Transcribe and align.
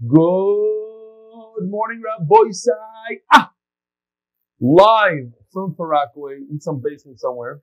Good 0.00 1.70
morning, 1.70 2.00
Rabbi 2.04 2.52
Sai. 2.52 3.18
Ah! 3.32 3.50
Live 4.60 5.32
from 5.52 5.74
Far 5.74 5.88
Rockaway 5.88 6.36
in 6.48 6.60
some 6.60 6.80
basement 6.80 7.18
somewhere. 7.18 7.62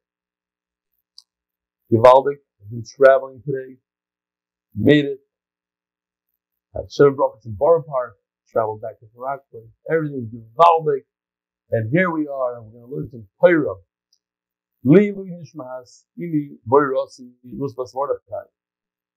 Givaldic, 1.89 2.39
I've 2.61 2.71
been 2.71 2.83
traveling 2.97 3.41
today. 3.45 3.77
Made 4.75 5.05
it. 5.05 5.19
Had 6.75 6.91
seven 6.91 7.15
brockets 7.15 7.45
in 7.45 7.55
Borough 7.57 7.85
Park. 7.87 8.15
Traveled 8.51 8.81
back 8.81 8.99
to 8.99 9.05
Far 9.15 9.23
Rockaway. 9.23 9.69
Everything's 9.89 10.29
Givaldic. 10.29 11.05
And 11.71 11.89
here 11.89 12.11
we 12.11 12.27
are, 12.27 12.57
and 12.57 12.65
we're 12.65 12.81
going 12.81 12.89
to 12.89 12.95
learn 12.97 13.09
some 13.11 13.27
Torah. 13.39 13.75
Lilu 14.85 15.25
Nishmas, 15.25 16.03
Ili 16.19 16.57
Boirossi, 16.69 17.31
Rusbas 17.57 17.91
Mordechai. 17.93 18.49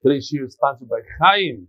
Today's 0.05 0.31
year 0.33 0.45
is 0.45 0.53
sponsored 0.53 0.89
by 0.89 1.01
Chaim 1.21 1.67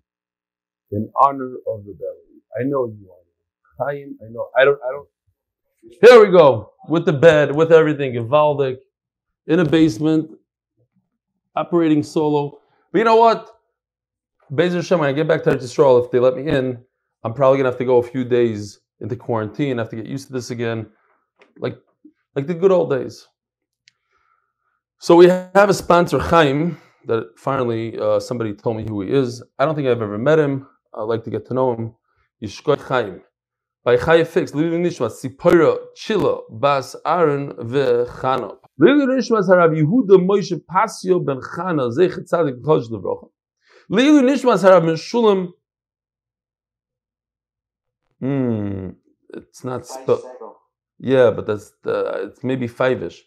in 0.92 1.10
honor 1.20 1.56
of 1.68 1.86
the 1.86 1.94
belly. 1.94 2.42
I 2.60 2.64
know 2.64 2.86
you 2.88 3.10
are. 3.11 3.88
Chaim, 3.88 4.18
I 4.21 4.32
know. 4.32 4.50
I 4.57 4.66
don't, 4.66 4.80
I 4.88 4.92
don't. 4.92 5.07
Here 6.02 6.25
we 6.25 6.32
go. 6.32 6.74
With 6.88 7.06
the 7.06 7.14
bed, 7.14 7.56
with 7.56 7.71
everything. 7.71 8.14
Givaldic, 8.14 8.78
in 9.47 9.60
a 9.60 9.66
basement, 9.66 10.32
operating 11.56 12.04
solo. 12.04 12.60
But 12.92 13.00
you 13.00 13.06
know 13.06 13.16
what? 13.16 13.50
Bezer 14.52 14.75
Hashem, 14.75 15.00
when 15.00 15.10
I 15.10 15.14
get 15.14 15.28
back 15.28 15.44
to 15.44 15.52
Eretz 15.52 16.06
if 16.06 16.11
they 16.11 16.20
let 16.20 16.36
me 16.36 16.47
in, 16.47 16.83
I'm 17.24 17.33
probably 17.33 17.58
gonna 17.58 17.69
have 17.69 17.78
to 17.78 17.86
go 17.86 17.97
a 17.97 18.04
few 18.04 18.24
days 18.24 18.80
into 19.00 19.16
quarantine. 19.16 19.78
I 19.78 19.83
have 19.83 19.89
to 19.89 19.96
get 19.96 20.08
used 20.08 20.28
to 20.28 20.33
this 20.33 20.50
again, 20.50 20.88
like 21.60 21.78
like 22.36 22.47
the 22.47 22.54
good 22.54 22.71
old 22.71 22.89
days. 22.89 23.28
So 25.00 25.16
we 25.16 25.28
have 25.28 25.69
a 25.69 25.74
sponsor, 25.74 26.19
Chaim, 26.19 26.78
that 27.06 27.38
finally 27.38 27.97
uh, 28.00 28.19
somebody 28.19 28.54
told 28.54 28.78
me 28.78 28.86
who 28.88 29.02
he 29.02 29.11
is. 29.11 29.44
I 29.58 29.66
don't 29.66 29.75
think 29.75 29.88
I've 29.88 30.02
ever 30.02 30.18
met 30.18 30.39
him. 30.39 30.68
I'd 30.93 31.04
like 31.04 31.24
to 31.25 31.29
get 31.29 31.46
to 31.48 31.54
know 31.54 31.75
him. 31.75 31.96
Yishkoy 32.44 32.80
Chaim. 32.80 33.22
By 33.84 33.97
Chaim 33.97 34.25
Fix, 34.25 34.53
Lili 34.53 34.77
Nishmas, 34.77 35.23
Sipora, 35.23 35.77
Chila, 35.95 36.41
Bas 36.50 36.95
Aaron, 37.05 37.53
Vechano. 37.53 38.58
Lili 38.77 39.05
Nishmas 39.05 39.47
Harav 39.47 39.72
Yehuda 39.72 40.17
Moshe 40.17 40.59
Pasio 40.69 41.23
ben 41.25 41.39
Chana, 41.41 41.91
Zechet 41.95 42.30
Tzadik 42.30 42.61
Chosh 42.61 42.89
Levrocha. 42.89 43.30
Lili 43.89 44.22
Nishmas 44.22 44.63
Harav 44.63 44.83
Meshulam. 44.83 45.50
Hmm, 48.19 48.89
it's 49.33 49.63
not 49.63 49.85
spelled. 49.85 50.22
Yeah, 50.97 51.31
but 51.31 51.47
that's 51.47 51.72
the, 51.83 52.28
it's 52.28 52.44
maybe 52.44 52.67
five-ish. 52.67 53.23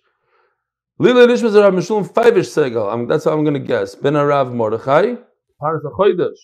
Lila 0.98 1.26
Nishmas 1.26 1.58
Rav 1.58 1.72
Meshulam 1.72 2.14
five-ish 2.14 2.48
segal. 2.48 2.92
I'm, 2.92 3.06
that's 3.08 3.24
how 3.24 3.32
I'm 3.32 3.42
going 3.42 3.54
to 3.54 3.60
guess. 3.60 3.94
Ben 3.94 4.12
Arav 4.12 4.52
Mordechai, 4.52 5.14
Paras 5.58 5.82
HaChodesh. 5.84 6.36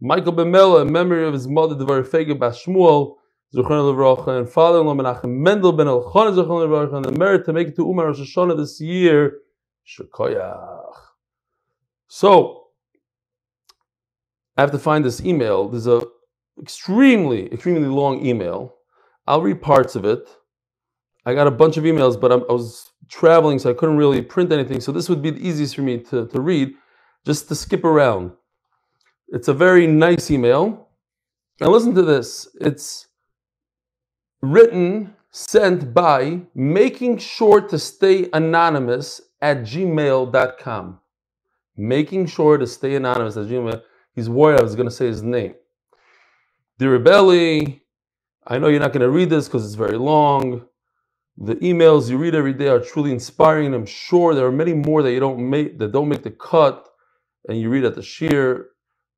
Michael 0.00 0.32
Ben 0.32 0.50
Mela, 0.50 0.82
in 0.82 0.92
memory 0.92 1.26
of 1.26 1.32
his 1.32 1.48
mother, 1.48 1.76
Devar 1.76 2.02
Fege 2.02 2.38
Bas 2.38 2.62
Shmuel, 2.62 3.16
Zuchron 3.54 3.94
Levrocha, 3.94 4.38
and 4.38 4.48
father-in-law 4.48 4.94
Menachem 4.94 5.28
Mendel 5.28 5.72
Ben 5.72 5.86
Elchon 5.86 6.34
Zuchron 6.34 6.66
Levrocha, 6.66 6.96
and 6.96 7.04
the 7.04 7.12
merit 7.12 7.44
to 7.46 7.52
make 7.52 7.68
it 7.68 7.76
to 7.76 7.88
Umar 7.88 8.06
Rosh 8.06 8.20
Hashanah 8.20 8.56
this 8.56 8.80
year, 8.80 9.38
Shekoyach. 9.86 10.92
So, 12.08 12.64
I 14.56 14.60
have 14.60 14.72
to 14.72 14.78
find 14.78 15.04
this 15.04 15.24
email. 15.24 15.68
There's 15.68 15.86
a 15.86 16.02
extremely, 16.60 17.52
extremely 17.52 17.88
long 17.88 18.24
email. 18.24 18.74
I'll 19.26 19.42
read 19.42 19.60
parts 19.60 19.96
of 19.96 20.04
it. 20.04 20.28
I 21.26 21.34
got 21.34 21.46
a 21.46 21.50
bunch 21.50 21.76
of 21.76 21.84
emails, 21.84 22.20
but 22.20 22.30
I'm, 22.30 22.42
i 22.48 22.52
was 22.52 22.92
traveling, 23.08 23.58
so 23.58 23.70
I 23.70 23.74
couldn't 23.74 23.96
really 23.96 24.22
print 24.22 24.52
anything. 24.52 24.80
So 24.80 24.92
this 24.92 25.08
would 25.08 25.22
be 25.22 25.30
the 25.30 25.46
easiest 25.46 25.74
for 25.74 25.82
me 25.82 25.98
to, 25.98 26.26
to 26.26 26.40
read, 26.40 26.74
just 27.24 27.48
to 27.48 27.54
skip 27.54 27.84
around. 27.84 28.32
It's 29.28 29.48
a 29.48 29.54
very 29.54 29.86
nice 29.86 30.30
email. 30.30 30.88
Now 31.60 31.68
listen 31.68 31.94
to 31.94 32.02
this. 32.02 32.48
It's 32.60 33.08
written, 34.42 35.14
sent 35.30 35.94
by 35.94 36.42
making 36.54 37.18
sure 37.18 37.60
to 37.60 37.78
stay 37.78 38.28
anonymous 38.32 39.20
at 39.40 39.58
gmail.com. 39.58 41.00
Making 41.76 42.26
sure 42.26 42.58
to 42.58 42.66
stay 42.66 42.94
anonymous 42.94 43.36
at 43.36 43.46
gmail. 43.46 43.82
He's 44.14 44.28
worried 44.28 44.60
I 44.60 44.62
was 44.62 44.76
going 44.76 44.88
to 44.88 44.94
say 44.94 45.06
his 45.06 45.22
name. 45.22 45.54
Dear 46.78 46.98
Rebelli, 46.98 47.80
I 48.46 48.58
know 48.58 48.68
you're 48.68 48.80
not 48.80 48.92
going 48.92 49.00
to 49.00 49.10
read 49.10 49.30
this 49.30 49.46
because 49.46 49.64
it's 49.64 49.74
very 49.74 49.98
long. 49.98 50.66
The 51.36 51.56
emails 51.56 52.08
you 52.08 52.16
read 52.16 52.34
every 52.34 52.52
day 52.52 52.68
are 52.68 52.78
truly 52.78 53.10
inspiring. 53.10 53.74
I'm 53.74 53.86
sure 53.86 54.34
there 54.34 54.46
are 54.46 54.52
many 54.52 54.72
more 54.72 55.02
that 55.02 55.12
you 55.12 55.18
don't 55.18 55.50
make 55.50 55.78
that 55.78 55.90
don't 55.90 56.08
make 56.08 56.22
the 56.22 56.30
cut, 56.30 56.88
and 57.48 57.58
you 57.58 57.70
read 57.70 57.84
at 57.84 57.96
the 57.96 58.02
shiur. 58.02 58.66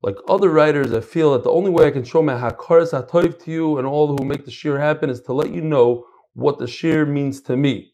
Like 0.03 0.17
other 0.29 0.51
writers, 0.51 0.93
I 0.93 1.01
feel 1.01 1.33
that 1.33 1.43
the 1.43 1.51
only 1.51 1.71
way 1.71 1.87
I 1.87 1.91
can 1.91 2.05
show 2.05 2.23
my 2.23 2.35
hakaras 2.35 2.93
hatoiv 2.93 3.43
to 3.45 3.51
you 3.51 3.79
and 3.79 3.87
all 3.87 4.17
who 4.17 4.25
make 4.25 4.45
the 4.45 4.51
shir 4.51 4.79
happen 4.79 5.11
is 5.11 5.21
to 5.23 5.33
let 5.33 5.53
you 5.53 5.63
know 5.63 6.05
what 6.35 6.59
the 6.59 6.67
shir 6.67 7.07
means 7.07 7.41
to 7.43 7.57
me. 7.57 7.93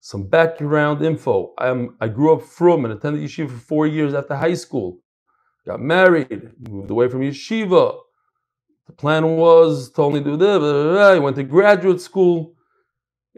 Some 0.00 0.26
background 0.26 1.02
info. 1.02 1.52
I'm, 1.58 1.96
I 2.00 2.08
grew 2.08 2.32
up 2.34 2.42
from 2.42 2.84
and 2.84 2.94
attended 2.94 3.22
yeshiva 3.22 3.50
for 3.50 3.58
four 3.58 3.86
years 3.86 4.14
after 4.14 4.34
high 4.34 4.54
school. 4.54 4.98
Got 5.66 5.80
married, 5.80 6.50
moved 6.68 6.90
away 6.90 7.08
from 7.08 7.20
yeshiva. 7.20 7.98
The 8.86 8.92
plan 8.92 9.36
was 9.36 9.90
to 9.92 10.02
only 10.02 10.20
do 10.20 10.36
this. 10.36 10.58
Blah, 10.58 10.72
blah, 10.72 10.92
blah. 10.92 11.14
He 11.14 11.20
went 11.20 11.36
to 11.36 11.44
graduate 11.44 12.00
school, 12.00 12.54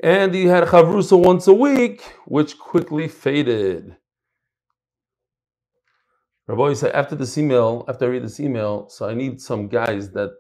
and 0.02 0.32
he 0.32 0.46
had 0.46 0.64
chavrusa 0.64 1.22
once 1.22 1.46
a 1.48 1.52
week, 1.52 2.00
which 2.24 2.58
quickly 2.58 3.08
faded. 3.08 3.96
Rabbi 6.46 6.74
said, 6.74 6.92
after 6.92 7.14
this 7.14 7.38
email, 7.38 7.84
after 7.88 8.04
I 8.04 8.08
read 8.08 8.24
this 8.24 8.38
email, 8.38 8.88
so 8.90 9.08
I 9.08 9.14
need 9.14 9.40
some 9.40 9.66
guys 9.66 10.10
that 10.10 10.30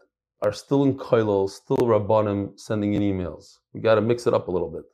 are 0.42 0.52
still 0.52 0.84
in 0.84 0.98
Kailal, 0.98 1.48
still 1.48 1.78
Rabbanim, 1.78 2.60
sending 2.60 2.92
in 2.92 3.02
emails. 3.02 3.58
We 3.72 3.80
got 3.80 3.94
to 3.94 4.02
mix 4.02 4.26
it 4.26 4.34
up 4.34 4.48
a 4.48 4.50
little 4.50 4.70
bit. 4.70 4.84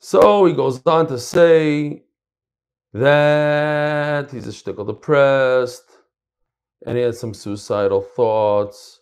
So 0.00 0.44
he 0.44 0.52
goes 0.52 0.84
on 0.86 1.06
to 1.08 1.18
say 1.18 2.02
that 2.92 4.30
he's 4.32 4.48
a 4.48 4.50
shtickle 4.50 4.86
depressed, 4.86 5.84
and 6.84 6.96
he 6.96 7.04
had 7.04 7.14
some 7.14 7.34
suicidal 7.34 8.00
thoughts. 8.00 9.00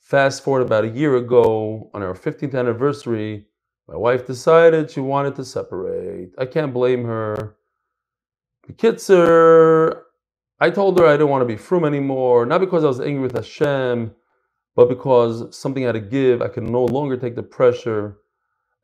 Fast 0.00 0.42
forward 0.42 0.62
about 0.62 0.84
a 0.84 0.88
year 0.88 1.16
ago, 1.16 1.88
on 1.94 2.02
our 2.02 2.14
15th 2.14 2.56
anniversary, 2.56 3.46
my 3.86 3.96
wife 3.96 4.26
decided 4.26 4.90
she 4.90 5.00
wanted 5.00 5.36
to 5.36 5.44
separate. 5.44 6.30
I 6.36 6.46
can't 6.46 6.72
blame 6.72 7.04
her. 7.04 7.56
Kitzer, 8.70 10.02
I 10.60 10.70
told 10.70 10.98
her 10.98 11.06
I 11.06 11.12
didn't 11.12 11.28
want 11.28 11.42
to 11.42 11.46
be 11.46 11.56
frum 11.56 11.84
anymore, 11.84 12.46
not 12.46 12.60
because 12.60 12.84
I 12.84 12.88
was 12.88 13.00
angry 13.00 13.22
with 13.22 13.34
Hashem, 13.34 14.14
but 14.76 14.88
because 14.88 15.56
something 15.56 15.84
I 15.84 15.88
had 15.88 15.92
to 15.92 16.00
give. 16.00 16.40
I 16.40 16.48
could 16.48 16.62
no 16.62 16.84
longer 16.84 17.16
take 17.16 17.34
the 17.34 17.42
pressure. 17.42 18.18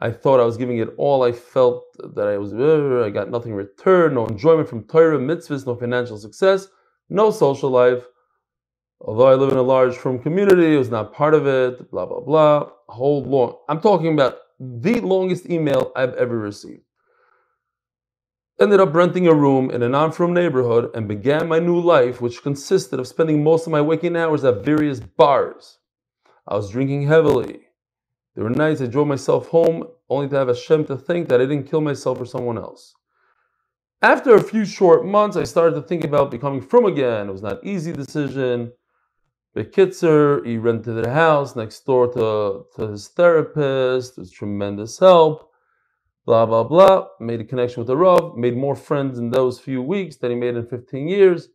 I 0.00 0.10
thought 0.10 0.40
I 0.40 0.44
was 0.44 0.56
giving 0.56 0.78
it 0.78 0.90
all. 0.96 1.22
I 1.22 1.32
felt 1.32 1.84
that 2.14 2.26
I 2.26 2.38
was, 2.38 2.52
I 2.52 3.10
got 3.10 3.30
nothing 3.30 3.52
in 3.52 3.56
return, 3.56 4.14
no 4.14 4.26
enjoyment 4.26 4.68
from 4.68 4.84
Torah, 4.84 5.18
mitzvahs, 5.18 5.66
no 5.66 5.76
financial 5.76 6.18
success, 6.18 6.68
no 7.08 7.30
social 7.30 7.70
life. 7.70 8.04
Although 9.00 9.28
I 9.28 9.34
live 9.34 9.52
in 9.52 9.58
a 9.58 9.62
large 9.62 9.96
frum 9.96 10.18
community, 10.18 10.74
it 10.74 10.78
was 10.78 10.90
not 10.90 11.14
part 11.14 11.34
of 11.34 11.46
it, 11.46 11.90
blah, 11.90 12.06
blah, 12.06 12.20
blah. 12.20 12.70
Hold 12.88 13.28
long. 13.28 13.56
I'm 13.68 13.80
talking 13.80 14.12
about 14.12 14.38
the 14.58 15.00
longest 15.00 15.46
email 15.48 15.92
I've 15.94 16.14
ever 16.14 16.36
received 16.36 16.82
ended 18.60 18.80
up 18.80 18.94
renting 18.94 19.28
a 19.28 19.34
room 19.34 19.70
in 19.70 19.82
a 19.82 19.88
non-frum 19.88 20.34
neighborhood 20.34 20.90
and 20.94 21.06
began 21.06 21.48
my 21.48 21.58
new 21.58 21.80
life, 21.80 22.20
which 22.20 22.42
consisted 22.42 22.98
of 22.98 23.06
spending 23.06 23.42
most 23.42 23.66
of 23.66 23.72
my 23.72 23.80
waking 23.80 24.16
hours 24.16 24.44
at 24.44 24.64
various 24.64 25.00
bars. 25.00 25.78
I 26.46 26.56
was 26.56 26.70
drinking 26.70 27.02
heavily. 27.06 27.60
There 28.34 28.44
were 28.44 28.50
nights 28.50 28.80
I 28.80 28.86
drove 28.86 29.06
myself 29.06 29.48
home 29.48 29.84
only 30.08 30.28
to 30.28 30.36
have 30.36 30.48
Hashem 30.48 30.86
to 30.86 30.96
think 30.96 31.28
that 31.28 31.40
I 31.40 31.44
didn't 31.44 31.70
kill 31.70 31.80
myself 31.80 32.20
or 32.20 32.24
someone 32.24 32.58
else. 32.58 32.94
After 34.02 34.34
a 34.34 34.42
few 34.42 34.64
short 34.64 35.04
months, 35.04 35.36
I 35.36 35.44
started 35.44 35.74
to 35.76 35.82
think 35.82 36.04
about 36.04 36.30
becoming 36.30 36.60
frum 36.60 36.84
again. 36.84 37.28
It 37.28 37.32
was 37.32 37.42
not 37.42 37.62
an 37.62 37.68
easy 37.68 37.92
decision. 37.92 38.72
Bekitzer, 39.56 40.46
he 40.46 40.56
rented 40.56 41.04
a 41.04 41.10
house 41.10 41.56
next 41.56 41.84
door 41.84 42.06
to, 42.12 42.64
to 42.76 42.90
his 42.90 43.08
therapist. 43.08 44.18
It 44.18 44.20
was 44.20 44.30
tremendous 44.30 44.98
help 44.98 45.47
blah, 46.28 46.44
blah, 46.44 46.62
blah, 46.62 47.06
made 47.20 47.40
a 47.40 47.44
connection 47.44 47.80
with 47.80 47.86
the 47.86 47.96
Rav, 47.96 48.36
made 48.36 48.54
more 48.54 48.76
friends 48.76 49.18
in 49.18 49.30
those 49.30 49.58
few 49.58 49.80
weeks 49.80 50.16
than 50.16 50.30
he 50.30 50.36
made 50.36 50.56
in 50.56 50.66
15 50.66 51.08
years. 51.08 51.48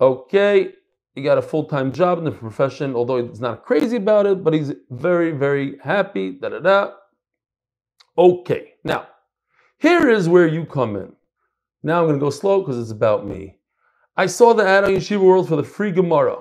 Okay, 0.00 0.72
he 1.14 1.22
got 1.22 1.38
a 1.38 1.42
full 1.42 1.66
time 1.66 1.92
job 1.92 2.18
in 2.18 2.24
the 2.24 2.32
profession, 2.32 2.96
although 2.96 3.24
he's 3.24 3.40
not 3.40 3.62
crazy 3.62 3.94
about 3.94 4.26
it, 4.26 4.42
but 4.42 4.54
he's 4.54 4.72
very, 4.90 5.30
very 5.30 5.78
happy. 5.84 6.32
Da 6.32 6.48
da 6.48 6.58
da. 6.58 6.90
Okay, 8.18 8.72
now, 8.82 9.06
here 9.78 10.08
is 10.08 10.28
where 10.28 10.48
you 10.48 10.64
come 10.64 10.96
in. 10.96 11.12
Now 11.84 12.00
I'm 12.00 12.08
going 12.08 12.18
to 12.18 12.24
go 12.24 12.30
slow 12.30 12.60
because 12.60 12.80
it's 12.80 12.90
about 12.90 13.24
me. 13.24 13.58
I 14.16 14.26
saw 14.26 14.52
the 14.52 14.66
ad 14.66 14.82
on 14.82 14.90
Yeshiva 14.90 15.20
World 15.20 15.48
for 15.48 15.54
the 15.54 15.62
free 15.62 15.92
Gemara. 15.92 16.38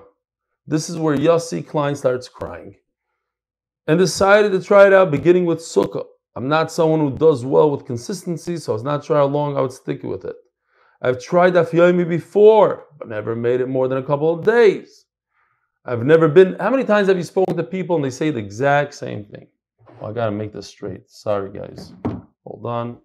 This 0.66 0.90
is 0.90 0.98
where 0.98 1.16
Yossi 1.16 1.64
Klein 1.64 1.96
starts 1.96 2.28
crying. 2.28 2.74
And 3.86 4.00
decided 4.00 4.52
to 4.54 4.64
try 4.64 4.88
it 4.88 4.94
out 4.94 5.12
beginning 5.12 5.46
with 5.46 5.60
Sukkah. 5.60 6.06
I'm 6.36 6.48
not 6.48 6.72
someone 6.72 7.00
who 7.00 7.16
does 7.16 7.46
well 7.46 7.70
with 7.70 7.86
consistency, 7.86 8.58
so 8.58 8.72
I 8.72 8.76
was 8.76 8.84
not 8.84 9.06
sure 9.06 9.18
how 9.18 9.26
long 9.26 9.56
I 9.56 9.62
would 9.62 9.72
stick 9.72 10.04
with 10.04 10.26
it. 10.26 10.36
I've 11.02 11.22
tried 11.22 11.54
Daf 11.54 11.72
Yomi 11.72 12.08
before, 12.08 12.86
but 12.98 13.10
never 13.10 13.36
made 13.36 13.62
it 13.62 13.68
more 13.68 13.88
than 13.88 13.98
a 13.98 14.04
couple 14.04 14.34
of 14.34 14.46
days. 14.46 15.06
I've 15.86 16.06
never 16.06 16.30
been. 16.30 16.56
How 16.60 16.70
many 16.70 16.86
times 16.86 17.10
have 17.10 17.18
you 17.18 17.24
spoken 17.24 17.58
to 17.58 17.64
people 17.64 17.98
and 17.98 18.06
they 18.06 18.10
say 18.10 18.32
the 18.32 18.40
exact 18.40 18.94
same 18.94 19.26
thing? 19.26 19.48
I 20.02 20.12
gotta 20.12 20.32
make 20.32 20.54
this 20.54 20.68
straight. 20.68 21.10
Sorry, 21.10 21.52
guys. 21.52 21.94
Hold 22.46 22.66
on. 22.66 22.88
You 22.90 22.98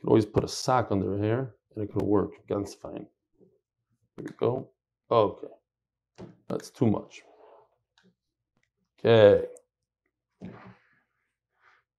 could 0.00 0.08
always 0.08 0.26
put 0.26 0.44
a 0.44 0.48
sock 0.48 0.88
under 0.90 1.22
here 1.22 1.54
and 1.74 1.84
it 1.84 1.92
could 1.92 2.02
work. 2.02 2.30
Ganz 2.48 2.74
fine. 2.74 3.06
There 4.16 4.24
we 4.24 4.30
go. 4.38 4.70
Okay. 5.10 5.48
That's 6.48 6.70
too 6.70 6.86
much. 6.86 7.22
Okay. 8.98 9.46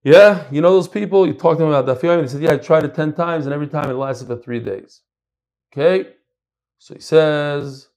Yeah, 0.03 0.45
you 0.51 0.61
know 0.61 0.71
those 0.71 0.87
people, 0.87 1.27
you 1.27 1.33
talk 1.33 1.57
to 1.57 1.63
them 1.63 1.73
about 1.73 1.85
the 1.85 2.11
and 2.11 2.21
he 2.21 2.27
said, 2.27 2.41
Yeah, 2.41 2.53
I 2.53 2.57
tried 2.57 2.85
it 2.85 2.95
10 2.95 3.13
times 3.13 3.45
and 3.45 3.53
every 3.53 3.67
time 3.67 3.89
it 3.89 3.93
lasted 3.93 4.27
for 4.27 4.37
three 4.37 4.59
days. 4.59 5.01
Okay? 5.71 6.13
So 6.79 6.95
he 6.95 7.01
says, 7.01 7.89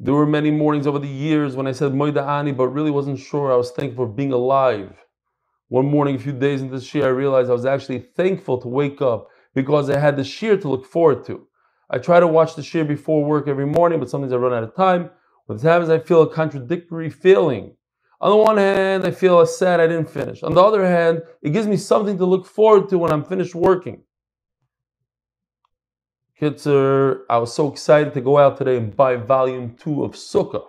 There 0.00 0.14
were 0.14 0.26
many 0.26 0.50
mornings 0.50 0.86
over 0.86 0.98
the 0.98 1.08
years 1.08 1.56
when 1.56 1.66
I 1.66 1.72
said 1.72 1.92
Moida 1.92 2.26
Ani, 2.26 2.52
but 2.52 2.68
really 2.68 2.90
wasn't 2.90 3.18
sure. 3.18 3.52
I 3.52 3.56
was 3.56 3.70
thankful 3.70 4.06
for 4.06 4.12
being 4.12 4.32
alive. 4.32 4.96
One 5.68 5.86
morning, 5.86 6.16
a 6.16 6.18
few 6.18 6.32
days 6.32 6.62
into 6.62 6.78
the 6.78 6.98
year, 6.98 7.06
I 7.06 7.10
realized 7.10 7.50
I 7.50 7.54
was 7.54 7.66
actually 7.66 7.98
thankful 8.16 8.58
to 8.62 8.68
wake 8.68 9.02
up 9.02 9.28
because 9.54 9.90
I 9.90 9.98
had 9.98 10.16
the 10.16 10.24
shear 10.24 10.56
to 10.56 10.68
look 10.68 10.86
forward 10.86 11.24
to. 11.26 11.46
I 11.90 11.98
try 11.98 12.20
to 12.20 12.26
watch 12.26 12.54
the 12.54 12.62
shear 12.62 12.84
before 12.84 13.24
work 13.24 13.48
every 13.48 13.66
morning, 13.66 13.98
but 13.98 14.08
sometimes 14.08 14.32
I 14.32 14.36
run 14.36 14.54
out 14.54 14.62
of 14.62 14.76
time. 14.76 15.10
When 15.46 15.58
this 15.58 15.64
happens, 15.64 15.90
I 15.90 15.98
feel 15.98 16.22
a 16.22 16.32
contradictory 16.32 17.10
feeling. 17.10 17.76
On 18.20 18.30
the 18.30 18.36
one 18.36 18.56
hand, 18.56 19.04
I 19.04 19.10
feel 19.10 19.44
sad 19.46 19.80
I 19.80 19.86
didn't 19.86 20.08
finish. 20.10 20.42
On 20.42 20.54
the 20.54 20.62
other 20.62 20.86
hand, 20.86 21.22
it 21.42 21.50
gives 21.50 21.66
me 21.66 21.76
something 21.76 22.16
to 22.18 22.24
look 22.24 22.46
forward 22.46 22.88
to 22.88 22.98
when 22.98 23.12
I'm 23.12 23.24
finished 23.24 23.54
working. 23.54 24.02
Kitzer, 26.40 27.20
I 27.28 27.38
was 27.38 27.52
so 27.52 27.70
excited 27.70 28.14
to 28.14 28.20
go 28.20 28.38
out 28.38 28.56
today 28.56 28.76
and 28.76 28.94
buy 28.94 29.16
volume 29.16 29.74
two 29.78 30.04
of 30.04 30.12
Sukkah. 30.12 30.64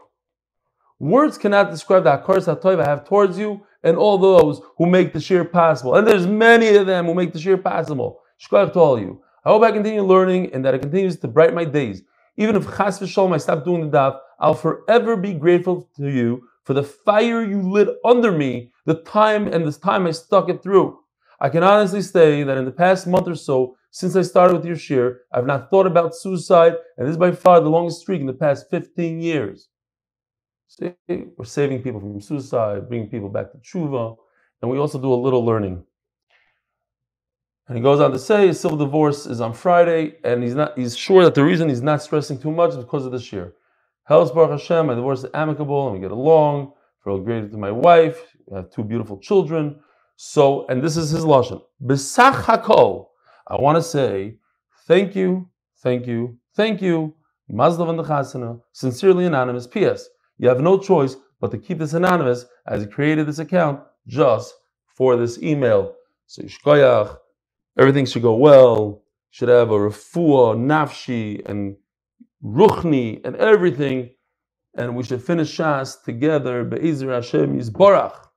Words 1.00 1.38
cannot 1.38 1.72
describe 1.72 2.04
the 2.04 2.12
Hakaras 2.12 2.54
HaTov 2.54 2.82
I 2.82 2.86
have 2.86 3.06
towards 3.06 3.38
you 3.38 3.62
and 3.84 3.98
all 3.98 4.18
those 4.18 4.62
who 4.78 4.86
make 4.86 5.14
the 5.14 5.20
shear 5.20 5.46
possible. 5.46 5.96
And 5.96 6.08
there's 6.08 6.26
many 6.26 6.70
of 6.76 6.88
them 6.88 7.06
who 7.06 7.14
make 7.14 7.34
the 7.34 7.40
shear 7.40 7.58
possible. 7.58 8.22
Shkoyach 8.42 8.74
to 8.74 8.80
all 8.80 8.96
of 8.96 9.02
you. 9.02 9.22
I 9.46 9.50
hope 9.50 9.64
I 9.64 9.72
continue 9.72 10.04
learning 10.04 10.54
and 10.54 10.66
that 10.66 10.74
it 10.74 10.82
continues 10.82 11.18
to 11.20 11.28
brighten 11.28 11.56
my 11.56 11.66
days. 11.66 12.02
Even 12.36 12.56
if 12.56 12.66
chas 12.66 13.00
v'sholom 13.00 13.34
I 13.34 13.38
stop 13.38 13.64
doing 13.64 13.90
the 13.90 13.98
daf, 13.98 14.20
I'll 14.40 14.54
forever 14.54 15.16
be 15.16 15.34
grateful 15.34 15.90
to 15.98 16.10
you 16.10 16.44
for 16.68 16.74
the 16.74 16.84
fire 16.84 17.46
you 17.46 17.62
lit 17.62 17.88
under 18.04 18.30
me, 18.30 18.74
the 18.86 18.96
time 18.96 19.48
and 19.48 19.66
this 19.66 19.78
time 19.78 20.06
I 20.06 20.12
stuck 20.12 20.50
it 20.50 20.62
through. 20.62 21.00
I 21.40 21.48
can 21.48 21.64
honestly 21.64 22.02
say 22.02 22.44
that 22.44 22.58
in 22.58 22.66
the 22.66 22.72
past 22.72 23.08
month 23.08 23.30
or 23.30 23.36
so, 23.36 23.78
since 23.90 24.18
I 24.18 24.22
started 24.22 24.58
with 24.58 24.66
your 24.66 24.76
share, 24.76 25.22
I've 25.32 25.46
not 25.46 25.70
thought 25.70 25.88
about 25.88 26.14
suicide, 26.14 26.74
and 26.98 27.08
this 27.08 27.14
is 27.14 27.18
by 27.18 27.32
far 27.32 27.62
the 27.62 27.70
longest 27.70 28.02
streak 28.02 28.20
in 28.20 28.28
the 28.28 28.34
past 28.34 28.70
15 28.70 29.22
years. 29.22 29.70
See, 30.68 30.92
we're 31.08 31.46
saving 31.46 31.84
people 31.84 32.02
from 32.02 32.20
suicide, 32.20 32.90
bringing 32.90 33.10
people 33.10 33.30
back 33.30 33.54
to 33.54 33.60
tshuva, 33.60 34.18
and 34.62 34.70
we 34.70 34.78
also 34.78 35.00
do 35.00 35.14
a 35.14 35.16
little 35.16 35.46
learning. 35.46 35.86
And 37.70 37.78
he 37.78 37.82
goes 37.82 38.02
on 38.02 38.12
to 38.12 38.20
say 38.20 38.48
his 38.48 38.60
civil 38.60 38.78
divorce 38.78 39.26
is 39.26 39.40
on 39.40 39.54
Friday, 39.54 40.18
and 40.26 40.44
he's 40.44 40.56
not 40.56 40.78
he's 40.78 40.98
sure 40.98 41.24
that 41.24 41.34
the 41.34 41.46
reason 41.46 41.70
he's 41.70 41.82
not 41.82 42.02
stressing 42.02 42.40
too 42.40 42.52
much 42.52 42.72
is 42.72 42.78
because 42.78 43.06
of 43.06 43.14
this 43.14 43.32
year. 43.32 43.54
Hell's 44.08 44.32
Baruch 44.32 44.52
Hashem, 44.52 44.88
my 44.88 44.96
divorce 44.96 45.26
is 45.26 45.30
amicable 45.34 45.88
and 45.88 45.96
we 45.96 46.00
get 46.00 46.12
along. 46.12 46.72
Feel 47.04 47.20
great 47.20 47.52
to 47.52 47.58
my 47.58 47.72
wife. 47.72 48.18
We 48.46 48.56
have 48.56 48.72
two 48.72 48.86
beautiful 48.86 49.20
children. 49.20 49.82
So, 50.16 50.66
and 50.68 50.82
this 50.82 50.96
is 50.96 51.10
his 51.10 51.26
lashon. 51.26 51.62
Besach 51.84 52.44
hakol. 52.44 53.08
I 53.48 53.60
want 53.60 53.76
to 53.76 53.82
say 53.82 54.38
thank 54.88 55.14
you, 55.14 55.50
thank 55.80 56.08
you, 56.08 56.38
thank 56.56 56.82
you. 56.82 57.16
Mazdav 57.52 57.90
and 57.90 58.00
the 58.00 58.62
sincerely 58.72 59.26
anonymous. 59.26 59.68
P.S. 59.68 60.08
You 60.38 60.48
have 60.48 60.62
no 60.62 60.78
choice 60.78 61.18
but 61.42 61.52
to 61.52 61.58
keep 61.58 61.80
this 61.80 61.94
anonymous 61.94 62.46
as 62.66 62.84
he 62.84 62.88
created 62.88 63.28
this 63.28 63.40
account 63.40 63.82
just 64.08 64.54
for 64.96 65.18
this 65.18 65.38
email. 65.42 65.96
So 66.28 66.44
Yishkoyach, 66.44 67.18
everything 67.78 68.06
should 68.06 68.22
go 68.22 68.36
well. 68.36 69.04
Should 69.32 69.50
have 69.50 69.72
a 69.72 69.78
refuah, 69.78 70.58
nafshi, 70.58 71.46
and 71.46 71.76
ruchni, 72.44 73.22
and 73.26 73.36
everything. 73.36 74.10
And 74.76 74.96
we 74.96 75.04
should 75.04 75.24
finish 75.24 75.58
Shas 75.58 76.04
together. 76.04 76.64
Be'ezer 76.64 77.12
Hashem 77.12 77.58
Yisborach. 77.58 78.28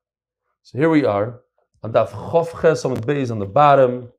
So 0.62 0.78
here 0.78 0.90
we 0.90 1.04
are 1.04 1.40
on 1.82 1.92
Daf 1.92 2.10
Chof 2.10 2.60
Ches 2.60 2.84
on 2.84 2.94
the 2.94 3.00
base 3.00 3.30
on 3.30 3.38
the 3.38 3.46
bottom. 3.46 4.10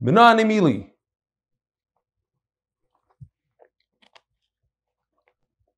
Minan 0.00 0.38
Emili. 0.38 0.90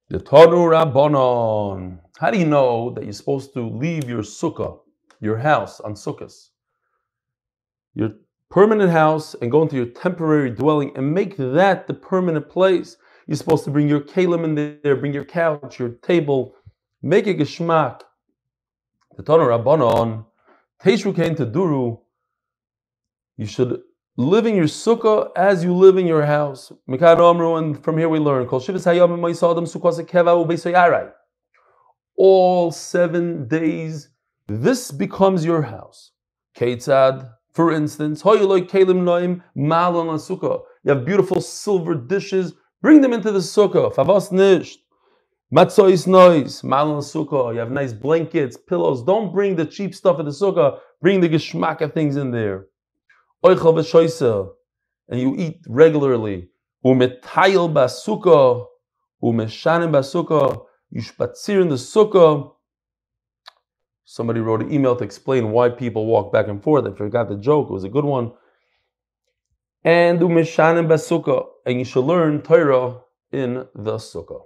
The 0.09 0.19
Tonu 0.19 0.71
Rabbanon. 0.71 1.99
How 2.19 2.31
do 2.31 2.39
you 2.39 2.47
know 2.47 2.91
that 2.91 3.05
you're 3.05 3.13
supposed 3.13 3.53
to 3.55 3.69
leave 3.69 4.09
your 4.09 4.23
sukkah, 4.23 4.79
your 5.21 5.37
house 5.37 5.81
on 5.81 5.95
sukkahs, 5.95 6.51
your 7.95 8.11
permanent 8.51 8.91
house, 8.91 9.35
and 9.41 9.51
go 9.51 9.63
into 9.63 9.77
your 9.77 9.87
temporary 9.87 10.51
dwelling 10.51 10.93
and 10.97 11.13
make 11.13 11.37
that 11.37 11.87
the 11.87 11.95
permanent 11.95 12.49
place? 12.49 12.97
You're 13.27 13.37
supposed 13.37 13.65
to 13.65 13.71
bring 13.71 13.89
your 13.89 14.01
kalim 14.01 14.45
in 14.45 14.55
there, 14.55 14.97
bring 14.97 15.13
your 15.13 15.25
couch, 15.25 15.79
your 15.79 15.91
table, 15.91 16.55
make 17.03 17.27
a 17.27 17.35
geschmack. 17.35 18.03
The 19.17 19.23
Tonu 19.23 19.47
Rabbanon, 19.49 20.27
Teshru 20.83 21.15
came 21.15 21.35
to 21.37 21.47
Duru. 21.47 21.99
You 23.37 23.47
should 23.47 23.81
live 24.17 24.47
in 24.47 24.55
your 24.55 24.67
sukkah 24.67 25.31
as 25.37 25.65
you 25.65 25.75
live 25.75 25.97
in 25.99 26.07
your 26.07 26.25
house. 26.25 26.71
And 26.87 27.85
from 27.85 27.99
here 27.99 28.09
we 28.09 28.19
learn. 28.19 28.47
All 32.19 32.71
seven 32.73 33.49
days, 33.49 34.09
this 34.49 34.91
becomes 34.91 35.45
your 35.45 35.63
house. 35.63 36.13
Ketzad, 36.57 37.31
for 37.57 37.73
instance, 37.73 38.23
you 38.25 38.39
have 40.87 41.05
beautiful 41.07 41.41
silver 41.41 41.95
dishes, 41.95 42.53
bring 42.83 43.01
them 43.01 43.13
into 43.15 43.33
the 43.33 43.39
sukkah. 43.39 43.95
Favos 43.95 44.31
nisht. 44.31 44.77
Malon. 46.63 47.55
You 47.55 47.59
have 47.59 47.71
nice 47.71 47.93
blankets, 47.95 48.59
pillows. 48.69 49.03
Don't 49.03 49.33
bring 49.33 49.57
the 49.57 49.65
cheap 49.65 49.95
stuff 49.95 50.21
in 50.21 50.27
the 50.27 50.33
sukkah. 50.33 50.79
Bring 51.01 51.21
the 51.21 51.29
geschmacka 51.31 51.95
things 51.95 52.17
in 52.17 52.31
there 52.31 52.67
and 55.09 55.21
you 55.21 55.37
eat 55.37 55.61
regularly, 55.69 56.49
umetayil 56.85 57.73
basuka, 57.73 58.67
umeshanim 59.23 59.93
basuka, 59.93 60.67
you 60.91 61.01
spatzir 61.01 61.63
in 61.63 61.69
the 61.69 61.77
sukkah. 61.77 62.53
Somebody 64.09 64.39
wrote 64.39 64.63
an 64.63 64.73
email 64.73 64.95
to 64.95 65.03
explain 65.03 65.51
why 65.51 65.69
people 65.69 66.07
walk 66.07 66.33
back 66.33 66.47
and 66.47 66.63
forth. 66.63 66.87
I 66.87 66.97
forgot 66.97 67.29
the 67.29 67.37
joke; 67.37 67.69
it 67.69 67.73
was 67.73 67.83
a 67.83 67.89
good 67.89 68.05
one. 68.05 68.33
And 69.83 70.21
umeshanim 70.21 70.87
basuka, 70.87 71.45
and 71.67 71.81
you 71.81 71.85
should 71.85 72.05
learn 72.05 72.41
Torah 72.43 73.01
in 73.33 73.67
the 73.75 73.97
sukkah. 73.97 74.43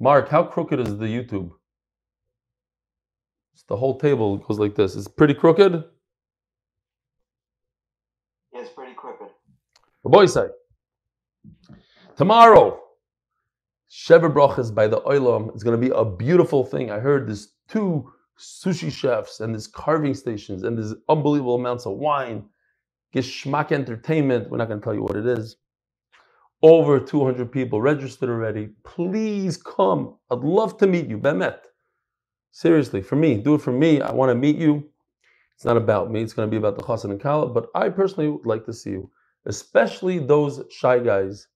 Mark, 0.00 0.30
how 0.30 0.42
crooked 0.42 0.80
is 0.80 0.96
the 0.96 1.04
YouTube? 1.04 1.50
It's 3.52 3.62
the 3.64 3.76
whole 3.76 3.98
table 3.98 4.38
goes 4.38 4.58
like 4.58 4.74
this. 4.74 4.96
It's 4.96 5.06
pretty 5.06 5.34
crooked. 5.34 5.84
Yes, 8.54 8.68
pretty 8.74 8.94
crooked. 8.94 9.28
The 10.02 10.08
boy 10.08 10.24
say, 10.24 10.46
tomorrow, 12.16 12.80
Shever 13.90 14.32
Brachas 14.32 14.74
by 14.74 14.86
the 14.86 15.02
Oilam 15.02 15.54
is 15.54 15.62
going 15.62 15.78
to 15.78 15.88
be 15.88 15.92
a 15.94 16.06
beautiful 16.06 16.64
thing. 16.64 16.90
I 16.90 17.00
heard 17.00 17.28
there's 17.28 17.52
two 17.68 18.10
sushi 18.40 18.90
chefs 18.90 19.40
and 19.40 19.54
there's 19.54 19.66
carving 19.66 20.14
stations 20.14 20.62
and 20.62 20.76
there's 20.76 20.94
unbelievable 21.08 21.56
amounts 21.56 21.86
of 21.86 21.92
wine. 21.96 22.44
Geschmack 23.14 23.72
Entertainment, 23.72 24.50
we're 24.50 24.58
not 24.58 24.68
going 24.68 24.80
to 24.80 24.84
tell 24.84 24.94
you 24.94 25.02
what 25.02 25.16
it 25.16 25.26
is. 25.26 25.56
Over 26.62 27.00
200 27.00 27.50
people 27.50 27.80
registered 27.80 28.28
already. 28.28 28.70
Please 28.84 29.56
come. 29.56 30.16
I'd 30.30 30.40
love 30.40 30.78
to 30.78 30.86
meet 30.86 31.08
you. 31.08 31.18
Bemet. 31.18 31.58
Seriously, 32.52 33.00
for 33.00 33.16
me, 33.16 33.36
do 33.36 33.54
it 33.54 33.62
for 33.62 33.72
me. 33.72 34.00
I 34.00 34.12
want 34.12 34.30
to 34.30 34.34
meet 34.34 34.56
you. 34.56 34.88
It's 35.54 35.64
not 35.64 35.76
about 35.76 36.10
me. 36.10 36.22
It's 36.22 36.32
going 36.32 36.48
to 36.48 36.50
be 36.50 36.56
about 36.56 36.76
the 36.76 36.82
Chassan 36.82 37.10
and 37.10 37.20
Kala, 37.20 37.48
but 37.48 37.68
I 37.74 37.88
personally 37.88 38.28
would 38.28 38.46
like 38.46 38.64
to 38.66 38.72
see 38.72 38.90
you 38.90 39.10
especially 39.46 40.18
those 40.18 40.62
shy 40.70 40.98
guys 40.98 41.48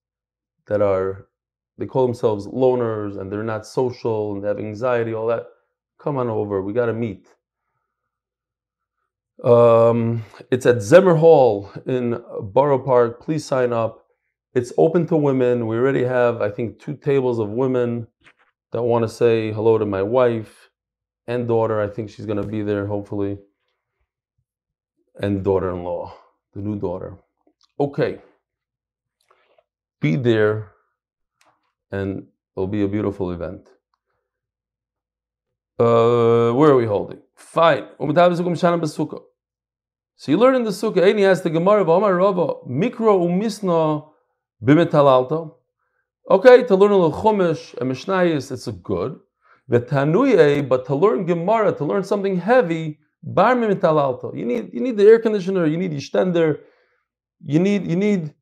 that 0.67 0.81
are 0.81 1.27
they 1.77 1.85
call 1.85 2.05
themselves 2.05 2.47
loners 2.47 3.19
and 3.19 3.31
they're 3.31 3.43
not 3.43 3.67
social 3.67 4.33
and 4.33 4.43
they 4.43 4.47
have 4.47 4.59
anxiety, 4.59 5.13
all 5.13 5.27
that. 5.27 5.45
Come 6.05 6.17
on 6.19 6.29
over, 6.29 6.61
we 6.61 6.73
got 6.73 6.85
to 6.85 6.93
meet. 6.93 7.27
Um, 9.43 10.23
it's 10.51 10.67
at 10.67 10.77
Zemmer 10.77 11.19
Hall 11.19 11.71
in 11.87 12.21
Borough 12.41 12.79
Park. 12.79 13.21
Please 13.21 13.45
sign 13.45 13.73
up. 13.73 14.05
It's 14.53 14.71
open 14.77 15.07
to 15.07 15.17
women. 15.17 15.67
We 15.67 15.77
already 15.77 16.05
have, 16.05 16.41
I 16.41 16.51
think, 16.51 16.79
two 16.79 16.95
tables 16.95 17.39
of 17.39 17.49
women 17.49 18.07
that 18.71 18.83
want 18.83 19.03
to 19.03 19.09
say 19.09 19.51
hello 19.51 19.79
to 19.79 19.85
my 19.87 20.03
wife 20.03 20.69
and 21.27 21.47
daughter. 21.47 21.81
I 21.81 21.89
think 21.89 22.11
she's 22.11 22.27
going 22.27 22.41
to 22.41 22.47
be 22.47 22.61
there, 22.61 22.87
hopefully, 22.87 23.39
and 25.21 25.43
daughter 25.43 25.71
in 25.71 25.83
law, 25.83 26.15
the 26.53 26.61
new 26.61 26.79
daughter 26.79 27.17
okay, 27.79 28.19
be 30.01 30.15
there 30.15 30.71
and 31.91 32.27
It'll 32.55 32.67
be 32.67 32.83
a 32.83 32.87
beautiful 32.87 33.31
event. 33.31 33.69
Uh, 35.77 36.53
where 36.53 36.71
are 36.71 36.77
we 36.77 36.85
holding? 36.85 37.19
Fine. 37.35 37.85
So 37.99 38.05
you 40.31 40.37
learn 40.37 40.55
in 40.55 40.63
the 40.63 40.69
sukkah, 40.69 40.97
Eini 40.97 41.23
has 41.23 41.41
the 41.41 41.49
Gemara, 41.49 41.83
V'amar 41.83 42.17
Rava, 42.17 42.53
Mikro 42.69 43.27
umisna 43.27 44.07
b'metalalto. 44.63 45.55
Okay, 46.29 46.63
to 46.63 46.75
learn 46.75 46.91
a 46.91 46.97
little 46.97 47.21
Chumash 47.21 47.77
and 47.77 47.91
Mishnayis, 47.91 48.53
it's 48.53 48.67
a 48.67 48.71
good. 48.71 49.19
But 49.67 49.89
to 49.89 50.95
learn 50.95 51.25
Gemara, 51.25 51.73
to 51.73 51.83
learn 51.83 52.05
something 52.05 52.39
heavy, 52.39 52.99
bar 53.21 53.55
metalalto. 53.55 54.37
You 54.37 54.45
need, 54.45 54.73
you 54.73 54.79
need 54.79 54.95
the 54.95 55.05
air 55.05 55.19
conditioner, 55.19 55.65
you 55.65 55.75
need 55.75 55.91
yishtender, 55.91 56.59
you 57.43 57.59
need, 57.59 57.85
you 57.85 57.97
need, 57.97 58.33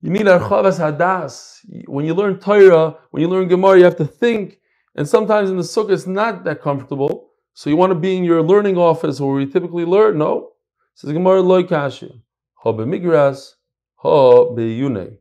you 0.00 0.10
need 0.10 0.26
archavas 0.26 0.78
hadas. 0.78 1.58
When 1.86 2.04
you 2.04 2.14
learn 2.14 2.38
Torah, 2.38 2.96
when 3.10 3.22
you 3.22 3.28
learn 3.28 3.48
Gemara, 3.48 3.78
you 3.78 3.84
have 3.84 3.96
to 3.96 4.06
think, 4.06 4.60
and 4.94 5.08
sometimes 5.08 5.50
in 5.50 5.56
the 5.56 5.62
sukkah 5.62 5.90
it's 5.92 6.06
not 6.06 6.44
that 6.44 6.62
comfortable. 6.62 7.30
So 7.54 7.70
you 7.70 7.76
want 7.76 7.90
to 7.90 7.98
be 7.98 8.16
in 8.16 8.24
your 8.24 8.42
learning 8.42 8.76
office 8.78 9.20
where 9.20 9.34
we 9.34 9.46
typically 9.46 9.84
learn. 9.84 10.18
No, 10.18 10.50
Says 10.94 11.12
Gemara 11.12 11.40
loy 11.42 11.62
kashi. 11.62 12.22
Ha 12.56 12.72
b'migras, 12.72 13.54
ha 13.96 14.46
b'yune. 14.46 15.18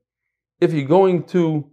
If 0.59 0.73
you're 0.73 0.87
going 0.87 1.23
to 1.25 1.69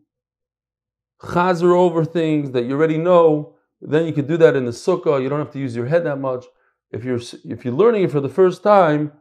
chazer 1.22 1.74
over 1.74 2.04
things 2.04 2.50
that 2.50 2.64
you 2.64 2.74
already 2.74 2.98
know, 2.98 3.54
then 3.80 4.04
you 4.06 4.12
can 4.12 4.26
do 4.26 4.36
that 4.36 4.56
in 4.56 4.66
the 4.66 4.72
sukkah. 4.72 5.22
You 5.22 5.30
don't 5.30 5.38
have 5.38 5.52
to 5.52 5.58
use 5.58 5.74
your 5.74 5.86
head 5.86 6.04
that 6.04 6.16
much. 6.16 6.44
If 6.90 7.04
you're 7.04 7.20
if 7.44 7.64
you're 7.64 7.74
learning 7.74 8.04
it 8.04 8.10
for 8.10 8.20
the 8.20 8.28
first 8.28 8.62
time, 8.62 9.12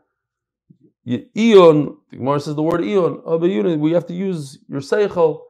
eon, 1.08 1.98
the 2.12 2.18
Gemara 2.18 2.40
says 2.42 2.56
the 2.56 2.64
word 2.64 2.84
eon, 2.84 3.22
we 3.80 3.92
have 3.94 4.06
to 4.08 4.14
use 4.14 4.60
your 4.68 4.82
seichel, 4.82 5.42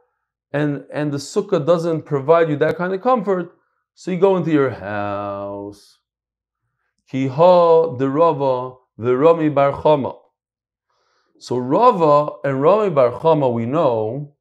and 0.54 0.86
and 0.94 1.12
the 1.12 1.18
sukkah 1.18 1.66
doesn't 1.66 2.04
provide 2.04 2.50
you 2.50 2.56
that 2.58 2.78
kind 2.78 2.94
of 2.94 3.02
comfort, 3.02 3.58
so 3.96 4.12
you 4.12 4.18
go 4.18 4.38
into 4.38 4.52
your 4.52 4.70
house. 4.70 6.00
Kiha 7.12 7.98
the 8.00 8.10
rava 8.10 8.76
the 8.98 9.18
Rami 9.18 9.50
Bar 9.50 9.74
Chama. 9.74 10.16
So 11.40 11.58
Rava 11.58 12.38
and 12.44 12.62
Rami 12.62 12.90
Bar 12.92 13.12
Chama, 13.12 13.52
we 13.52 13.66
know, 13.66 14.36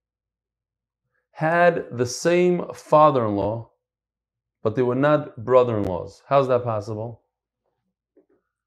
had 1.33 1.87
the 1.91 2.07
same 2.07 2.67
father-in-law, 2.75 3.71
but 4.63 4.77
they 4.77 4.83
were 4.83 4.95
not 4.95 5.43
brother-in-laws. 5.45 6.23
How's 6.29 6.49
that 6.49 6.65
possible? 6.65 7.23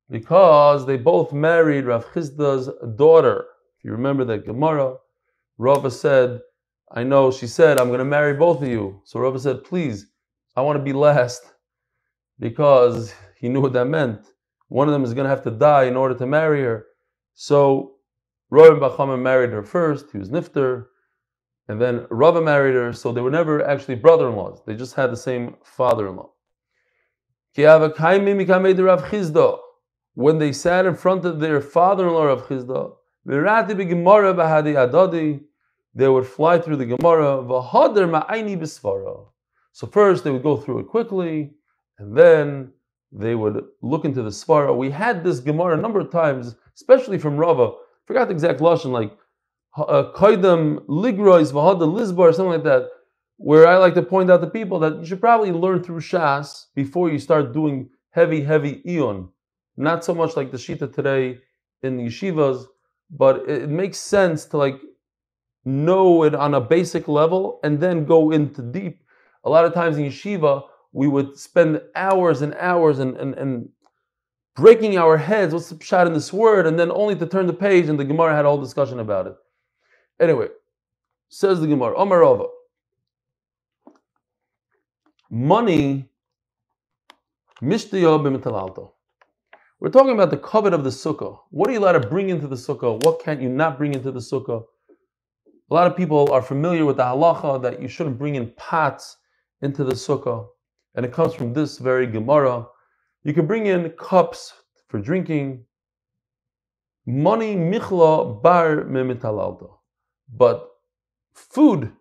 Because 0.10 0.86
they 0.86 0.98
both 0.98 1.32
married 1.32 1.86
Rav 1.86 2.06
Chisda's 2.12 2.70
daughter. 2.96 3.46
If 3.78 3.86
you 3.86 3.92
remember 3.92 4.26
that 4.26 4.46
Gemara, 4.46 4.98
Rava 5.58 5.90
said, 5.90 6.42
I 6.92 7.04
know, 7.04 7.32
she 7.32 7.48
said, 7.48 7.80
I'm 7.80 7.88
going 7.88 8.00
to 8.00 8.06
marry 8.06 8.34
both 8.34 8.62
of 8.62 8.68
you. 8.68 9.02
So 9.06 9.20
Rava 9.20 9.40
said, 9.40 9.64
please, 9.64 10.08
I 10.56 10.62
want 10.62 10.78
to 10.78 10.84
be 10.84 10.94
last 10.94 11.42
because 12.40 13.14
he 13.38 13.50
knew 13.50 13.62
what 13.62 13.74
that 13.74 13.86
meant. 13.86 14.28
One 14.68 14.88
of 14.88 14.94
them 14.94 15.04
is 15.04 15.14
going 15.14 15.26
to 15.26 15.30
have 15.30 15.44
to 15.44 15.52
die 15.52 15.84
in 15.84 15.96
order 15.96 16.16
to 16.16 16.26
marry 16.26 16.62
her. 16.62 16.86
So 17.34 17.96
Rami 18.50 18.80
Bar 18.80 18.92
Chama 18.92 19.22
married 19.22 19.52
her 19.52 19.64
first. 19.64 20.12
He 20.12 20.18
was 20.18 20.30
Nifter. 20.30 20.88
And 21.68 21.82
then 21.82 22.06
Rava 22.10 22.42
married 22.42 22.76
her. 22.76 22.94
So 22.94 23.12
they 23.12 23.22
were 23.22 23.32
never 23.32 23.66
actually 23.68 23.96
brother-in-laws. 23.96 24.62
They 24.66 24.76
just 24.76 24.94
had 24.94 25.12
the 25.12 25.18
same 25.18 25.56
father-in-law. 25.64 26.30
When 30.14 30.38
they 30.38 30.52
sat 30.54 30.86
in 30.86 30.96
front 30.96 31.26
of 31.26 31.40
their 31.40 31.60
father-in-law 31.62 32.24
Rav 32.24 32.48
Chisda, 32.48 32.94
they 35.96 36.10
would 36.10 36.28
fly 36.28 36.60
through 36.60 36.76
the 36.76 36.86
Gemara. 36.86 37.42
So 39.72 39.88
first 39.88 40.24
they 40.24 40.32
would 40.32 40.44
go 40.44 40.58
through 40.58 40.80
it 40.80 40.88
quickly, 40.88 41.52
and 41.98 42.16
then 42.18 42.72
they 43.12 43.36
would 43.36 43.66
look 43.82 44.04
into 44.04 44.22
the 44.22 44.30
Svara. 44.30 44.76
We 44.76 44.92
had 44.92 45.24
this 45.24 45.40
Gemara 45.40 45.78
a 45.78 45.82
number 45.82 46.02
of 46.02 46.12
times, 46.12 46.56
especially 46.76 47.18
from 47.18 47.38
Rava. 47.38 47.72
Forgot 48.06 48.28
the 48.28 48.34
exact 48.34 48.60
lashon, 48.60 48.92
like 48.92 49.18
Kaidam 49.78 50.78
uh, 50.78 50.82
Ligrois 50.82 51.52
Vahada 51.52 51.88
Lizbar, 51.88 52.34
something 52.34 52.52
like 52.52 52.64
that, 52.64 52.90
where 53.38 53.68
I 53.68 53.78
like 53.78 53.94
to 53.96 54.02
point 54.02 54.30
out 54.30 54.42
to 54.42 54.48
people 54.48 54.80
that 54.80 55.00
you 55.00 55.06
should 55.06 55.22
probably 55.22 55.52
learn 55.52 55.82
through 55.82 56.00
Shas 56.00 56.66
before 56.76 57.10
you 57.10 57.20
start 57.20 57.54
doing 57.54 57.90
heavy, 58.12 58.42
heavy 58.42 58.82
Eon. 58.86 59.30
Not 59.78 60.06
so 60.06 60.14
much 60.14 60.36
like 60.36 60.52
the 60.52 60.58
Shita 60.58 60.94
today 60.94 61.40
in 61.84 61.98
the 61.98 62.04
yeshivas, 62.04 62.66
but 63.10 63.50
it 63.50 63.70
makes 63.70 63.98
sense 63.98 64.46
to 64.46 64.58
like 64.58 64.80
know 65.66 66.24
it 66.24 66.36
on 66.36 66.54
a 66.54 66.62
basic 66.62 67.08
level 67.08 67.60
and 67.64 67.80
then 67.80 68.06
go 68.06 68.32
into 68.32 68.62
deep. 68.62 69.04
A 69.44 69.50
lot 69.50 69.66
of 69.66 69.74
times 69.74 69.98
in 69.98 70.06
yeshiva, 70.06 70.64
we 70.94 71.08
would 71.08 71.38
spend 71.38 71.82
hours 71.96 72.42
and 72.42 72.54
hours 72.56 73.00
and, 73.00 73.18
and, 73.18 73.34
and 73.36 73.70
breaking 74.56 74.98
our 74.98 75.18
heads, 75.18 75.54
what's 75.54 75.70
the 75.70 75.84
shot 75.84 76.08
in 76.08 76.14
this 76.14 76.32
word, 76.32 76.66
and 76.66 76.80
then 76.80 76.92
only 76.92 77.16
to 77.16 77.26
turn 77.26 77.48
the 77.48 77.54
page 77.54 77.90
and 77.90 78.00
the 78.00 78.06
Gemara 78.06 78.36
had 78.36 78.46
a 78.46 78.48
whole 78.48 78.62
discussion 78.62 79.00
about 79.00 79.28
it. 79.28 79.36
Anyway, 80.20 80.48
says 81.30 81.60
the 81.60 81.68
Gemara, 81.68 81.96
Omarova. 81.96 82.48
Money, 85.30 86.08
mishtiyo 87.62 88.92
We're 89.80 89.90
talking 89.90 90.14
about 90.14 90.30
the 90.30 90.38
covet 90.38 90.74
of 90.74 90.84
the 90.84 90.92
sukkah. 90.92 91.40
What 91.50 91.70
are 91.70 91.74
you 91.74 91.80
allowed 91.80 92.02
to 92.02 92.08
bring 92.08 92.30
into 92.30 92.48
the 92.48 92.56
sukkah? 92.56 93.04
What 93.04 93.22
can't 93.22 93.42
you 93.42 93.50
not 93.50 93.78
bring 93.78 93.94
into 93.94 94.12
the 94.12 94.20
sukkah? 94.20 94.64
A 95.70 95.74
lot 95.74 95.88
of 95.88 95.98
people 95.98 96.32
are 96.32 96.42
familiar 96.42 96.86
with 96.86 96.98
the 96.98 97.04
halacha 97.04 97.62
that 97.62 97.82
you 97.82 97.88
shouldn't 97.88 98.20
bring 98.20 98.36
in 98.36 98.52
pots 98.58 99.18
into 99.62 99.84
the 99.84 99.94
sukkah 99.94 100.48
and 100.96 101.06
it 101.06 101.12
comes 101.12 101.34
from 101.34 101.54
this 101.54 101.78
very 101.78 102.08
Gemara. 102.08 102.66
You 103.24 103.34
can 103.34 103.46
bring 103.46 103.68
in 103.68 103.90
cups 103.92 104.54
for 104.88 105.00
drinking, 105.00 105.66
money 107.06 107.56
michla 107.56 108.42
bar 108.42 108.84
memitalalta, 108.84 109.70
but 110.34 110.70
food 111.34 111.92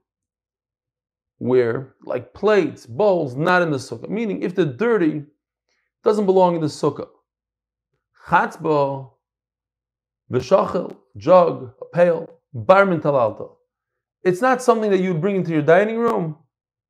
where 1.39 1.95
like 2.05 2.33
plates, 2.33 2.87
bowls, 2.87 3.35
not 3.35 3.63
in 3.63 3.71
the 3.71 3.77
sukkah. 3.77 4.09
Meaning, 4.09 4.43
if 4.43 4.55
they're 4.55 4.65
dirty, 4.65 5.25
doesn't 6.05 6.27
belong 6.27 6.55
in 6.55 6.61
the 6.61 6.69
sukkah. 6.69 7.09
Chatzba, 8.29 9.11
v'shachel, 10.31 10.97
jug, 11.17 11.73
a 11.81 11.85
pail, 11.87 12.34
bar 12.55 12.87
mentalalta. 12.87 13.51
It's 14.23 14.41
not 14.41 14.63
something 14.63 14.91
that 14.91 15.01
you 15.01 15.13
bring 15.13 15.37
into 15.37 15.51
your 15.51 15.63
dining 15.63 15.99
room 15.99 16.37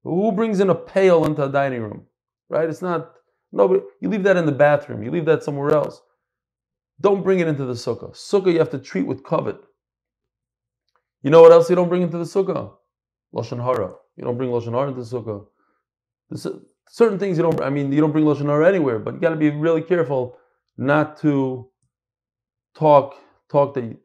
who 0.05 0.31
brings 0.31 0.61
in 0.61 0.71
a 0.71 0.75
pail 0.75 1.25
into 1.25 1.45
a 1.45 1.49
dining 1.49 1.83
room? 1.83 2.07
Right? 2.49 2.69
It's 2.69 2.83
not 2.83 3.13
nobody. 3.51 3.81
You 4.01 4.11
leave 4.11 4.23
that 4.25 4.37
in 4.37 4.47
the 4.47 4.53
bathroom. 4.53 5.03
You 5.03 5.11
leave 5.11 5.25
that 5.25 5.43
somewhere 5.43 5.71
else. 5.71 6.01
Don't 7.01 7.25
bring 7.25 7.41
it 7.41 7.49
into 7.49 7.65
the 7.65 7.73
sukkah. 7.73 8.13
Sukkah 8.13 8.53
you 8.53 8.59
have 8.59 8.71
to 8.71 8.79
treat 8.79 9.07
with 9.07 9.25
covet. 9.25 9.57
You 11.23 11.31
know 11.31 11.41
what 11.41 11.53
else 11.53 11.69
you 11.71 11.75
don't 11.75 11.89
bring 11.89 12.03
into 12.03 12.19
the 12.19 12.25
sukkah? 12.25 12.73
Lashon 13.35 13.63
hara. 13.63 13.95
You 14.17 14.25
don't 14.25 14.37
bring 14.37 14.51
lashon 14.51 14.73
hara 14.73 14.89
into 14.89 15.03
the 15.03 15.17
sukkah. 15.17 15.47
There's 16.31 16.47
certain 16.89 17.19
things 17.19 17.37
you 17.37 17.43
don't. 17.43 17.61
I 17.63 17.71
mean, 17.71 17.91
you 17.91 18.01
don't 18.01 18.13
bring 18.13 18.25
lashon 18.25 18.47
hara 18.47 18.69
anywhere, 18.69 18.99
but 18.99 19.15
you 19.15 19.21
got 19.21 19.31
to 19.31 19.37
be 19.37 19.51
really 19.51 19.83
careful 19.83 20.37
not 20.77 21.17
to 21.21 21.69
talk 22.77 23.17
talk 23.51 23.75
that 23.75 23.97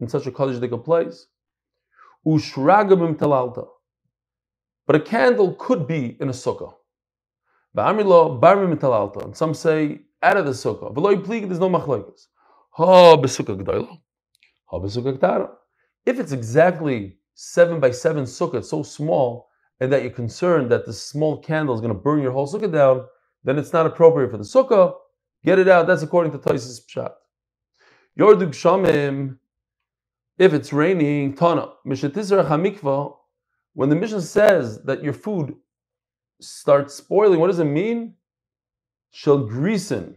in 0.00 0.08
such 0.08 0.26
a 0.26 0.32
kaddish 0.32 0.60
place. 0.84 1.26
Ushragabim 2.26 3.16
talalta. 3.16 3.66
But 4.86 4.96
a 4.96 5.00
candle 5.00 5.54
could 5.54 5.86
be 5.86 6.16
in 6.20 6.28
a 6.28 6.32
sukkah. 6.32 6.74
And 7.76 9.36
some 9.36 9.54
say 9.54 10.00
out 10.22 10.36
of 10.36 10.44
the 10.44 10.52
sukkah. 10.52 10.94
There's 11.48 11.58
no 11.58 11.70
machlokes. 11.70 12.26
If 16.06 16.20
it's 16.20 16.32
exactly 16.32 17.18
seven 17.34 17.80
by 17.80 17.90
seven 17.90 18.24
sukkah, 18.24 18.56
it's 18.56 18.68
so 18.70 18.82
small, 18.82 19.48
and 19.80 19.92
that 19.92 20.02
you're 20.02 20.10
concerned 20.10 20.70
that 20.70 20.86
the 20.86 20.92
small 20.92 21.38
candle 21.40 21.74
is 21.74 21.80
going 21.80 21.92
to 21.92 21.98
burn 21.98 22.22
your 22.22 22.32
whole 22.32 22.46
sukkah 22.46 22.70
down, 22.72 23.06
then 23.42 23.58
it's 23.58 23.72
not 23.72 23.86
appropriate 23.86 24.30
for 24.30 24.38
the 24.38 24.44
sukkah. 24.44 24.94
Get 25.44 25.58
it 25.58 25.68
out. 25.68 25.86
That's 25.86 26.02
according 26.02 26.32
to 26.32 26.38
Taisis 26.38 26.80
Pshat. 26.86 27.12
Yordug 28.18 28.50
Shamim, 28.50 29.38
if 30.38 30.52
it's 30.52 30.72
raining, 30.72 31.34
Tana. 31.34 31.72
Hamikva, 31.86 33.16
when 33.74 33.88
the 33.88 33.96
Mishnah 33.96 34.20
says 34.20 34.82
that 34.82 35.02
your 35.02 35.12
food 35.12 35.54
starts 36.40 36.94
spoiling, 36.94 37.40
what 37.40 37.48
does 37.48 37.58
it 37.58 37.64
mean? 37.64 38.14
Shall 39.10 39.38
greasen. 39.38 40.16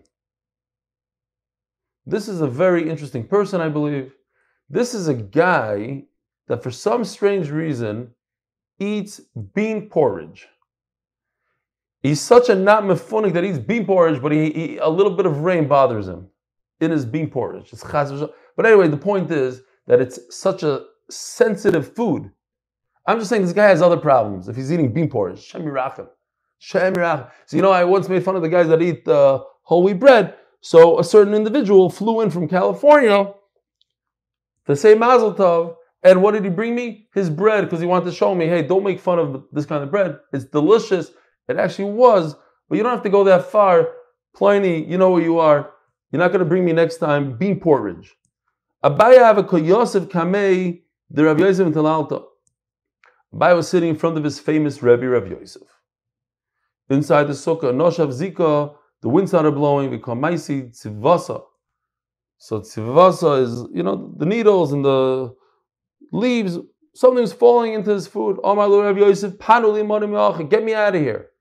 This 2.05 2.27
is 2.27 2.41
a 2.41 2.47
very 2.47 2.89
interesting 2.89 3.27
person, 3.27 3.61
I 3.61 3.69
believe. 3.69 4.13
This 4.69 4.93
is 4.93 5.07
a 5.07 5.13
guy 5.13 6.05
that, 6.47 6.63
for 6.63 6.71
some 6.71 7.03
strange 7.03 7.49
reason, 7.49 8.11
eats 8.79 9.21
bean 9.53 9.89
porridge. 9.89 10.47
He's 12.01 12.21
such 12.21 12.49
a 12.49 12.55
not 12.55 12.85
mephonic 12.85 13.33
that 13.33 13.43
eats 13.43 13.57
bean 13.57 13.85
porridge, 13.85 14.21
but 14.21 14.31
he, 14.31 14.51
he, 14.51 14.77
a 14.77 14.87
little 14.87 15.15
bit 15.15 15.25
of 15.25 15.39
rain 15.41 15.67
bothers 15.67 16.07
him 16.07 16.27
in 16.79 16.91
his 16.91 17.05
bean 17.05 17.29
porridge. 17.29 17.71
But 17.81 18.65
anyway, 18.65 18.87
the 18.87 18.97
point 18.97 19.31
is 19.31 19.63
that 19.87 20.01
it's 20.01 20.19
such 20.29 20.63
a 20.63 20.85
sensitive 21.09 21.95
food 21.95 22.31
I'm 23.07 23.19
just 23.19 23.29
saying 23.29 23.43
this 23.43 23.53
guy 23.53 23.69
has 23.69 23.81
other 23.81 23.97
problems. 23.97 24.49
If 24.49 24.57
he's 24.57 24.71
eating 24.71 24.93
bean 24.93 25.09
porridge, 25.09 25.41
Shem 25.41 25.63
Yirachem. 25.63 26.09
So 26.59 27.55
you 27.55 27.61
know, 27.61 27.71
I 27.71 27.85
once 27.85 28.09
made 28.09 28.23
fun 28.23 28.35
of 28.35 28.41
the 28.41 28.49
guys 28.49 28.67
that 28.67 28.81
eat 28.81 29.07
uh, 29.07 29.41
whole 29.63 29.83
wheat 29.83 29.99
bread. 29.99 30.35
So 30.59 30.99
a 30.99 31.03
certain 31.03 31.33
individual 31.33 31.89
flew 31.89 32.19
in 32.21 32.29
from 32.29 32.49
California 32.49 33.33
to 34.65 34.75
say 34.75 34.93
Mazel 34.93 35.33
Tov, 35.33 35.75
and 36.03 36.21
what 36.21 36.33
did 36.33 36.43
he 36.43 36.49
bring 36.49 36.75
me? 36.75 37.07
His 37.13 37.29
bread, 37.29 37.63
because 37.63 37.79
he 37.79 37.85
wanted 37.85 38.05
to 38.05 38.11
show 38.11 38.35
me, 38.35 38.47
hey, 38.47 38.63
don't 38.63 38.83
make 38.83 38.99
fun 38.99 39.19
of 39.19 39.43
this 39.53 39.65
kind 39.65 39.83
of 39.83 39.91
bread. 39.91 40.17
It's 40.33 40.45
delicious. 40.45 41.11
It 41.47 41.57
actually 41.57 41.91
was, 41.91 42.35
but 42.67 42.77
you 42.77 42.83
don't 42.83 42.91
have 42.91 43.03
to 43.03 43.09
go 43.09 43.23
that 43.23 43.49
far. 43.49 43.87
Pliny, 44.35 44.83
you 44.83 44.97
know 44.97 45.11
where 45.11 45.23
you 45.23 45.39
are. 45.39 45.71
You're 46.11 46.19
not 46.19 46.29
going 46.29 46.39
to 46.39 46.45
bring 46.45 46.65
me 46.65 46.73
next 46.73 46.97
time 46.97 47.37
bean 47.37 47.59
porridge. 47.59 48.13
Abaya 48.83 49.33
Avako 49.33 49.65
Yosef 49.65 50.03
Kamei, 50.03 50.81
the 51.09 51.23
Rav 51.23 51.39
Yosef 51.39 51.65
in 51.65 51.73
Talalta. 51.73 52.23
Abaya 53.33 53.55
was 53.55 53.67
sitting 53.67 53.89
in 53.89 53.95
front 53.95 54.17
of 54.17 54.23
his 54.23 54.39
famous 54.39 54.83
Rebbe, 54.83 55.07
Rav 55.07 55.27
Yosef. 55.27 55.63
Inside 56.89 57.25
the 57.25 57.33
sukkah, 57.33 57.73
Noshav 57.73 58.13
Zika, 58.13 58.75
the 59.01 59.09
winds 59.09 59.31
started 59.31 59.51
blowing, 59.51 59.89
we 59.89 59.97
call 59.97 60.15
Maisi 60.15 60.69
Tzivasa. 60.69 61.43
So 62.37 62.61
Tzivasa 62.61 63.41
is, 63.41 63.65
you 63.73 63.83
know, 63.83 64.13
the 64.17 64.25
needles 64.25 64.71
and 64.73 64.85
the 64.85 65.35
leaves, 66.11 66.57
something's 66.93 67.33
falling 67.33 67.73
into 67.73 67.91
his 67.91 68.07
food. 68.07 68.37
Oh 68.43 68.55
my 68.55 68.65
Lord 68.65 68.85
Rav 68.85 68.97
Yosef, 68.97 69.33
Panuli 69.33 70.49
get 70.49 70.63
me 70.63 70.73
out 70.73 70.95
of 70.95 71.01
here. 71.01 71.31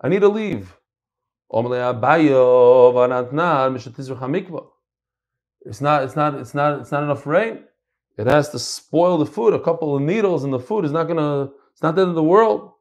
I 0.00 0.08
need 0.08 0.20
to 0.20 0.28
leave. 0.28 0.76
It's 5.66 5.80
not, 5.80 6.04
it's 6.04 6.14
not, 6.14 6.34
it's 6.34 6.54
not, 6.54 6.80
it's 6.80 6.92
not 6.92 7.02
enough 7.02 7.26
rain. 7.26 7.64
It 8.16 8.26
has 8.26 8.50
to 8.50 8.58
spoil 8.58 9.18
the 9.18 9.26
food. 9.26 9.52
A 9.52 9.60
couple 9.60 9.96
of 9.96 10.02
needles 10.02 10.44
in 10.44 10.50
the 10.50 10.60
food 10.60 10.84
is 10.84 10.92
not 10.92 11.04
gonna, 11.04 11.50
it's 11.72 11.82
not 11.82 11.96
the 11.96 12.02
end 12.02 12.10
of 12.10 12.14
the 12.14 12.22
world. 12.22 12.72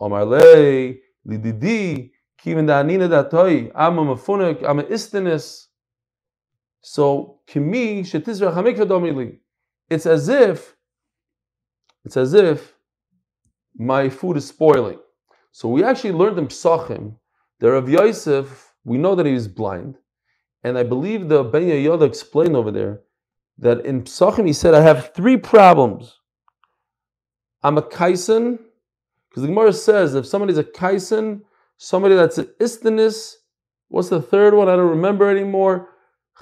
I'm 0.00 0.12
a 0.12 0.24
mafunik, 4.06 4.64
I'm 4.66 4.78
a 4.78 4.84
istinis. 4.84 5.66
So, 6.80 7.40
kimi, 7.46 8.02
domili. 8.02 9.38
It's 9.90 10.06
as 10.06 10.28
if, 10.28 10.76
it's 12.04 12.16
as 12.16 12.32
if 12.32 12.74
my 13.76 14.08
food 14.08 14.36
is 14.38 14.46
spoiling. 14.46 14.98
So 15.52 15.68
we 15.68 15.84
actually 15.84 16.12
learned 16.12 16.38
in 16.38 16.46
Psachim 16.46 17.16
that 17.58 17.70
Rav 17.70 17.88
Yosef, 17.90 18.72
we 18.84 18.96
know 18.96 19.14
that 19.14 19.26
he 19.26 19.32
was 19.32 19.48
blind, 19.48 19.98
and 20.62 20.78
I 20.78 20.82
believe 20.82 21.28
the 21.28 21.42
Ben 21.42 21.62
Yehoyada 21.62 22.06
explained 22.06 22.56
over 22.56 22.70
there 22.70 23.00
that 23.58 23.84
in 23.84 24.02
Psachim 24.02 24.46
he 24.46 24.52
said, 24.52 24.74
I 24.74 24.80
have 24.80 25.14
three 25.14 25.36
problems. 25.36 26.18
I'm 27.62 27.76
a 27.78 27.82
kaisen, 27.82 28.58
because 29.28 29.42
the 29.42 29.48
Gemara 29.48 29.72
says 29.72 30.14
if 30.14 30.26
somebody's 30.26 30.58
a 30.58 30.64
kaisen, 30.64 31.42
somebody 31.76 32.14
that's 32.14 32.38
an 32.38 32.48
istanis, 32.60 33.34
what's 33.88 34.08
the 34.08 34.22
third 34.22 34.54
one? 34.54 34.68
I 34.68 34.76
don't 34.76 34.90
remember 34.90 35.30
anymore. 35.30 35.88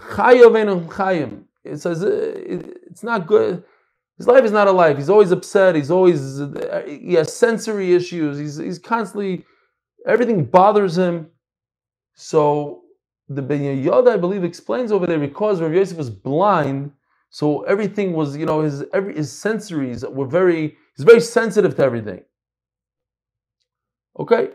Chayim. 0.01 1.45
It 1.65 1.79
says 1.79 2.05
uh, 2.05 2.33
it's 2.37 3.03
not 3.03 3.27
good. 3.27 3.65
His 4.17 4.27
life 4.27 4.45
is 4.45 4.53
not 4.53 4.69
a 4.69 4.73
life. 4.73 4.97
He's 4.97 5.11
always 5.11 5.31
upset. 5.31 5.75
He's 5.75 5.91
always 5.91 6.41
he 6.87 7.15
has 7.15 7.33
sensory 7.33 7.95
issues. 7.95 8.39
He's 8.39 8.57
he's 8.57 8.79
constantly 8.79 9.45
everything 10.07 10.45
bothers 10.45 10.97
him. 10.97 11.29
So 12.15 12.83
the 13.29 13.43
Ben 13.43 13.61
Yehoyada, 13.61 14.15
I 14.15 14.17
believe, 14.17 14.45
explains 14.45 14.91
over 14.91 15.07
there 15.07 15.19
because 15.19 15.61
Rav 15.61 15.73
Yosef 15.73 15.99
was 15.99 16.11
blind, 16.11 16.93
so 17.31 17.63
everything 17.63 18.15
was, 18.15 18.37
you 18.37 18.47
know, 18.47 18.63
his 18.63 18.85
every 18.93 19.15
his 19.15 19.31
sensories 19.31 20.11
were 20.11 20.27
very, 20.27 20.77
he's 20.97 21.05
very 21.05 21.21
sensitive 21.21 21.77
to 21.77 21.85
everything. 21.85 22.23
Okay, 24.19 24.51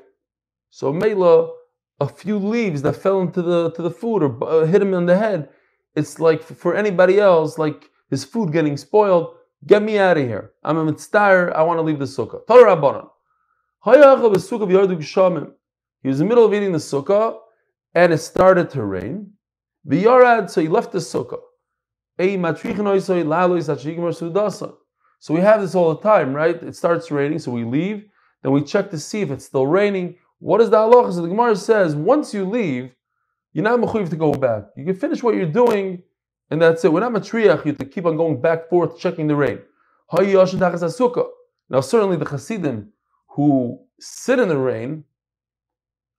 so 0.72 0.92
Mela, 0.92 1.52
a 2.00 2.08
few 2.08 2.38
leaves 2.40 2.82
that 2.82 2.96
fell 2.96 3.22
into 3.22 3.42
the 3.42 3.72
to 3.72 3.82
the 3.82 3.92
food 3.92 4.24
or 4.24 4.44
uh, 4.44 4.66
hit 4.66 4.82
him 4.82 4.94
in 4.94 5.06
the 5.06 5.18
head, 5.18 5.50
it's 5.96 6.20
like 6.20 6.42
for 6.42 6.76
anybody 6.76 7.20
else, 7.20 7.60
like 7.60 7.92
his 8.10 8.26
food 8.26 8.52
getting 8.52 8.78
spoiled. 8.78 9.36
Get 9.66 9.82
me 9.82 9.98
out 9.98 10.18
of 10.18 10.26
here. 10.26 10.52
I'm 10.64 10.78
a 10.78 10.84
mitzvah. 10.84 11.54
I 11.56 11.64
want 11.64 11.78
to 11.78 11.84
leave 11.84 12.00
the 12.00 12.06
sukkah. 12.06 12.46
Torah. 12.48 12.76
He 16.02 16.10
was 16.10 16.20
in 16.20 16.26
the 16.26 16.30
middle 16.30 16.44
of 16.44 16.54
eating 16.54 16.74
the 16.74 16.80
sukkah 16.80 17.38
and 17.96 18.14
it 18.14 18.20
started 18.20 18.70
to 18.72 18.84
rain. 18.84 19.34
V'yorad, 19.88 20.50
so 20.50 20.62
he 20.62 20.68
left 20.68 20.92
the 20.92 21.00
sukkah. 21.00 21.42
So 25.20 25.34
we 25.34 25.40
have 25.42 25.62
this 25.62 25.76
all 25.76 25.96
the 25.96 26.02
time, 26.02 26.34
right? 26.34 26.62
It 26.62 26.76
starts 26.76 27.10
raining, 27.10 27.40
so 27.40 27.52
we 27.52 27.64
leave, 27.64 28.06
then 28.44 28.52
we 28.52 28.62
check 28.62 28.92
to 28.92 29.00
see 29.00 29.22
if 29.22 29.32
it's 29.32 29.46
still 29.46 29.66
raining. 29.66 30.18
What 30.40 30.62
is 30.62 30.70
the 30.70 30.78
halacha? 30.78 31.14
So 31.14 31.22
the 31.22 31.30
Gemara 31.30 31.56
says, 31.56 31.96
once 31.96 32.34
you 32.34 32.46
leave, 32.46 32.94
you're 33.54 33.64
not 33.64 33.80
mechuyev 33.80 34.10
to 34.10 34.16
go 34.16 34.34
back. 34.34 34.64
You 34.76 34.86
can 34.86 34.96
finish 34.96 35.24
what 35.24 35.36
you're 35.36 35.46
doing, 35.46 36.04
and 36.52 36.62
that's 36.62 36.84
it. 36.84 36.92
We're 36.92 37.00
not 37.00 37.14
matriach 37.14 37.66
you 37.66 37.74
to 37.74 37.86
keep 37.86 38.06
on 38.06 38.18
going 38.18 38.42
back 38.42 38.70
forth 38.70 39.00
checking 39.00 39.28
the 39.28 39.36
rain. 39.36 39.60
Now, 41.70 41.82
certainly 41.82 42.18
the 42.18 42.26
Hasidim 42.26 42.92
who 43.30 43.80
sit 44.00 44.38
in 44.38 44.50
the 44.50 44.58
rain, 44.58 45.06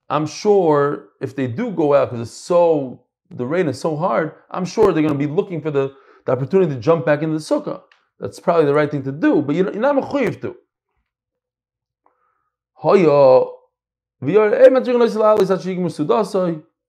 I'm 0.09 0.27
sure 0.27 1.09
if 1.21 1.35
they 1.35 1.47
do 1.47 1.71
go 1.71 1.95
out 1.95 2.11
because 2.11 2.27
it's 2.27 2.37
so 2.37 3.05
the 3.31 3.45
rain 3.45 3.67
is 3.67 3.79
so 3.79 3.95
hard, 3.95 4.33
I'm 4.51 4.65
sure 4.65 4.91
they're 4.91 5.03
going 5.03 5.17
to 5.17 5.27
be 5.27 5.31
looking 5.31 5.61
for 5.61 5.71
the, 5.71 5.95
the 6.25 6.31
opportunity 6.31 6.73
to 6.73 6.79
jump 6.79 7.05
back 7.05 7.21
into 7.21 7.37
the 7.37 7.43
sukkah. 7.43 7.81
That's 8.19 8.39
probably 8.39 8.65
the 8.65 8.73
right 8.73 8.89
thing 8.89 9.03
to 9.03 9.11
do, 9.11 9.41
but 9.41 9.55
you're, 9.55 9.71
not 9.73 9.95
mechuyev 9.95 10.41
to. 10.41 10.55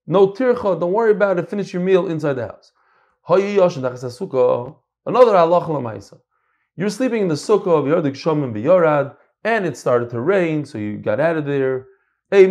No 0.09 0.29
tircha, 0.29 0.79
don't 0.79 0.92
worry 0.92 1.11
about 1.11 1.38
it, 1.38 1.48
finish 1.48 1.72
your 1.72 1.83
meal 1.83 2.07
inside 2.07 2.35
the 2.35 2.46
house. 2.46 2.70
Another 3.29 5.33
halacha 5.33 6.20
You're 6.76 6.90
sleeping 6.90 7.22
in 7.22 7.29
the 7.29 7.35
sukkah 7.35 7.79
of 7.79 7.87
and 9.44 9.66
it 9.66 9.76
started 9.76 10.11
to 10.11 10.20
rain, 10.20 10.64
so 10.64 10.79
you 10.79 10.98
got 10.98 11.20
out 11.20 11.37
of 11.37 11.44
there. 11.44 11.87
You 12.32 12.48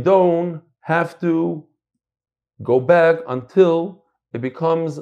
don't 0.00 0.62
have 0.80 1.20
to 1.20 1.64
go 2.62 2.80
back 2.80 3.16
until 3.26 4.04
it 4.34 4.40
becomes 4.42 5.00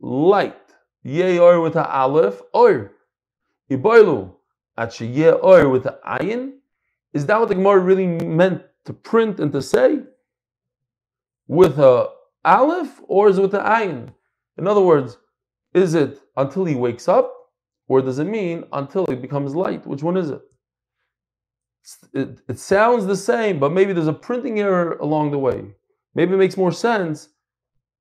light. 0.00 0.56
Yeor 1.04 1.60
with 1.60 1.74
a 1.74 1.84
aleph, 1.84 2.40
or 2.54 2.92
iboilu 3.68 4.32
at 4.78 5.00
or 5.42 5.68
with 5.68 5.86
a 5.86 5.98
ayin. 6.06 6.52
Is 7.12 7.26
that 7.26 7.40
what 7.40 7.48
the 7.48 7.56
Gemara 7.56 7.80
really 7.80 8.06
meant 8.06 8.62
to 8.84 8.92
print 8.92 9.40
and 9.40 9.50
to 9.50 9.60
say? 9.60 10.02
With 11.48 11.80
a 11.80 12.10
aleph, 12.44 13.00
or 13.08 13.28
is 13.28 13.38
it 13.38 13.42
with 13.42 13.54
a 13.54 13.58
ayin? 13.58 14.14
In 14.56 14.68
other 14.68 14.80
words, 14.80 15.18
is 15.74 15.94
it 15.94 16.20
until 16.36 16.64
he 16.64 16.76
wakes 16.76 17.08
up, 17.08 17.34
or 17.88 18.00
does 18.00 18.20
it 18.20 18.26
mean 18.26 18.64
until 18.72 19.04
it 19.06 19.20
becomes 19.20 19.56
light? 19.56 19.84
Which 19.84 20.04
one 20.04 20.16
is 20.16 20.30
it? 20.30 20.42
It, 22.14 22.40
it 22.48 22.58
sounds 22.58 23.06
the 23.06 23.16
same, 23.16 23.58
but 23.58 23.72
maybe 23.72 23.92
there's 23.92 24.06
a 24.06 24.12
printing 24.12 24.60
error 24.60 24.96
along 25.00 25.30
the 25.30 25.38
way. 25.38 25.74
Maybe 26.14 26.34
it 26.34 26.38
makes 26.38 26.56
more 26.56 26.72
sense 26.72 27.28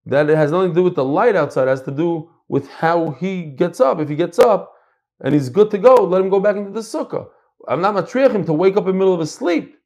that 0.05 0.29
it 0.29 0.35
has 0.35 0.51
nothing 0.51 0.69
to 0.69 0.75
do 0.75 0.83
with 0.83 0.95
the 0.95 1.05
light 1.05 1.35
outside, 1.35 1.67
it 1.67 1.71
has 1.71 1.83
to 1.83 1.91
do 1.91 2.29
with 2.47 2.67
how 2.69 3.11
he 3.11 3.43
gets 3.43 3.79
up. 3.79 3.99
If 3.99 4.09
he 4.09 4.15
gets 4.15 4.39
up 4.39 4.73
and 5.21 5.33
he's 5.33 5.49
good 5.49 5.71
to 5.71 5.77
go, 5.77 5.95
let 5.95 6.21
him 6.21 6.29
go 6.29 6.39
back 6.39 6.55
into 6.55 6.71
the 6.71 6.81
sukkah. 6.81 7.27
I'm 7.67 7.81
not 7.81 7.95
matriach 7.95 8.31
him 8.31 8.45
to 8.45 8.53
wake 8.53 8.77
up 8.77 8.83
in 8.83 8.93
the 8.93 8.93
middle 8.93 9.13
of 9.13 9.19
his 9.19 9.33
sleep. 9.33 9.77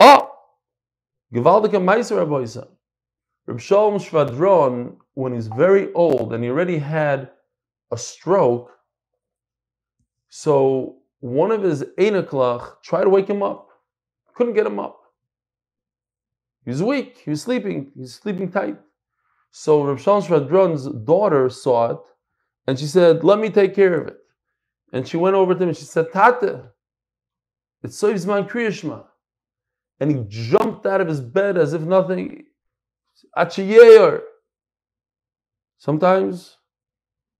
Oh! 0.00 0.30
Gewaldige 1.34 1.82
Meiser 1.82 2.18
Rabbi 2.18 2.46
Reb 3.46 3.60
Shalom 3.60 3.98
Shvadron, 3.98 4.96
when 5.14 5.34
he's 5.34 5.48
very 5.48 5.92
old 5.94 6.32
and 6.32 6.44
he 6.44 6.50
already 6.50 6.78
had 6.78 7.30
a 7.90 7.98
stroke, 7.98 8.70
so 10.28 11.01
one 11.22 11.52
of 11.52 11.62
his 11.62 11.84
Einaklach 11.98 12.82
tried 12.82 13.04
to 13.04 13.08
wake 13.08 13.28
him 13.28 13.44
up. 13.44 13.68
Couldn't 14.34 14.54
get 14.54 14.66
him 14.66 14.80
up. 14.80 15.00
He 16.64 16.70
was 16.70 16.82
weak. 16.82 17.18
He 17.24 17.30
was 17.30 17.40
sleeping. 17.40 17.92
He 17.94 18.00
was 18.00 18.14
sleeping 18.14 18.50
tight. 18.50 18.76
So 19.52 19.84
Rav 19.84 20.00
Shalom 20.00 21.04
daughter 21.04 21.48
saw 21.48 21.92
it, 21.92 21.98
and 22.66 22.76
she 22.76 22.86
said, 22.86 23.22
"Let 23.22 23.38
me 23.38 23.50
take 23.50 23.72
care 23.72 24.00
of 24.00 24.08
it." 24.08 24.18
And 24.92 25.06
she 25.06 25.16
went 25.16 25.36
over 25.36 25.54
to 25.54 25.62
him 25.62 25.68
and 25.68 25.76
she 25.76 25.84
said, 25.84 26.10
"Tate, 26.12 26.60
it 27.84 27.92
saves 27.92 28.26
my 28.26 28.42
kriyishma." 28.42 29.06
And 30.00 30.10
he 30.10 30.24
jumped 30.26 30.86
out 30.86 31.00
of 31.00 31.06
his 31.06 31.20
bed 31.20 31.56
as 31.56 31.72
if 31.72 31.82
nothing. 31.82 32.46
Sometimes, 35.78 36.58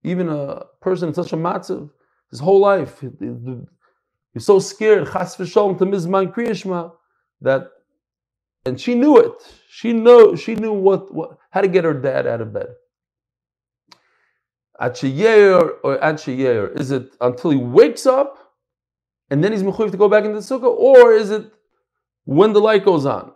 even 0.05 0.29
a 0.29 0.66
person 0.81 1.09
in 1.09 1.14
such 1.14 1.33
a 1.33 1.37
matzav, 1.37 1.90
his 2.33 2.40
whole 2.40 2.59
life. 2.59 3.01
He's 4.35 4.45
so 4.45 4.59
scared, 4.59 5.07
chas 5.12 5.37
v'sholem, 5.37 5.79
to 5.79 5.85
mizman 5.85 6.33
kriyishma, 6.35 6.92
that, 7.42 7.68
and 8.64 8.81
she 8.81 8.95
knew 8.97 9.18
it. 9.18 9.33
She 9.68 9.92
knew, 9.92 10.37
she 10.37 10.57
knew 10.57 10.73
what, 10.73 11.14
what, 11.14 11.38
how 11.51 11.61
to 11.61 11.68
get 11.68 11.85
her 11.85 11.95
dad 11.95 12.27
out 12.27 12.40
of 12.40 12.53
bed. 12.53 12.68
Achayer 14.81 15.75
or 15.85 15.99
Achayer? 15.99 16.79
Is 16.81 16.90
it 16.90 17.14
until 17.21 17.51
he 17.51 17.59
wakes 17.59 18.07
up 18.07 18.38
and 19.31 19.45
then 19.45 19.53
he's 19.53 19.62
mechuyev 19.62 19.90
to 19.92 19.97
go 19.97 20.09
back 20.09 20.25
into 20.25 20.40
the 20.40 20.40
sukkah, 20.40 20.75
or 20.75 21.12
is 21.12 21.31
it 21.31 21.53
when 22.25 22.53
the 22.53 22.61
light 22.61 22.85
goes 22.85 23.07
on? 23.07 23.33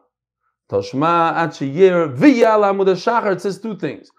Toshma 0.70 1.34
Achayer 1.34 2.16
v'yala 2.16 2.72
amud. 2.72 3.32
It 3.32 3.40
says 3.40 3.60
two 3.60 3.76
things: 3.76 4.10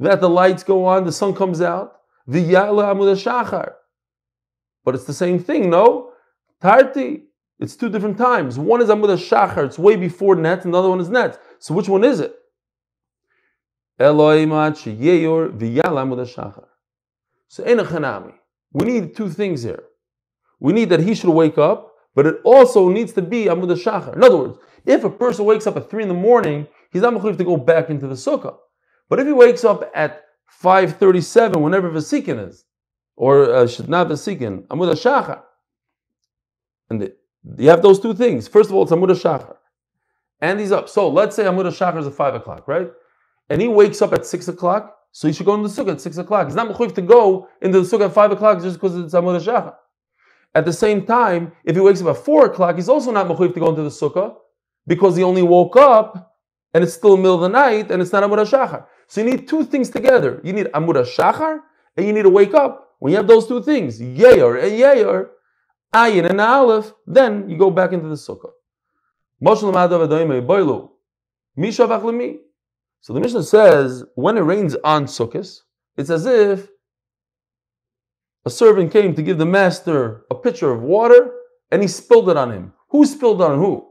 that 0.00 0.20
the 0.20 0.28
lights 0.28 0.62
go 0.62 0.84
on, 0.84 1.04
the 1.04 1.12
sun 1.12 1.32
comes 1.34 1.60
out. 1.60 2.00
V'yala 2.28 2.92
amud. 2.92 3.74
But 4.84 4.94
it's 4.94 5.04
the 5.04 5.14
same 5.14 5.38
thing, 5.38 5.70
no? 5.70 6.12
Tarti. 6.60 7.24
It's 7.58 7.76
two 7.76 7.88
different 7.88 8.18
times. 8.18 8.58
One 8.58 8.80
is 8.80 8.88
amud 8.88 9.08
shachar. 9.16 9.64
It's 9.66 9.78
way 9.78 9.96
before 9.96 10.36
net, 10.36 10.64
and 10.64 10.72
the 10.72 10.78
other 10.78 10.88
one 10.88 11.00
is 11.00 11.08
net. 11.08 11.40
So 11.58 11.74
which 11.74 11.88
one 11.88 12.04
is 12.04 12.20
it? 12.20 12.34
Elohim 13.98 14.50
Achayer 14.50 15.50
v'yala 15.58 16.04
amud 16.04 16.20
shachar. 16.34 16.66
So 17.48 17.64
enochanami. 17.64 18.34
We 18.72 18.86
need 18.86 19.16
two 19.16 19.28
things 19.30 19.62
here. 19.62 19.84
We 20.60 20.72
need 20.72 20.90
that 20.90 21.00
he 21.00 21.14
should 21.14 21.30
wake 21.30 21.58
up, 21.58 21.92
but 22.14 22.26
it 22.26 22.40
also 22.44 22.88
needs 22.88 23.12
to 23.14 23.22
be 23.22 23.44
Amud 23.46 23.70
Shachar. 23.82 24.14
In 24.14 24.22
other 24.22 24.36
words, 24.36 24.58
if 24.84 25.04
a 25.04 25.10
person 25.10 25.44
wakes 25.44 25.66
up 25.66 25.76
at 25.76 25.88
3 25.90 26.02
in 26.02 26.08
the 26.08 26.14
morning, 26.14 26.66
he's 26.90 27.02
not 27.02 27.14
mechuyev 27.14 27.38
to 27.38 27.44
go 27.44 27.56
back 27.56 27.90
into 27.90 28.06
the 28.06 28.14
sukkah. 28.14 28.56
But 29.08 29.20
if 29.20 29.26
he 29.26 29.32
wakes 29.32 29.64
up 29.64 29.90
at 29.94 30.24
5.37, 30.62 31.62
whenever 31.62 31.90
Vasikin 31.90 32.48
is, 32.48 32.64
or 33.18 33.52
uh, 33.52 33.66
should 33.66 33.88
not 33.88 34.08
Vasikin, 34.08 34.64
Amud 34.68 34.92
Shachar, 34.92 35.42
and 36.88 37.02
the, 37.02 37.14
you 37.58 37.68
have 37.68 37.82
those 37.82 37.98
two 37.98 38.14
things. 38.14 38.46
First 38.46 38.70
of 38.70 38.76
all, 38.76 38.84
it's 38.84 38.92
Amud 38.92 39.10
Shachar. 39.10 39.56
And 40.40 40.60
he's 40.60 40.70
up. 40.70 40.88
So 40.88 41.08
let's 41.08 41.34
say 41.34 41.42
Amud 41.42 41.64
Shachar 41.64 41.98
is 41.98 42.06
at 42.06 42.14
5 42.14 42.36
o'clock, 42.36 42.68
right? 42.68 42.90
And 43.50 43.60
he 43.60 43.66
wakes 43.66 44.00
up 44.00 44.12
at 44.12 44.24
6 44.24 44.46
o'clock, 44.48 44.96
so 45.10 45.26
he 45.26 45.34
should 45.34 45.46
go 45.46 45.54
into 45.54 45.68
the 45.68 45.82
sukkah 45.82 45.92
at 45.92 46.00
6 46.00 46.18
o'clock. 46.18 46.46
He's 46.46 46.54
not 46.54 46.68
mechuyev 46.68 46.94
to 46.94 47.02
go 47.02 47.48
into 47.60 47.80
the 47.80 47.86
sukkah 47.86 48.06
at 48.06 48.14
5 48.14 48.32
o'clock 48.32 48.62
just 48.62 48.76
because 48.76 48.96
it's 48.96 49.14
Amud 49.14 49.40
Shachar. 49.40 49.74
At 50.54 50.64
the 50.64 50.72
same 50.72 51.04
time, 51.04 51.52
if 51.64 51.74
he 51.74 51.80
wakes 51.80 52.00
up 52.00 52.16
at 52.16 52.24
4 52.24 52.46
o'clock, 52.46 52.76
he's 52.76 52.88
also 52.88 53.10
not 53.10 53.26
mechuyev 53.26 53.52
to 53.52 53.60
go 53.60 53.70
into 53.70 53.82
the 53.82 53.88
sukkah 53.88 54.36
because 54.86 55.16
he 55.16 55.24
only 55.24 55.42
woke 55.42 55.76
up 55.76 56.36
and 56.72 56.84
it's 56.84 56.94
still 56.94 57.16
middle 57.16 57.34
of 57.34 57.40
the 57.40 57.48
night 57.48 57.90
and 57.90 58.00
it's 58.00 58.12
not 58.12 58.22
Amud 58.22 58.38
Shachar. 58.46 58.86
So 59.08 59.22
you 59.22 59.28
need 59.28 59.48
two 59.48 59.64
things 59.64 59.90
together. 59.90 60.40
You 60.44 60.52
need 60.52 60.66
Amud 60.66 61.04
Shachar 61.04 61.58
and 61.96 62.06
you 62.06 62.12
need 62.12 62.22
to 62.22 62.30
wake 62.30 62.54
up. 62.54 62.87
When 62.98 63.12
you 63.12 63.16
have 63.16 63.28
those 63.28 63.46
two 63.46 63.62
things, 63.62 64.00
Yair 64.00 64.62
and 64.62 64.72
Yair, 64.72 65.28
Ayin 65.94 66.28
and 66.28 66.40
Aleph, 66.40 66.92
then 67.06 67.48
you 67.48 67.56
go 67.56 67.70
back 67.70 67.92
into 67.92 68.08
the 68.08 68.14
sukkah. 68.14 68.50
So 73.00 73.12
the 73.12 73.20
Mishnah 73.20 73.42
says, 73.44 74.04
when 74.14 74.36
it 74.36 74.40
rains 74.40 74.76
on 74.84 75.06
sukkahs, 75.06 75.60
it's 75.96 76.10
as 76.10 76.26
if 76.26 76.68
a 78.44 78.50
servant 78.50 78.92
came 78.92 79.14
to 79.14 79.22
give 79.22 79.38
the 79.38 79.46
master 79.46 80.24
a 80.30 80.34
pitcher 80.34 80.70
of 80.72 80.82
water 80.82 81.32
and 81.70 81.82
he 81.82 81.88
spilled 81.88 82.28
it 82.30 82.36
on 82.36 82.50
him. 82.52 82.72
Who 82.90 83.06
spilled 83.06 83.42
on 83.42 83.58
who? 83.58 83.86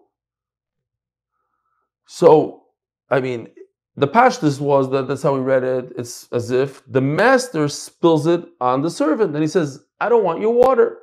So, 2.08 2.64
I 3.10 3.20
mean, 3.20 3.50
the 3.98 4.08
pashtus 4.08 4.60
was 4.60 4.90
that 4.92 5.08
that's 5.08 5.24
how 5.24 5.34
we 5.34 5.42
read 5.42 5.64
it. 5.64 5.92
It's 5.98 6.28
as 6.32 6.52
if 6.52 6.84
the 6.88 7.02
master 7.02 7.68
spills 7.68 8.28
it 8.28 8.46
on 8.62 8.82
the 8.84 8.90
servant 8.90 9.34
and 9.34 9.44
he 9.44 9.48
says, 9.48 9.84
I 10.00 10.08
don't 10.08 10.24
want 10.24 10.40
your 10.40 10.54
water. 10.54 11.00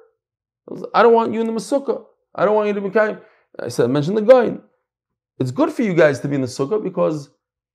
I 0.95 1.03
don't 1.03 1.13
want 1.13 1.35
you 1.35 1.41
in 1.41 1.47
the 1.47 1.53
masukah. 1.53 2.05
I 2.35 2.45
don't 2.45 2.55
want 2.55 2.69
you 2.69 2.75
to 2.75 2.81
be 2.81 2.91
kind. 2.91 3.19
I 3.61 3.69
said, 3.69 3.91
mention 3.91 4.15
the 4.15 4.23
guy. 4.23 4.57
It's 5.39 5.51
good 5.51 5.73
for 5.73 5.83
you 5.83 5.95
guys 5.95 6.21
to 6.21 6.29
be 6.29 6.37
in 6.37 6.41
the 6.41 6.47
sukkah 6.47 6.83
because 6.83 7.31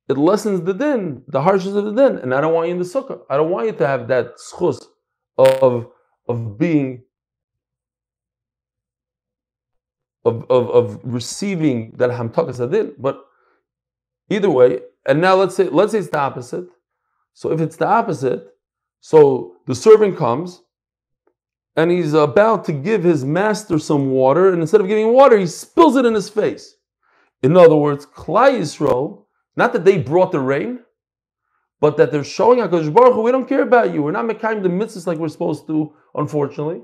it 0.07 0.17
lessens 0.17 0.61
the 0.61 0.73
din, 0.73 1.23
the 1.27 1.41
harshness 1.41 1.75
of 1.75 1.85
the 1.85 1.91
din, 1.91 2.17
and 2.19 2.33
I 2.33 2.41
don't 2.41 2.53
want 2.53 2.67
you 2.67 2.73
in 2.73 2.79
the 2.79 2.85
sukkah. 2.85 3.19
I 3.29 3.37
don't 3.37 3.51
want 3.51 3.67
you 3.67 3.73
to 3.73 3.87
have 3.87 4.07
that 4.07 4.37
schus 4.37 4.81
of 5.37 5.87
of 6.27 6.57
being 6.57 7.03
of, 10.25 10.45
of, 10.49 10.69
of 10.69 10.99
receiving 11.03 11.93
that 11.97 12.09
hamtakas 12.11 12.59
adin. 12.59 12.93
But 12.97 13.23
either 14.29 14.49
way, 14.49 14.81
and 15.05 15.21
now 15.21 15.35
let's 15.35 15.55
say 15.55 15.65
let's 15.65 15.91
say 15.91 15.99
it's 15.99 16.09
the 16.09 16.19
opposite. 16.19 16.65
So 17.33 17.51
if 17.51 17.61
it's 17.61 17.77
the 17.77 17.87
opposite, 17.87 18.47
so 19.01 19.55
the 19.65 19.75
servant 19.75 20.17
comes 20.17 20.61
and 21.75 21.91
he's 21.91 22.13
uh, 22.13 22.19
about 22.19 22.65
to 22.65 22.73
give 22.73 23.03
his 23.03 23.23
master 23.23 23.79
some 23.79 24.11
water, 24.11 24.51
and 24.51 24.61
instead 24.61 24.81
of 24.81 24.87
giving 24.87 25.13
water, 25.13 25.37
he 25.37 25.47
spills 25.47 25.95
it 25.95 26.05
in 26.05 26.13
his 26.13 26.29
face. 26.29 26.75
In 27.41 27.55
other 27.55 27.75
words, 27.75 28.05
Klai 28.05 28.59
Yisrael, 28.59 29.23
not 29.55 29.71
that 29.73 29.85
they 29.85 29.97
brought 29.97 30.33
the 30.33 30.41
rain, 30.41 30.79
but 31.79 31.95
that 31.95 32.11
they're 32.11 32.23
showing 32.25 32.59
HaKadosh 32.59 32.93
Baruch 32.93 33.13
Hu, 33.13 33.21
we 33.21 33.31
don't 33.31 33.47
care 33.47 33.61
about 33.61 33.93
you. 33.93 34.03
We're 34.03 34.11
not 34.11 34.25
making 34.25 34.63
the 34.63 34.69
mitzvahs 34.69 35.07
like 35.07 35.17
we're 35.17 35.29
supposed 35.29 35.65
to, 35.67 35.93
unfortunately. 36.15 36.81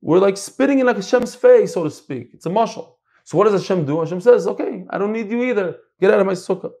We're 0.00 0.18
like 0.18 0.36
spitting 0.36 0.80
in 0.80 0.88
Hashem's 0.88 1.36
face, 1.36 1.74
so 1.74 1.84
to 1.84 1.90
speak. 1.90 2.30
It's 2.34 2.46
a 2.46 2.50
mashal. 2.50 2.94
So 3.22 3.38
what 3.38 3.44
does 3.44 3.62
Hashem 3.62 3.86
do? 3.86 4.00
Hashem 4.00 4.20
says, 4.20 4.46
okay, 4.48 4.84
I 4.90 4.98
don't 4.98 5.12
need 5.12 5.30
you 5.30 5.44
either. 5.44 5.76
Get 6.00 6.12
out 6.12 6.20
of 6.20 6.26
my 6.26 6.32
sukkah. 6.32 6.72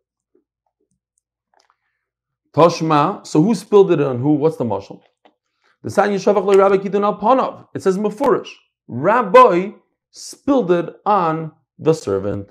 Toshma, 2.54 3.26
so 3.26 3.42
who 3.42 3.54
spilled 3.54 3.90
it 3.90 4.00
on 4.00 4.20
who? 4.20 4.34
What's 4.34 4.56
the 4.56 4.64
mashal? 4.64 5.02
The 5.82 5.90
San 5.90 6.10
Yeshavach 6.10 6.56
Rabbi 6.56 6.76
Kidun 6.76 7.04
al 7.04 7.18
Panav. 7.18 7.66
It 7.74 7.82
says 7.82 7.98
Mefurish. 7.98 8.48
Rabbi 8.86 9.72
spilled 10.10 10.70
it 10.70 10.94
on 11.04 11.52
the 11.78 11.92
servant. 11.92 12.48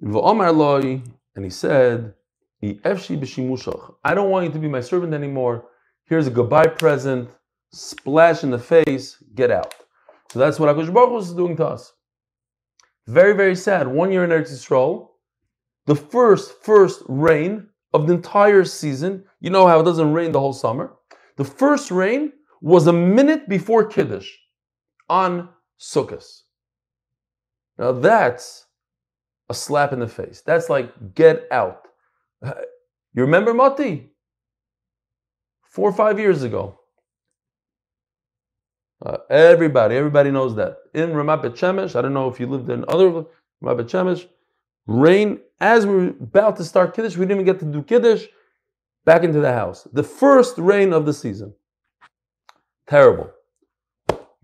And 0.00 1.44
he 1.44 1.50
said, 1.50 2.14
I 2.62 4.14
don't 4.14 4.30
want 4.30 4.46
you 4.46 4.52
to 4.52 4.58
be 4.58 4.68
my 4.68 4.80
servant 4.80 5.14
anymore. 5.14 5.66
Here's 6.06 6.26
a 6.26 6.30
goodbye 6.30 6.68
present. 6.68 7.28
Splash 7.72 8.44
in 8.44 8.50
the 8.50 8.58
face. 8.58 9.22
Get 9.34 9.50
out. 9.50 9.74
So 10.30 10.38
that's 10.38 10.60
what 10.60 10.74
Akash 10.74 10.92
Baruch 10.92 11.10
was 11.10 11.32
doing 11.34 11.56
to 11.56 11.66
us. 11.66 11.92
Very, 13.06 13.34
very 13.34 13.56
sad. 13.56 13.88
One 13.88 14.12
year 14.12 14.24
in 14.24 14.30
Eretz 14.30 14.52
Yisrael, 14.52 15.08
the 15.86 15.96
first, 15.96 16.62
first 16.62 17.02
rain 17.08 17.68
of 17.92 18.06
the 18.06 18.14
entire 18.14 18.64
season. 18.64 19.24
You 19.40 19.50
know 19.50 19.66
how 19.66 19.80
it 19.80 19.84
doesn't 19.84 20.12
rain 20.12 20.32
the 20.32 20.40
whole 20.40 20.52
summer. 20.52 20.94
The 21.36 21.44
first 21.44 21.90
rain 21.90 22.32
was 22.60 22.86
a 22.86 22.92
minute 22.92 23.48
before 23.48 23.84
Kiddush 23.84 24.30
on 25.08 25.48
Sukkot. 25.80 26.24
Now 27.78 27.92
that's 27.92 28.66
a 29.48 29.54
slap 29.54 29.92
in 29.92 29.98
the 29.98 30.08
face. 30.08 30.42
That's 30.46 30.70
like, 30.70 31.14
get 31.14 31.46
out. 31.50 31.88
You 32.42 33.22
remember 33.22 33.52
Mati? 33.52 34.12
Four 35.64 35.90
or 35.90 35.92
five 35.92 36.18
years 36.18 36.42
ago. 36.42 36.78
Uh, 39.04 39.18
everybody, 39.30 39.96
everybody 39.96 40.30
knows 40.30 40.54
that. 40.54 40.76
In 40.94 41.10
Ramat 41.10 41.42
Bet 41.42 41.54
Shemesh, 41.54 41.96
I 41.96 42.02
don't 42.02 42.14
know 42.14 42.28
if 42.28 42.38
you 42.38 42.46
lived 42.46 42.70
in 42.70 42.84
other 42.86 43.24
Ramat 43.62 43.76
Bet 43.78 43.86
Shemesh, 43.86 44.28
rain 44.86 45.40
as 45.60 45.86
we 45.86 45.94
were 45.94 46.08
about 46.20 46.56
to 46.56 46.64
start 46.64 46.94
Kiddush, 46.94 47.16
we 47.16 47.24
didn't 47.24 47.42
even 47.42 47.46
get 47.46 47.58
to 47.60 47.64
do 47.64 47.82
Kiddush, 47.82 48.26
back 49.04 49.22
into 49.24 49.40
the 49.40 49.52
house. 49.52 49.86
The 49.92 50.02
first 50.02 50.58
rain 50.58 50.92
of 50.92 51.06
the 51.06 51.12
season. 51.12 51.54
Terrible. 52.88 53.30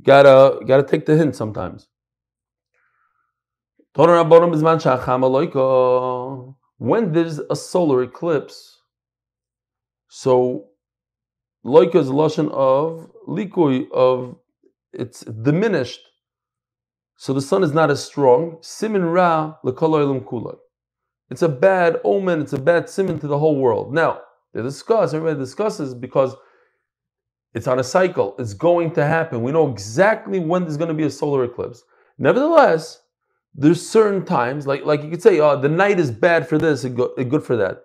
Gotta, 0.03 0.65
gotta 0.65 0.85
take 0.85 1.07
the 1.07 1.17
hint 1.17 1.37
sometimes. 1.37 1.89
When 6.79 7.13
there's 7.13 7.39
a 7.39 7.57
solar 7.57 8.03
eclipse, 8.05 8.81
so 10.09 10.67
loika 11.65 11.97
is 11.97 12.09
a 12.09 12.13
lotion 12.13 12.49
of 12.51 13.11
likui 13.27 13.91
of 13.91 14.37
it's 14.93 15.21
diminished, 15.21 16.01
so 17.17 17.33
the 17.33 17.43
sun 17.43 17.65
is 17.65 17.73
not 17.73 17.91
as 17.91 18.05
strong. 18.05 18.59
Simin 18.63 19.05
ra. 19.05 19.55
It's 21.31 21.43
a 21.43 21.49
bad 21.49 22.01
omen. 22.05 22.41
It's 22.43 22.53
a 22.53 22.59
bad 22.59 22.89
simin 22.89 23.19
to 23.21 23.27
the 23.27 23.39
whole 23.39 23.57
world. 23.57 23.93
Now 23.93 24.21
they 24.55 24.63
discuss. 24.63 25.15
Everybody 25.15 25.39
discusses 25.39 25.95
because 25.95 26.35
it's 27.55 27.67
on 27.67 27.79
a 27.79 27.85
cycle. 27.85 28.35
It's 28.39 28.55
going 28.55 28.93
to 28.93 29.05
happen. 29.05 29.43
We 29.43 29.53
know 29.53 29.71
exactly 29.71 30.39
when 30.39 30.63
there's 30.63 30.77
going 30.77 30.89
to 30.89 30.95
be 30.95 31.05
a 31.05 31.11
solar 31.11 31.45
eclipse. 31.45 31.83
Nevertheless, 32.19 33.03
there's 33.55 33.87
certain 33.87 34.25
times, 34.25 34.67
like 34.67 34.85
like 34.85 35.03
you 35.03 35.11
could 35.11 35.23
say, 35.23 35.41
oh, 35.41 35.61
the 35.61 35.69
night 35.69 35.99
is 35.99 36.11
bad 36.11 36.49
for 36.49 36.59
this 36.59 36.85
and 36.85 36.97
good 36.97 37.43
for 37.43 37.57
that. 37.57 37.85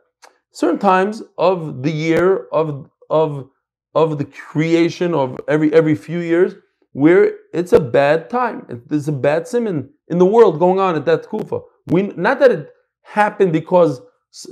Certain 0.52 0.80
times 0.80 1.24
of 1.38 1.84
the 1.84 1.92
year 1.92 2.48
of 2.52 2.90
of 3.10 3.50
of 3.96 4.18
the 4.20 4.26
creation 4.26 5.14
of 5.14 5.40
every 5.48 5.74
every 5.74 5.96
few 5.96 6.20
years 6.20 6.56
where 6.94 7.34
it's 7.54 7.74
a 7.74 7.80
bad 7.80 8.30
time. 8.30 8.84
There's 8.88 9.08
a 9.08 9.12
bad 9.12 9.48
simon 9.48 9.90
in 10.08 10.20
the 10.20 10.26
world 10.26 10.60
going 10.60 10.80
on 10.80 10.96
at 10.96 11.06
that 11.06 11.28
kufa. 11.30 11.60
We 11.88 12.04
not 12.16 12.40
that 12.40 12.52
it 12.52 12.70
happened 13.02 13.52
because 13.52 14.02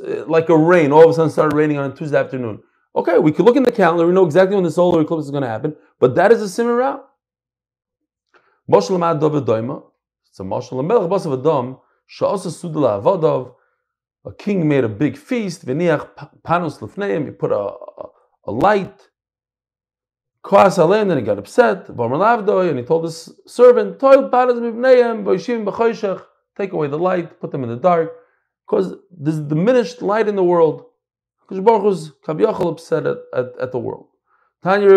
uh, 0.05 0.25
like 0.25 0.49
a 0.49 0.57
rain, 0.57 0.91
all 0.91 1.05
of 1.05 1.11
a 1.11 1.13
sudden 1.13 1.31
started 1.31 1.55
raining 1.55 1.77
on 1.77 1.91
a 1.91 1.95
Tuesday 1.95 2.17
afternoon. 2.17 2.61
Okay, 2.95 3.17
we 3.19 3.31
could 3.31 3.45
look 3.45 3.55
in 3.55 3.63
the 3.63 3.71
calendar, 3.71 4.05
we 4.05 4.13
know 4.13 4.25
exactly 4.25 4.55
when 4.55 4.65
the 4.65 4.71
solar 4.71 5.01
eclipse 5.01 5.25
is 5.25 5.31
going 5.31 5.43
to 5.43 5.49
happen, 5.49 5.75
but 5.99 6.13
that 6.15 6.31
is 6.31 6.41
a 6.41 6.49
simon 6.49 6.75
route. 6.75 7.05
It's 8.67 10.39
a 10.39 10.43
mashal 10.43 10.79
a 14.23 14.33
king 14.33 14.67
made 14.67 14.83
a 14.83 14.89
big 14.89 15.17
feast, 15.17 15.65
he 15.65 17.31
put 17.31 17.51
a, 17.51 17.55
a, 17.55 18.09
a 18.45 18.51
light, 18.51 19.09
Kwas 20.43 20.79
Alem, 20.79 21.07
then 21.07 21.17
he 21.17 21.23
got 21.23 21.37
upset, 21.37 21.87
and 21.89 22.79
he 22.79 22.85
told 22.85 23.03
his 23.03 23.31
servant, 23.45 23.99
take 23.99 24.15
away 26.73 26.87
the 26.87 26.97
light, 26.97 27.39
put 27.39 27.51
them 27.51 27.63
in 27.63 27.69
the 27.69 27.75
dark, 27.75 28.11
because 28.65 28.95
there's 29.11 29.39
diminished 29.39 30.01
light 30.01 30.27
in 30.27 30.35
the 30.35 30.43
world. 30.43 30.85
Because 31.41 31.63
Baruch 31.63 31.83
was 31.83 32.11
kabiyachal 32.25 32.71
upset 32.71 33.05
at, 33.05 33.17
at, 33.35 33.53
at 33.59 33.71
the 33.71 33.79
world. 33.79 34.07
Tanya. 34.63 34.87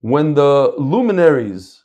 When 0.00 0.34
the 0.34 0.74
luminaries, 0.78 1.84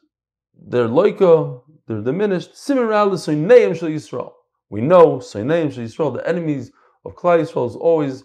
they're 0.68 0.88
loika, 0.88 1.62
they're 1.88 2.02
diminished, 2.02 2.52
Ral 2.70 3.10
Soineim 3.12 3.76
Shal 3.76 3.90
Yisrael. 3.90 4.32
We 4.70 4.82
know 4.82 5.18
Soineim 5.18 5.72
Shal 5.72 5.84
Yisrael, 5.84 6.16
the 6.16 6.28
enemies 6.28 6.72
of 7.06 7.16
Klal 7.16 7.40
Yisrael 7.40 7.70
is 7.70 7.76
always 7.76 8.24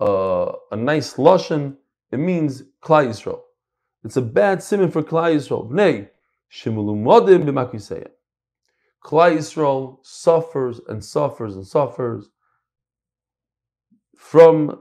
uh, 0.00 0.52
a 0.70 0.76
nice 0.76 1.14
lashon. 1.14 1.76
It 2.12 2.18
means 2.18 2.62
Klal 2.82 3.08
Yisrael. 3.08 3.40
It's 4.04 4.16
a 4.16 4.22
bad 4.22 4.62
simon 4.62 4.90
for 4.90 5.02
Klal 5.02 5.34
Yisrael. 5.34 5.70
Nay, 5.70 6.08
Shemulumodim 6.52 7.44
b'makiseyim. 7.44 8.08
Klal 9.04 9.36
Yisrael 9.36 9.98
suffers 10.02 10.80
and 10.88 11.04
suffers 11.04 11.56
and 11.56 11.66
suffers 11.66 12.28
from 14.16 14.80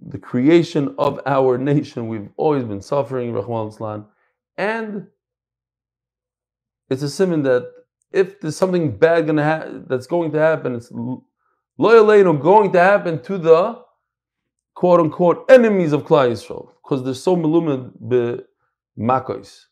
the 0.00 0.18
creation 0.18 0.94
of 0.98 1.20
our 1.26 1.58
nation. 1.72 2.08
We've 2.08 2.30
always 2.36 2.64
been 2.64 2.82
suffering, 2.82 3.32
Rahman 3.32 3.68
Islam. 3.68 4.06
And 4.56 5.06
it's 6.90 7.02
a 7.02 7.08
simon 7.08 7.42
that 7.44 7.70
if 8.12 8.40
there's 8.40 8.56
something 8.56 8.96
bad 8.96 9.26
gonna 9.26 9.44
ha- 9.44 9.82
that's 9.86 10.06
going 10.06 10.32
to 10.32 10.38
happen, 10.38 10.74
it's 10.74 10.90
loyal 11.76 12.32
going 12.34 12.72
to 12.72 12.80
happen 12.80 13.22
to 13.22 13.38
the 13.38 13.82
quote 14.78 15.00
unquote 15.00 15.44
enemies 15.50 15.92
of 15.92 16.04
Klal 16.04 16.30
Yisrael 16.30 16.68
because 16.80 17.02
they're 17.02 17.12
so 17.12 17.34
melumed 17.34 17.90
be 18.08 18.40
makos. 18.96 19.64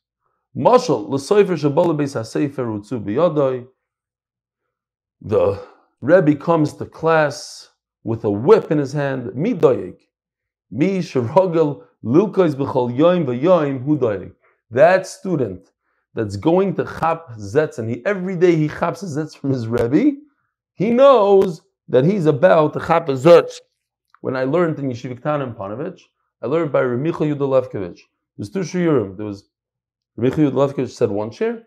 Mashal 0.56 1.08
l'soifer 1.08 1.56
shabala 1.62 1.96
beis 1.96 2.16
hasefer 2.16 2.66
utzu 2.76 3.00
biyadoi. 3.00 3.68
The 5.20 5.62
Rebbe 6.00 6.34
comes 6.34 6.72
to 6.78 6.86
class 6.86 7.68
with 8.02 8.24
a 8.24 8.30
whip 8.30 8.72
in 8.72 8.78
his 8.78 8.92
hand. 8.92 9.32
Mi 9.36 9.54
doyeg. 9.54 9.94
Mi 10.72 10.98
sharogel 10.98 11.84
lilkois 12.04 12.56
b'chol 12.56 12.92
yoim 12.98 13.26
v'yoim 13.26 13.84
hu 13.84 13.96
doyeg. 13.96 14.32
That 14.72 15.06
student 15.06 15.70
that's 16.14 16.34
going 16.36 16.74
to 16.74 16.84
chap 16.98 17.28
zetz, 17.38 17.78
and 17.78 17.88
he 17.88 18.04
every 18.04 18.34
day 18.34 18.56
he 18.56 18.66
chaps 18.66 19.04
zetz 19.04 19.36
from 19.36 19.50
his 19.52 19.68
Rebbe, 19.68 20.16
he 20.74 20.90
knows 20.90 21.62
that 21.86 22.04
he's 22.04 22.26
about 22.26 22.72
to 22.72 22.80
chap 22.80 23.06
zetz. 23.06 23.60
When 24.20 24.36
I 24.36 24.44
learned 24.44 24.78
in 24.78 24.90
Yeshiva 24.90 25.42
in 25.42 25.54
Panovich, 25.54 26.00
I 26.42 26.46
learned 26.46 26.72
by 26.72 26.80
Reb 26.80 27.00
Michel 27.00 27.26
Yehuda 27.26 27.38
Lefkowitz. 27.38 28.00
There's 28.36 28.50
two 28.50 28.60
shiurim. 28.60 29.16
There 29.16 29.26
was 29.26 29.48
Reb 30.16 30.30
Michel 30.30 30.50
Yehuda 30.50 30.74
Lefkowitz 30.74 30.90
said 30.90 31.10
one 31.10 31.30
shir, 31.30 31.62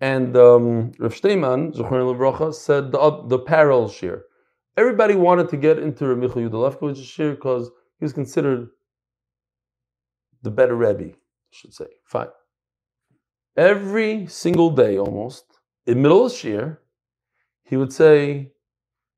and 0.00 0.36
um, 0.36 0.92
Rav 0.98 1.14
Steinman, 1.14 1.72
Zochar 1.72 2.02
Levracha, 2.02 2.54
said 2.54 2.92
the, 2.92 3.22
the 3.26 3.38
parallel 3.38 3.88
shir. 3.88 4.24
Everybody 4.76 5.14
wanted 5.16 5.48
to 5.48 5.56
get 5.56 5.78
into 5.78 6.06
Rav 6.06 6.18
Michael 6.18 6.42
Yudalevkovich's 6.42 7.04
shir 7.04 7.34
because 7.34 7.70
he 7.98 8.04
was 8.04 8.12
considered 8.12 8.68
the 10.42 10.50
better 10.50 10.76
Rebbe, 10.76 11.14
I 11.14 11.16
should 11.50 11.74
say. 11.74 11.86
Fine. 12.04 12.28
Every 13.56 14.26
single 14.28 14.70
day, 14.70 14.98
almost, 14.98 15.44
in 15.86 16.00
middle 16.00 16.26
of 16.26 16.32
shir, 16.32 16.80
he 17.64 17.76
would 17.76 17.92
say, 17.92 18.52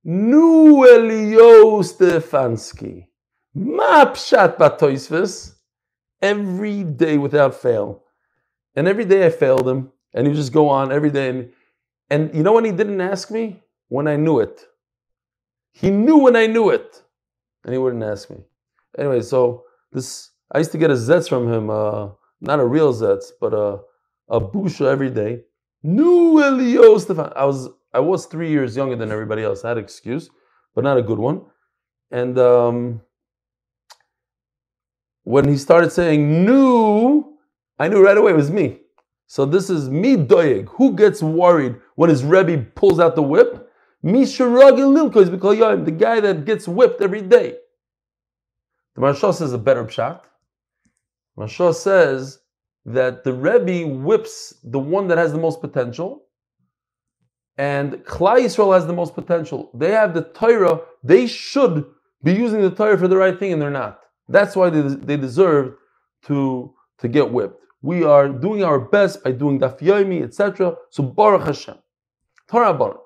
Nu 0.04 0.86
Elio 0.86 1.82
Stefansky, 1.82 3.06
Ma 3.54 4.06
Pshat 4.06 4.56
Batoisvis, 4.56 5.54
every 6.22 6.84
day 6.84 7.18
without 7.18 7.54
fail. 7.54 8.02
And 8.74 8.88
every 8.88 9.04
day 9.04 9.26
I 9.26 9.30
failed 9.30 9.68
him, 9.68 9.92
and 10.14 10.26
he 10.26 10.30
would 10.30 10.36
just 10.36 10.52
go 10.52 10.68
on 10.68 10.92
every 10.92 11.10
day. 11.10 11.28
And, 11.28 11.52
and 12.08 12.34
you 12.34 12.42
know 12.42 12.52
when 12.52 12.64
he 12.64 12.72
didn't 12.72 13.00
ask 13.00 13.30
me? 13.30 13.62
When 13.88 14.06
I 14.06 14.16
knew 14.16 14.38
it. 14.40 14.64
He 15.72 15.90
knew 15.90 16.18
when 16.18 16.36
I 16.36 16.46
knew 16.46 16.70
it, 16.70 17.02
and 17.64 17.72
he 17.72 17.78
wouldn't 17.78 18.02
ask 18.02 18.30
me. 18.30 18.38
Anyway, 18.98 19.20
so 19.20 19.64
this 19.92 20.30
I 20.52 20.58
used 20.58 20.72
to 20.72 20.78
get 20.78 20.90
a 20.90 20.94
zetz 20.94 21.28
from 21.28 21.52
him, 21.52 21.70
uh, 21.70 22.08
not 22.40 22.60
a 22.60 22.66
real 22.66 22.92
zetz, 22.92 23.26
but 23.40 23.52
a 23.52 23.80
a 24.28 24.40
busha 24.40 24.86
every 24.86 25.10
day. 25.10 25.42
New 25.82 26.42
Elio 26.42 26.98
Stefan. 26.98 27.32
I 27.34 27.44
was 27.44 27.68
I 27.92 28.00
was 28.00 28.26
three 28.26 28.50
years 28.50 28.76
younger 28.76 28.96
than 28.96 29.10
everybody 29.10 29.42
else. 29.42 29.64
I 29.64 29.68
had 29.68 29.78
an 29.78 29.84
excuse, 29.84 30.30
but 30.74 30.84
not 30.84 30.98
a 30.98 31.02
good 31.02 31.18
one. 31.18 31.42
And 32.10 32.38
um, 32.38 33.00
when 35.24 35.48
he 35.48 35.56
started 35.56 35.92
saying 35.92 36.44
new, 36.44 37.36
I 37.78 37.88
knew 37.88 38.04
right 38.04 38.16
away 38.16 38.32
it 38.32 38.36
was 38.36 38.50
me. 38.50 38.78
So 39.26 39.44
this 39.44 39.70
is 39.70 39.88
me 39.88 40.16
doyeg. 40.16 40.68
Who 40.70 40.94
gets 40.94 41.22
worried 41.22 41.76
when 41.94 42.10
his 42.10 42.24
Rebbe 42.24 42.66
pulls 42.74 42.98
out 42.98 43.14
the 43.14 43.22
whip? 43.22 43.70
Me 44.02 44.22
sharagin 44.22 44.94
lilko 44.96 45.22
is 45.22 45.30
because 45.30 45.60
I'm 45.60 45.84
the 45.84 45.90
guy 45.90 46.20
that 46.20 46.44
gets 46.44 46.66
whipped 46.66 47.00
every 47.00 47.22
day. 47.22 47.56
The 48.94 49.02
Maharsha 49.02 49.32
says 49.34 49.52
a 49.52 49.58
better 49.58 49.84
pshat. 49.84 50.22
Maharsha 51.38 51.74
says 51.74 52.40
that 52.86 53.24
the 53.24 53.32
Rebbe 53.32 53.86
whips 53.86 54.54
the 54.64 54.78
one 54.78 55.06
that 55.08 55.18
has 55.18 55.32
the 55.32 55.38
most 55.38 55.60
potential, 55.60 56.24
and 57.58 57.94
Klal 58.04 58.40
Yisrael 58.40 58.74
has 58.74 58.86
the 58.86 58.92
most 58.92 59.14
potential. 59.14 59.70
They 59.74 59.92
have 59.92 60.14
the 60.14 60.22
Torah. 60.22 60.80
They 61.02 61.26
should 61.26 61.84
be 62.22 62.32
using 62.32 62.60
the 62.60 62.70
Torah 62.70 62.98
for 62.98 63.08
the 63.08 63.16
right 63.16 63.38
thing, 63.38 63.52
and 63.52 63.60
they're 63.60 63.70
not. 63.70 64.00
That's 64.28 64.56
why 64.56 64.70
they, 64.70 64.80
they 64.80 65.16
deserve 65.16 65.74
to, 66.26 66.74
to 66.98 67.08
get 67.08 67.30
whipped. 67.32 67.60
We 67.82 68.04
are 68.04 68.28
doing 68.28 68.62
our 68.62 68.78
best 68.78 69.24
by 69.24 69.32
doing 69.32 69.58
daf 69.58 69.78
yomi, 69.80 70.22
etc. 70.22 70.76
So 70.90 71.02
Baruch 71.02 71.46
Hashem. 71.46 71.76
Torah 72.48 72.74
Baruch. 72.74 73.00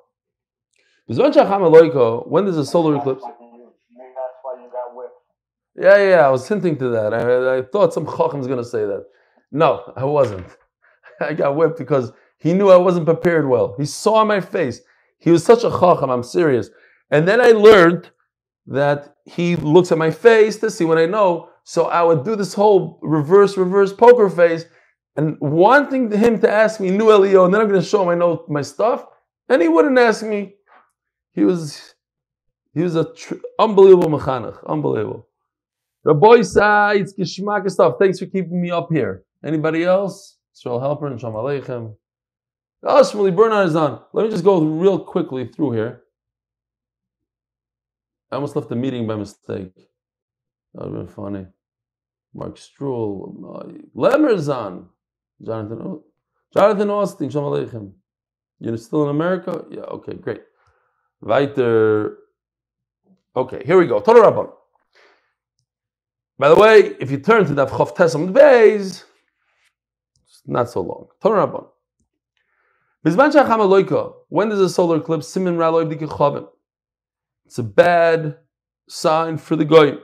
When 1.07 2.45
there's 2.45 2.57
a 2.57 2.65
solar 2.65 2.97
eclipse. 2.97 3.25
Yeah, 5.77 5.97
yeah, 5.97 6.27
I 6.27 6.31
was 6.31 6.47
hinting 6.49 6.79
to 6.79 6.89
that. 6.91 7.13
I, 7.13 7.59
I 7.59 7.63
thought 7.63 7.93
some 7.93 8.07
chacham 8.07 8.39
was 8.39 8.47
going 8.47 8.63
to 8.63 8.65
say 8.65 8.87
that. 8.87 9.05
No, 9.51 9.93
I 9.97 10.05
wasn't. 10.05 10.47
I 11.21 11.35
got 11.35 11.57
whipped 11.57 11.79
because 11.79 12.13
he 12.39 12.53
knew 12.53 12.69
I 12.71 12.77
wasn't 12.77 13.07
prepared 13.07 13.49
well. 13.49 13.75
He 13.79 13.87
saw 13.87 14.25
my 14.25 14.41
face. 14.41 14.81
He 15.19 15.31
was 15.31 15.45
such 15.45 15.65
a 15.65 15.71
chacham, 15.71 16.11
I'm 16.11 16.23
serious. 16.23 16.71
And 17.11 17.27
then 17.27 17.41
I 17.41 17.49
learned 17.53 18.11
that 18.67 19.17
he 19.25 19.57
looks 19.57 19.93
at 19.93 19.99
my 19.99 20.11
face 20.11 20.57
to 20.59 20.71
see 20.71 20.85
when 20.85 20.99
I 20.99 21.07
know. 21.07 21.49
So 21.65 21.87
I 21.87 22.03
would 22.03 22.25
do 22.25 22.37
this 22.37 22.55
whole 22.55 22.99
reverse, 23.03 23.57
reverse 23.57 23.93
poker 23.93 24.29
face 24.29 24.67
and 25.17 25.39
wanting 25.41 26.11
him 26.11 26.41
to 26.41 26.51
ask 26.51 26.81
me, 26.81 26.91
new 26.91 27.11
Elio, 27.11 27.45
and 27.45 27.55
then 27.55 27.61
I'm 27.61 27.69
going 27.69 27.81
to 27.81 27.87
show 27.87 28.03
him 28.03 28.09
I 28.09 28.15
know 28.15 28.45
my 28.49 28.63
stuff. 28.63 29.07
And 29.49 29.63
he 29.63 29.69
wouldn't 29.69 29.99
ask 29.99 30.25
me. 30.25 30.55
He 31.33 31.45
was 31.45 31.95
he 32.75 32.83
was 32.83 32.97
a 32.97 33.13
tr- 33.15 33.35
unbelievable 33.59 34.09
mechanech, 34.19 34.59
unbelievable. 34.67 35.29
Rabbi 36.05 36.37
it's 36.37 37.15
geschmack 37.15 37.71
stuff. 37.71 37.95
Thanks 37.99 38.19
for 38.19 38.27
keeping 38.27 38.61
me 38.61 38.71
up 38.71 38.89
here. 38.91 39.25
Anybody 39.45 39.85
else? 39.85 40.39
Israel 40.57 40.81
Helper 40.81 41.07
and 41.07 41.21
Shalom 41.21 41.35
Aleichem. 41.35 41.95
Shmuley 42.85 43.35
Bernard 43.35 43.69
is 43.69 43.77
on. 43.77 44.03
Let 44.13 44.25
me 44.25 44.31
just 44.31 44.45
go 44.45 44.63
real 44.63 44.99
quickly 44.99 45.47
through 45.49 45.73
here. 45.73 46.03
I 48.31 48.37
almost 48.37 48.57
left 48.57 48.69
the 48.69 48.77
meeting 48.77 49.07
by 49.07 49.17
mistake. 49.17 49.73
That 50.75 50.89
would 50.89 50.97
have 50.97 51.07
been 51.07 51.15
funny. 51.15 51.47
Mark 52.35 52.57
Struhl, 52.57 53.81
Lemmer's 53.95 54.49
on. 54.49 54.89
Jonathan, 55.45 56.01
Jonathan 56.53 56.91
Austin, 56.91 57.31
Shalom 57.31 57.53
Aleichem. 57.53 57.93
You're 58.61 58.77
still 58.77 59.05
in 59.05 59.11
America? 59.11 59.65
Yeah, 59.71 59.83
okay, 59.83 60.15
great. 60.15 60.43
Weiter. 61.21 62.19
Okay, 63.37 63.63
here 63.65 63.79
we 63.79 63.87
go. 63.87 64.01
Torah 64.01 64.49
By 66.39 66.49
the 66.49 66.55
way, 66.57 66.97
if 67.01 67.11
you 67.11 67.19
turn 67.19 67.45
to 67.47 67.55
the 67.55 67.67
Chof 67.67 67.97
Tesam 67.97 68.33
Beis, 68.33 69.05
it's 70.27 70.43
not 70.47 70.71
so 70.71 70.81
long. 70.83 71.09
Torah 71.21 71.47
Rabban. 71.47 71.67
When 73.05 74.49
there's 74.49 74.61
a 74.61 74.69
solar 74.71 74.97
eclipse, 74.97 75.29
Simin 75.29 75.57
Raloy 75.57 76.49
It's 77.45 77.59
a 77.59 77.63
bad 77.63 78.39
sign 78.89 79.37
for 79.37 79.57
the 79.57 79.67
goy, 79.67 79.99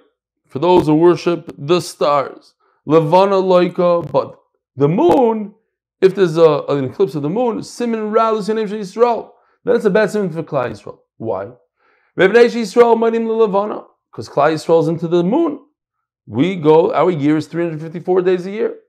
for 0.46 0.58
those 0.58 0.86
who 0.86 0.96
worship 0.96 1.50
the 1.56 1.80
stars. 1.80 2.52
Levana 2.84 3.36
Loika, 3.36 4.10
but 4.12 4.38
the 4.76 4.86
moon, 4.86 5.54
if 6.02 6.14
there's 6.14 6.36
a, 6.36 6.64
an 6.68 6.84
eclipse 6.84 7.14
of 7.14 7.22
the 7.22 7.30
moon, 7.30 7.62
Simin 7.62 8.12
Raloy 8.12 8.42
Yisrael, 8.42 9.30
then 9.64 9.76
it's 9.76 9.86
a 9.86 9.90
bad 9.90 10.10
sign 10.10 10.28
for 10.28 10.42
Klal 10.42 10.70
Yisrael. 10.70 10.98
Why? 11.16 11.52
Because 12.16 12.36
Klal 14.28 14.52
Yisrael 14.52 14.82
is 14.82 14.88
into 14.88 15.08
the 15.08 15.24
moon. 15.24 15.60
We 16.26 16.54
go, 16.56 16.92
our 16.92 17.10
year 17.10 17.38
is 17.38 17.46
354 17.46 18.20
days 18.20 18.44
a 18.44 18.50
year. 18.50 18.79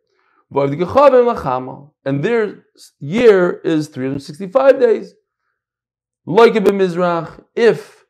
And 0.53 2.23
their 2.23 2.65
year 2.99 3.61
is 3.63 3.87
365 3.87 4.79
days. 4.79 5.13
Like 6.25 6.55
a 6.55 6.59
Mizrach, 6.59 7.43
if 7.55 8.05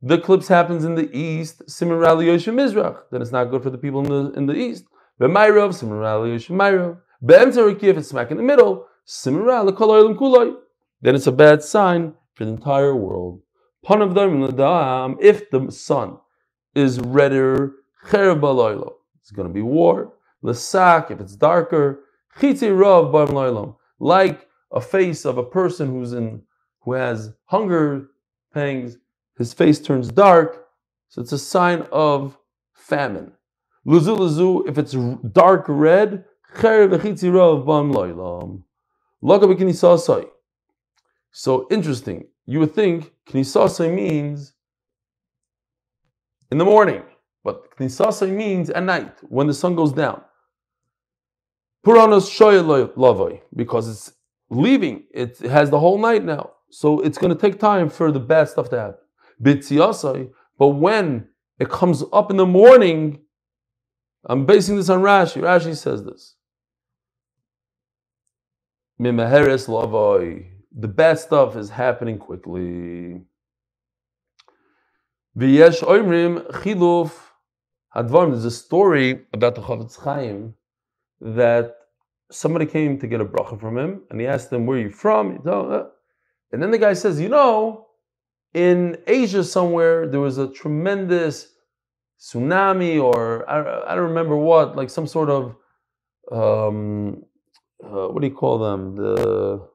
the 0.00 0.14
eclipse 0.14 0.48
happens 0.48 0.84
in 0.84 0.94
the 0.94 1.10
east, 1.16 1.68
Simon 1.68 1.98
Rali 1.98 2.26
Mizrach, 2.26 3.00
then 3.10 3.20
it's 3.20 3.32
not 3.32 3.50
good 3.50 3.62
for 3.62 3.70
the 3.70 3.78
people 3.78 4.00
in 4.00 4.08
the 4.08 4.32
in 4.38 4.46
the 4.46 4.54
east. 4.54 4.84
B'mayrov, 5.20 5.74
Simon 5.74 5.98
Rali 5.98 6.36
Mayrov. 6.36 7.00
Be'emtzariki, 7.24 7.84
if 7.84 7.96
it's 7.96 8.08
smack 8.10 8.30
in 8.30 8.36
the 8.36 8.42
middle, 8.44 8.86
Simon 9.04 9.42
Rali 9.42 9.72
Kulay. 9.72 10.54
Then 11.00 11.14
it's 11.14 11.26
a 11.26 11.32
bad 11.32 11.62
sign 11.64 12.14
for 12.34 12.44
the 12.44 12.52
entire 12.52 12.94
world. 12.94 13.40
If 13.88 15.50
the 15.50 15.70
sun 15.70 16.18
is 16.74 17.00
redder, 17.00 17.72
it's 18.04 19.30
going 19.32 19.48
to 19.48 19.54
be 19.54 19.62
war. 19.62 20.12
Lesak, 20.42 21.10
if 21.10 21.20
it's 21.20 21.36
darker, 21.36 22.04
like 24.00 24.48
a 24.70 24.80
face 24.80 25.24
of 25.24 25.38
a 25.38 25.42
person 25.42 25.88
who's 25.88 26.12
in 26.12 26.42
who 26.80 26.92
has 26.92 27.32
hunger 27.44 28.08
pangs, 28.54 28.96
his 29.36 29.52
face 29.52 29.80
turns 29.80 30.08
dark, 30.08 30.68
so 31.08 31.20
it's 31.20 31.32
a 31.32 31.38
sign 31.38 31.86
of 31.92 32.38
famine. 32.72 33.32
Luzu, 33.86 34.68
if 34.68 34.78
it's 34.78 34.92
dark 35.32 35.64
red, 35.68 36.24
so 41.32 41.66
interesting. 41.70 42.26
You 42.46 42.60
would 42.60 42.74
think 42.74 43.12
knisasai 43.28 43.94
means 43.94 44.54
in 46.50 46.58
the 46.58 46.64
morning, 46.64 47.02
but 47.44 47.76
knisasai 47.76 48.30
means 48.30 48.70
at 48.70 48.82
night 48.82 49.18
when 49.28 49.46
the 49.46 49.54
sun 49.54 49.74
goes 49.74 49.92
down. 49.92 50.22
Because 53.54 53.88
it's 53.88 54.12
leaving. 54.50 55.04
It 55.12 55.38
has 55.38 55.70
the 55.70 55.78
whole 55.78 55.98
night 55.98 56.24
now, 56.24 56.52
so 56.70 57.00
it's 57.00 57.18
going 57.18 57.34
to 57.34 57.40
take 57.40 57.58
time 57.58 57.88
for 57.88 58.12
the 58.12 58.20
bad 58.20 58.48
stuff 58.48 58.70
to 58.70 58.78
happen. 58.78 60.28
But 60.58 60.68
when 60.68 61.28
it 61.58 61.68
comes 61.68 62.04
up 62.12 62.30
in 62.30 62.36
the 62.36 62.46
morning, 62.46 63.20
I'm 64.24 64.44
basing 64.46 64.76
this 64.76 64.88
on 64.88 65.00
Rashi. 65.00 65.40
Rashi 65.40 65.76
says 65.76 66.04
this. 66.04 66.34
Mimaheres. 69.00 69.66
The 70.76 70.88
bad 70.88 71.18
stuff 71.18 71.56
is 71.56 71.70
happening 71.70 72.18
quickly. 72.18 73.22
V'yesh 75.36 75.82
oimrim 75.82 76.50
chiluf 76.50 77.12
hadvarim. 77.94 78.32
There's 78.32 78.44
a 78.44 78.50
story 78.50 79.24
about 79.32 79.54
the 79.54 79.62
Chofetz 79.62 79.98
Chaim 80.00 80.54
that 81.20 81.77
somebody 82.30 82.66
came 82.66 82.98
to 82.98 83.06
get 83.06 83.20
a 83.20 83.24
bracha 83.24 83.58
from 83.58 83.78
him, 83.78 84.02
and 84.10 84.20
he 84.20 84.26
asked 84.26 84.52
him, 84.52 84.66
"Where 84.66 84.78
are 84.78 84.82
you 84.82 84.90
from?" 84.90 85.40
Uh, 85.46 85.84
and 86.52 86.62
then 86.62 86.70
the 86.70 86.78
guy 86.78 86.94
says, 86.94 87.20
"You 87.20 87.28
know, 87.28 87.86
in 88.54 88.98
Asia 89.06 89.44
somewhere 89.44 90.06
there 90.06 90.20
was 90.20 90.38
a 90.38 90.48
tremendous 90.48 91.52
tsunami, 92.18 93.00
or 93.02 93.48
I, 93.48 93.92
I 93.92 93.94
don't 93.94 94.08
remember 94.08 94.36
what, 94.36 94.76
like 94.76 94.90
some 94.90 95.06
sort 95.06 95.30
of 95.30 95.56
um, 96.32 97.22
uh, 97.82 98.08
what 98.08 98.20
do 98.20 98.28
you 98.28 98.34
call 98.34 98.58
them? 98.58 98.96
The 98.96 99.68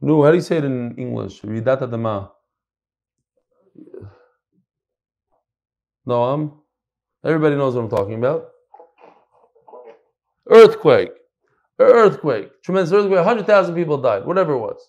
no, 0.00 0.22
how 0.24 0.30
do 0.30 0.36
you 0.36 0.42
say 0.42 0.58
it 0.58 0.64
in 0.64 0.96
English? 0.96 1.42
Ridata 1.42 1.90
dama. 1.90 2.32
No, 6.04 6.24
I'm. 6.24 6.52
Everybody 7.24 7.54
knows 7.54 7.76
what 7.76 7.82
I'm 7.82 7.90
talking 7.90 8.14
about. 8.14 8.51
Earthquake. 10.48 11.12
Earthquake. 11.78 12.62
Tremendous 12.62 12.92
earthquake. 12.92 13.16
100,000 13.16 13.74
people 13.74 13.98
died. 13.98 14.24
Whatever 14.24 14.54
it 14.54 14.58
was. 14.58 14.80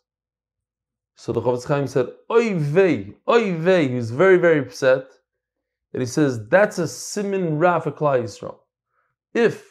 So 1.15 1.31
the 1.31 1.41
Chofetz 1.41 1.67
Chaim 1.67 1.87
said, 1.87 2.07
Oy 2.31 2.55
vey, 2.55 3.13
oy 3.29 3.53
vey. 3.53 3.87
He 3.87 3.95
was 3.95 4.11
very, 4.11 4.37
very 4.37 4.59
upset. 4.59 5.05
And 5.93 6.01
he 6.01 6.07
says, 6.07 6.47
that's 6.49 6.79
a 6.79 6.87
simin 6.87 7.59
ra 7.59 7.79
for 7.79 7.91
Yisrael. 7.91 8.57
If 9.33 9.63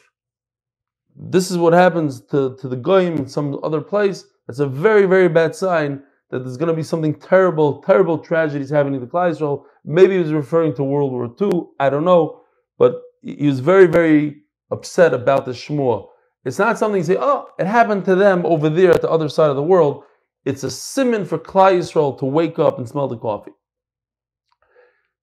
this 1.16 1.50
is 1.50 1.58
what 1.58 1.72
happens 1.72 2.20
to, 2.26 2.56
to 2.60 2.68
the 2.68 2.76
Goyim 2.76 3.16
in 3.16 3.26
some 3.26 3.58
other 3.62 3.80
place, 3.80 4.24
that's 4.46 4.60
a 4.60 4.66
very, 4.66 5.06
very 5.06 5.28
bad 5.28 5.54
sign 5.54 6.02
that 6.30 6.40
there's 6.40 6.56
going 6.56 6.68
to 6.68 6.74
be 6.74 6.82
something 6.82 7.14
terrible, 7.14 7.82
terrible 7.82 8.18
tragedies 8.18 8.70
happening 8.70 9.00
to 9.00 9.06
Klal 9.06 9.30
Yisrael. 9.30 9.64
Maybe 9.84 10.14
he 10.14 10.20
was 10.20 10.32
referring 10.32 10.74
to 10.76 10.84
World 10.84 11.12
War 11.12 11.34
II. 11.40 11.64
I 11.80 11.90
don't 11.90 12.04
know. 12.04 12.40
But 12.78 13.02
he 13.20 13.46
was 13.46 13.60
very, 13.60 13.86
very 13.86 14.41
upset 14.72 15.14
about 15.14 15.44
the 15.44 15.52
Shmuah. 15.52 16.08
It's 16.44 16.58
not 16.58 16.78
something 16.78 16.98
you 16.98 17.04
say, 17.04 17.16
oh, 17.20 17.48
it 17.58 17.66
happened 17.66 18.04
to 18.06 18.16
them 18.16 18.44
over 18.44 18.68
there 18.68 18.92
at 18.92 19.02
the 19.02 19.11
other 19.11 19.28
side 19.28 19.50
of 19.50 19.56
the 19.56 19.62
world. 19.62 20.02
It's 20.44 20.64
a 20.64 20.70
simon 20.70 21.24
for 21.24 21.38
Klal 21.38 21.78
Yisrael 21.78 22.18
to 22.18 22.24
wake 22.24 22.58
up 22.58 22.78
and 22.78 22.88
smell 22.88 23.06
the 23.06 23.16
coffee. 23.16 23.52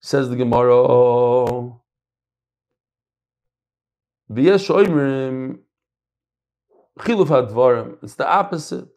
Says 0.00 0.30
the 0.30 0.36
Gemara. 0.36 1.72
It's 8.02 8.14
the 8.14 8.26
opposite. 8.26 8.88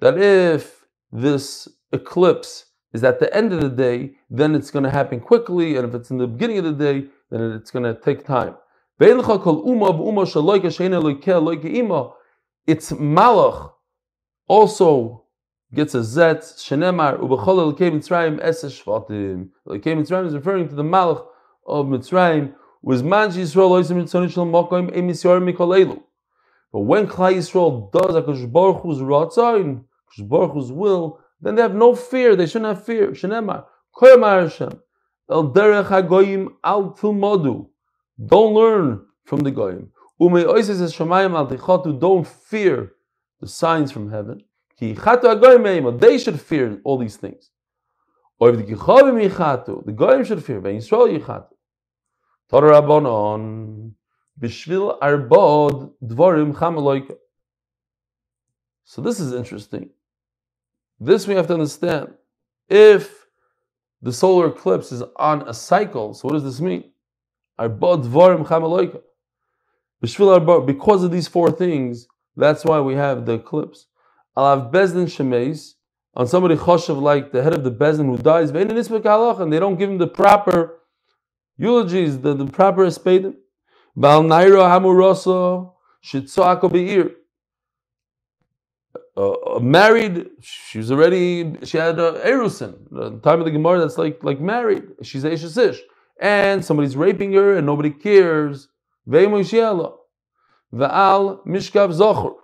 That 0.00 0.16
if 0.18 0.86
this 1.10 1.68
eclipse 1.92 2.66
is 2.94 3.04
at 3.04 3.20
the 3.20 3.34
end 3.36 3.52
of 3.52 3.60
the 3.60 3.68
day, 3.68 4.14
then 4.30 4.54
it's 4.54 4.70
going 4.70 4.84
to 4.84 4.90
happen 4.90 5.20
quickly, 5.20 5.76
and 5.76 5.86
if 5.86 5.94
it's 5.94 6.10
in 6.10 6.16
the 6.16 6.26
beginning 6.26 6.58
of 6.58 6.64
the 6.64 6.72
day, 6.72 7.06
then 7.30 7.52
it's 7.52 7.70
going 7.70 7.84
to 7.84 8.00
take 8.00 8.24
time. 8.24 8.56
It's 9.04 9.26
malach 12.92 13.72
also 14.46 15.24
gets 15.74 15.96
a 15.96 16.04
zet 16.04 16.42
shenemar 16.42 17.18
ubechol 17.18 17.74
elkei 17.74 17.90
mitzrayim 17.90 18.40
eses 18.40 18.80
shvatim. 18.80 19.48
Elkei 19.66 19.96
mitzrayim 19.96 20.28
is 20.28 20.34
referring 20.34 20.68
to 20.68 20.76
the 20.76 20.84
malach 20.84 21.26
of 21.66 21.86
Mitzrayim. 21.86 22.54
Was 22.82 23.02
man 23.02 23.30
Yisrael 23.30 23.70
loisim 23.70 24.00
mitzoni 24.00 24.30
shel 24.30 24.46
mokoim 24.46 24.96
emis 24.96 25.24
yorim 25.24 25.52
mikol 25.52 26.00
But 26.72 26.80
when 26.80 27.08
Klal 27.08 27.34
Yisrael 27.34 27.90
does 27.90 28.14
a 28.14 28.22
Baruch 28.46 28.82
Hu's 28.82 28.98
ratzain, 28.98 29.82
Baruch 30.20 30.52
Hu's 30.52 30.70
will, 30.70 31.18
then 31.40 31.56
they 31.56 31.62
have 31.62 31.74
no 31.74 31.96
fear. 31.96 32.36
They 32.36 32.46
shouldn't 32.46 32.76
have 32.76 32.86
fear. 32.86 33.08
Shenemar 33.08 33.64
koyamar 33.96 34.44
Hashem 34.44 34.80
el 35.28 35.52
derech 35.52 35.86
hagoyim 35.86 36.50
al 36.62 36.92
tilmodu. 36.92 37.71
Don't 38.26 38.54
learn 38.54 39.06
from 39.24 39.40
the 39.40 39.50
goyim. 39.50 39.90
Don't 40.18 42.26
fear 42.26 42.92
the 43.40 43.48
signs 43.48 43.92
from 43.92 44.10
heaven. 44.10 44.42
They 44.78 46.18
should 46.18 46.40
fear 46.40 46.80
all 46.84 46.98
these 46.98 47.16
things. 47.16 47.50
Or 48.38 48.50
if 48.50 48.56
The 48.56 48.64
the 48.64 49.92
goyim 49.92 50.24
should 50.24 50.44
fear. 50.44 50.60
So 58.84 59.00
this 59.00 59.20
is 59.20 59.32
interesting. 59.32 59.90
This 61.00 61.26
we 61.26 61.34
have 61.34 61.46
to 61.46 61.54
understand. 61.54 62.12
If 62.68 63.26
the 64.02 64.12
solar 64.12 64.48
eclipse 64.48 64.92
is 64.92 65.02
on 65.16 65.48
a 65.48 65.54
cycle, 65.54 66.14
so 66.14 66.28
what 66.28 66.34
does 66.34 66.44
this 66.44 66.60
mean? 66.60 66.91
Because 70.66 71.04
of 71.04 71.10
these 71.12 71.28
four 71.28 71.50
things, 71.50 72.08
that's 72.36 72.64
why 72.64 72.80
we 72.80 72.94
have 72.94 73.26
the 73.26 73.34
eclipse. 73.34 73.86
I'll 74.36 74.58
have 74.58 74.72
Bezdin 74.72 75.74
on 76.14 76.26
somebody 76.26 76.56
choshev 76.56 77.00
like 77.00 77.32
the 77.32 77.42
head 77.42 77.54
of 77.54 77.64
the 77.64 77.70
Bezdin 77.70 78.06
who 78.06 78.18
dies, 78.18 78.50
and 78.50 79.52
they 79.52 79.58
don't 79.58 79.76
give 79.76 79.90
him 79.90 79.98
the 79.98 80.06
proper 80.06 80.80
eulogies, 81.56 82.18
the, 82.20 82.34
the 82.34 82.46
proper 82.46 82.84
espedim. 82.86 83.34
Bal 83.94 84.22
Naira 84.22 84.68
Hamurasa 84.70 85.72
Shitzoako 86.04 86.72
Be'ir. 86.72 87.12
Married, 89.60 90.30
she 90.40 90.78
was 90.78 90.90
already, 90.90 91.54
she 91.64 91.76
had 91.76 91.98
a 91.98 92.12
Erusin. 92.24 92.88
The 92.90 93.18
time 93.18 93.40
of 93.40 93.44
the 93.44 93.50
Gemara, 93.50 93.80
that's 93.80 93.98
like 93.98 94.24
like 94.24 94.40
married. 94.40 94.84
She's 95.02 95.24
a 95.24 95.30
Ishasish 95.30 95.80
and 96.22 96.64
somebody's 96.64 96.96
raping 96.96 97.32
her 97.32 97.56
and 97.56 97.66
nobody 97.66 97.90
cares. 97.90 98.68
Ve'al 99.08 99.44
mishkav 101.44 101.92
zochur. 101.92 102.34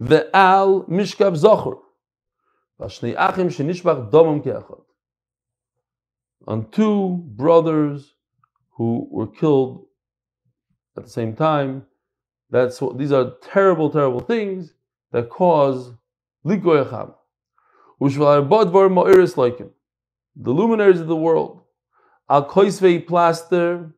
Ve'al 0.00 0.88
mishkav 0.88 1.36
zochur. 1.36 1.78
Vashnei 2.80 3.16
achim 3.18 3.48
shenishbach 3.48 4.10
domam 4.12 4.42
keachad. 4.44 4.80
On 6.46 6.70
two 6.70 7.24
brothers 7.26 8.14
who 8.76 9.08
were 9.10 9.26
killed 9.26 9.86
at 10.96 11.04
the 11.04 11.10
same 11.10 11.34
time. 11.34 11.84
That's 12.50 12.80
what, 12.80 12.96
these 12.96 13.12
are 13.12 13.32
terrible, 13.42 13.90
terrible 13.90 14.20
things 14.20 14.72
that 15.10 15.30
cause 15.30 15.92
likoyacham. 16.44 17.14
The 20.34 20.50
luminaries 20.50 21.00
of 21.00 21.06
the 21.06 21.16
world 21.16 21.61
al 22.32 22.48
koisvei 22.48 23.06
plaster 23.06 23.92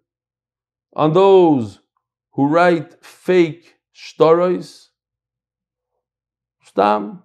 on 0.96 1.12
those 1.12 1.78
who 2.32 2.48
write 2.48 3.04
fake 3.04 3.76
stories. 3.92 4.90
Stam. 6.64 7.22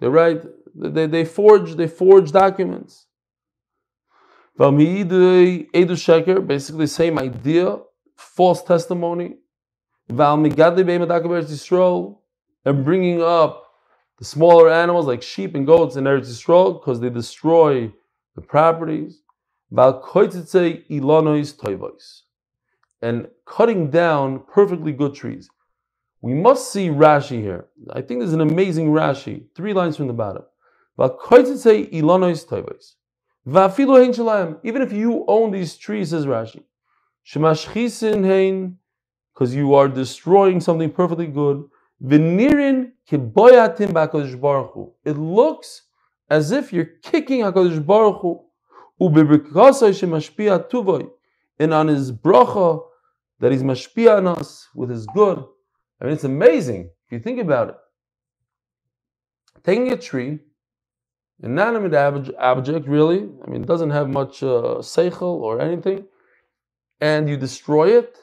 They 0.00 0.08
write, 0.08 0.42
they, 0.74 1.06
they 1.06 1.24
forge, 1.26 1.74
they 1.74 1.88
forge 1.88 2.32
documents. 2.32 3.06
Edu 4.58 6.46
basically 6.46 6.86
same 6.86 7.18
idea, 7.18 7.78
false 8.16 8.62
testimony. 8.62 9.36
And 10.08 10.16
bringing 12.84 13.22
up 13.22 13.66
the 14.18 14.24
smaller 14.24 14.70
animals 14.70 15.06
like 15.06 15.22
sheep 15.22 15.54
and 15.54 15.66
goats 15.66 15.96
in 15.96 16.04
Eretz 16.04 16.28
Yisrael 16.28 16.80
because 16.80 17.00
they 17.00 17.10
destroy 17.10 17.92
the 18.34 18.40
properties. 18.40 19.20
And 23.02 23.28
cutting 23.46 23.90
down 23.90 24.40
perfectly 24.52 24.92
good 24.92 25.14
trees. 25.14 25.48
We 26.22 26.34
must 26.34 26.72
see 26.72 26.88
Rashi 26.88 27.40
here. 27.40 27.66
I 27.92 28.00
think 28.00 28.20
there's 28.20 28.32
an 28.32 28.40
amazing 28.40 28.88
Rashi, 28.88 29.44
three 29.54 29.72
lines 29.72 29.96
from 29.96 30.06
the 30.06 30.12
bottom. 30.12 30.44
Even 34.64 34.82
if 34.82 34.92
you 34.92 35.24
own 35.28 35.50
these 35.50 35.76
trees, 35.76 36.10
says 36.10 36.26
Rashi, 36.26 36.62
because 39.34 39.54
you 39.54 39.74
are 39.74 39.88
destroying 39.88 40.60
something 40.60 40.90
perfectly 40.90 41.26
good. 41.26 41.64
It 45.04 45.18
looks 45.18 45.82
as 46.30 46.50
if 46.50 46.72
you're 46.72 46.90
kicking 47.02 47.40
HaKadosh 47.40 47.86
Baruch 47.86 48.20
Hu. 48.22 48.45
And 48.98 49.08
on 51.74 51.88
his 51.88 52.12
bracha 52.12 52.82
that 53.40 53.52
he's 53.52 53.62
mashpia 53.62 54.18
on 54.18 54.26
us 54.26 54.68
with 54.74 54.90
his 54.90 55.06
good. 55.06 55.44
I 56.00 56.04
mean, 56.04 56.14
it's 56.14 56.24
amazing 56.24 56.90
if 57.06 57.12
you 57.12 57.18
think 57.18 57.40
about 57.40 57.70
it. 57.70 57.76
Taking 59.64 59.92
a 59.92 59.96
tree, 59.96 60.38
inanimate 61.42 61.94
object, 62.38 62.86
really, 62.86 63.28
I 63.44 63.50
mean, 63.50 63.62
it 63.62 63.66
doesn't 63.66 63.90
have 63.90 64.08
much 64.08 64.42
uh, 64.42 64.80
seichel 64.80 65.22
or 65.22 65.60
anything, 65.60 66.04
and 67.00 67.28
you 67.28 67.36
destroy 67.36 67.98
it, 67.98 68.16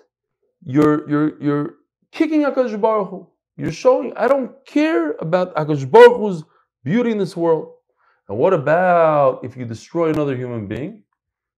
you're, 0.65 1.09
you're, 1.09 1.41
you're 1.41 1.74
kicking 2.11 2.41
HaKadosh 2.41 2.80
Baruch 2.80 3.09
Hu. 3.09 3.28
You're 3.57 3.71
showing, 3.71 4.13
I 4.15 4.28
don't 4.28 4.65
care 4.65 5.11
about 5.19 5.55
HaKadosh 5.55 5.89
Baruch 5.89 6.17
Hu's 6.17 6.43
beauty 6.84 7.11
in 7.11 7.17
this 7.17 7.36
world. 7.36 7.74
And 8.30 8.38
what 8.38 8.53
about 8.53 9.43
if 9.43 9.57
you 9.57 9.65
destroy 9.65 10.09
another 10.09 10.36
human 10.36 10.67
being? 10.67 11.03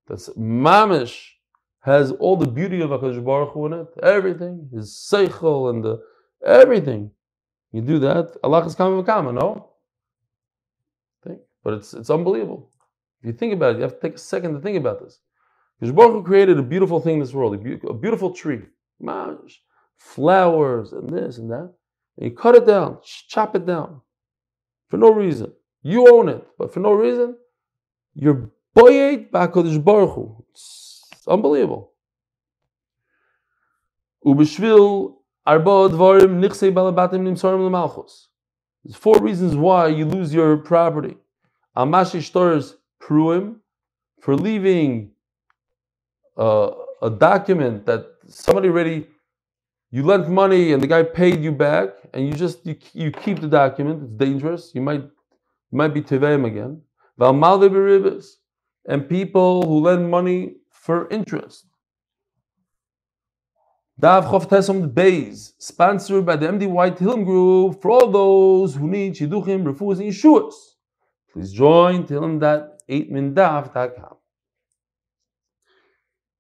That's 0.07 0.30
mamish 0.30 1.30
has 1.82 2.11
all 2.13 2.36
the 2.36 2.47
beauty 2.47 2.82
of 2.82 2.89
HaKadosh 2.89 3.24
Baruch 3.24 3.53
Hu 3.53 3.68
in 3.68 3.74
it, 3.74 3.88
everything, 4.01 4.70
his 4.74 4.91
seichel 5.11 5.70
and 5.70 5.84
the 5.84 6.01
everything. 6.45 7.11
You 7.72 7.82
do 7.82 7.99
that, 7.99 8.36
Allah 8.43 8.66
is 8.66 8.76
coming 8.76 9.03
kama, 9.05 9.34
no? 9.34 9.72
But 11.66 11.74
it's 11.74 11.93
it's 11.95 12.11
unbelievable. 12.11 12.72
If 13.22 13.28
you 13.28 13.34
think 13.34 13.53
about 13.53 13.72
it, 13.72 13.78
you 13.78 13.82
have 13.82 13.95
to 13.95 13.99
take 13.99 14.16
a 14.16 14.20
second 14.20 14.53
to 14.53 14.59
think 14.61 14.78
about 14.78 15.01
this. 15.01 15.20
Because 15.80 15.93
Baruch 15.93 16.13
Hu 16.13 16.24
created 16.24 16.59
a 16.59 16.63
beautiful 16.63 17.01
thing 17.01 17.16
in 17.16 17.20
this 17.20 17.34
world, 17.34 17.55
a 17.55 17.93
beautiful 17.93 18.32
tree, 18.32 18.61
mamish, 19.01 19.55
flowers 19.97 20.93
and 20.93 21.09
this 21.09 21.39
and 21.39 21.49
that. 21.49 21.74
And 22.18 22.30
you 22.30 22.32
cut 22.32 22.55
it 22.55 22.66
down, 22.66 22.99
chop 23.03 23.55
it 23.55 23.66
down 23.66 24.01
for 24.89 24.97
no 24.97 25.11
reason. 25.11 25.51
You 25.88 26.12
own 26.12 26.30
it, 26.30 26.44
but 26.58 26.74
for 26.74 26.80
no 26.80 26.94
reason, 26.94 27.38
you're 28.16 28.50
boyed 28.74 29.30
by 29.30 29.46
Kodesh 29.46 29.84
Baruch 29.84 30.16
Hu. 30.16 30.44
It's 30.50 31.28
unbelievable. 31.28 31.92
Ubishvil 34.26 35.14
arba 35.46 35.90
dvarim 35.94 36.42
nichsei 36.42 36.74
balabatim 36.74 37.22
nimsarim 37.22 37.60
lemalchus. 37.70 38.30
There's 38.84 38.96
four 38.96 39.20
reasons 39.20 39.56
why 39.56 39.90
you 39.90 40.06
lose 40.06 40.34
your 40.34 40.58
property. 40.58 41.18
Amashi 41.78 42.24
stores 42.24 42.78
pruim 43.00 43.58
for 44.22 44.36
leaving 44.36 45.12
uh, 46.36 46.72
a 47.04 47.12
document 47.12 47.86
that 47.86 48.08
somebody 48.28 48.70
already 48.70 49.06
you 49.92 50.02
lent 50.02 50.30
money 50.30 50.74
and 50.74 50.82
the 50.82 50.88
guy 50.88 51.04
paid 51.04 51.44
you 51.44 51.52
back, 51.52 51.90
and 52.12 52.28
you 52.28 52.34
just 52.34 52.66
you, 52.66 52.76
you 52.94 53.12
keep 53.12 53.40
the 53.40 53.48
document. 53.48 54.02
It's 54.02 54.14
dangerous. 54.14 54.72
You 54.74 54.82
might 54.82 55.04
you 55.72 55.78
might 55.78 55.93
be 55.93 56.01
teveim 56.01 56.45
again. 56.45 56.82
Val 57.18 57.34
Malvi 57.34 57.74
rivers 57.74 58.38
and 58.88 59.09
people 59.09 59.66
who 59.66 59.80
lend 59.80 60.09
money 60.09 60.55
for 60.70 61.09
interest. 61.09 61.66
Dav 63.97 64.26
Chof 64.26 64.49
Tesam 64.49 64.93
Beis, 64.93 65.53
sponsored 65.57 66.26
by 66.26 66.36
the 66.36 66.47
MDY 66.47 66.97
Tehillim 66.97 67.24
Group 67.24 67.82
for 67.82 67.91
all 67.91 68.11
those 68.11 68.76
who 68.76 68.89
need 68.89 69.16
Shidduchim, 69.16 69.63
Refus, 69.63 69.99
and 69.99 70.11
Yeshuas. 70.11 70.53
Please 71.32 71.53
join 71.53 72.05
Tehillim.8mindaf.com. 72.05 74.18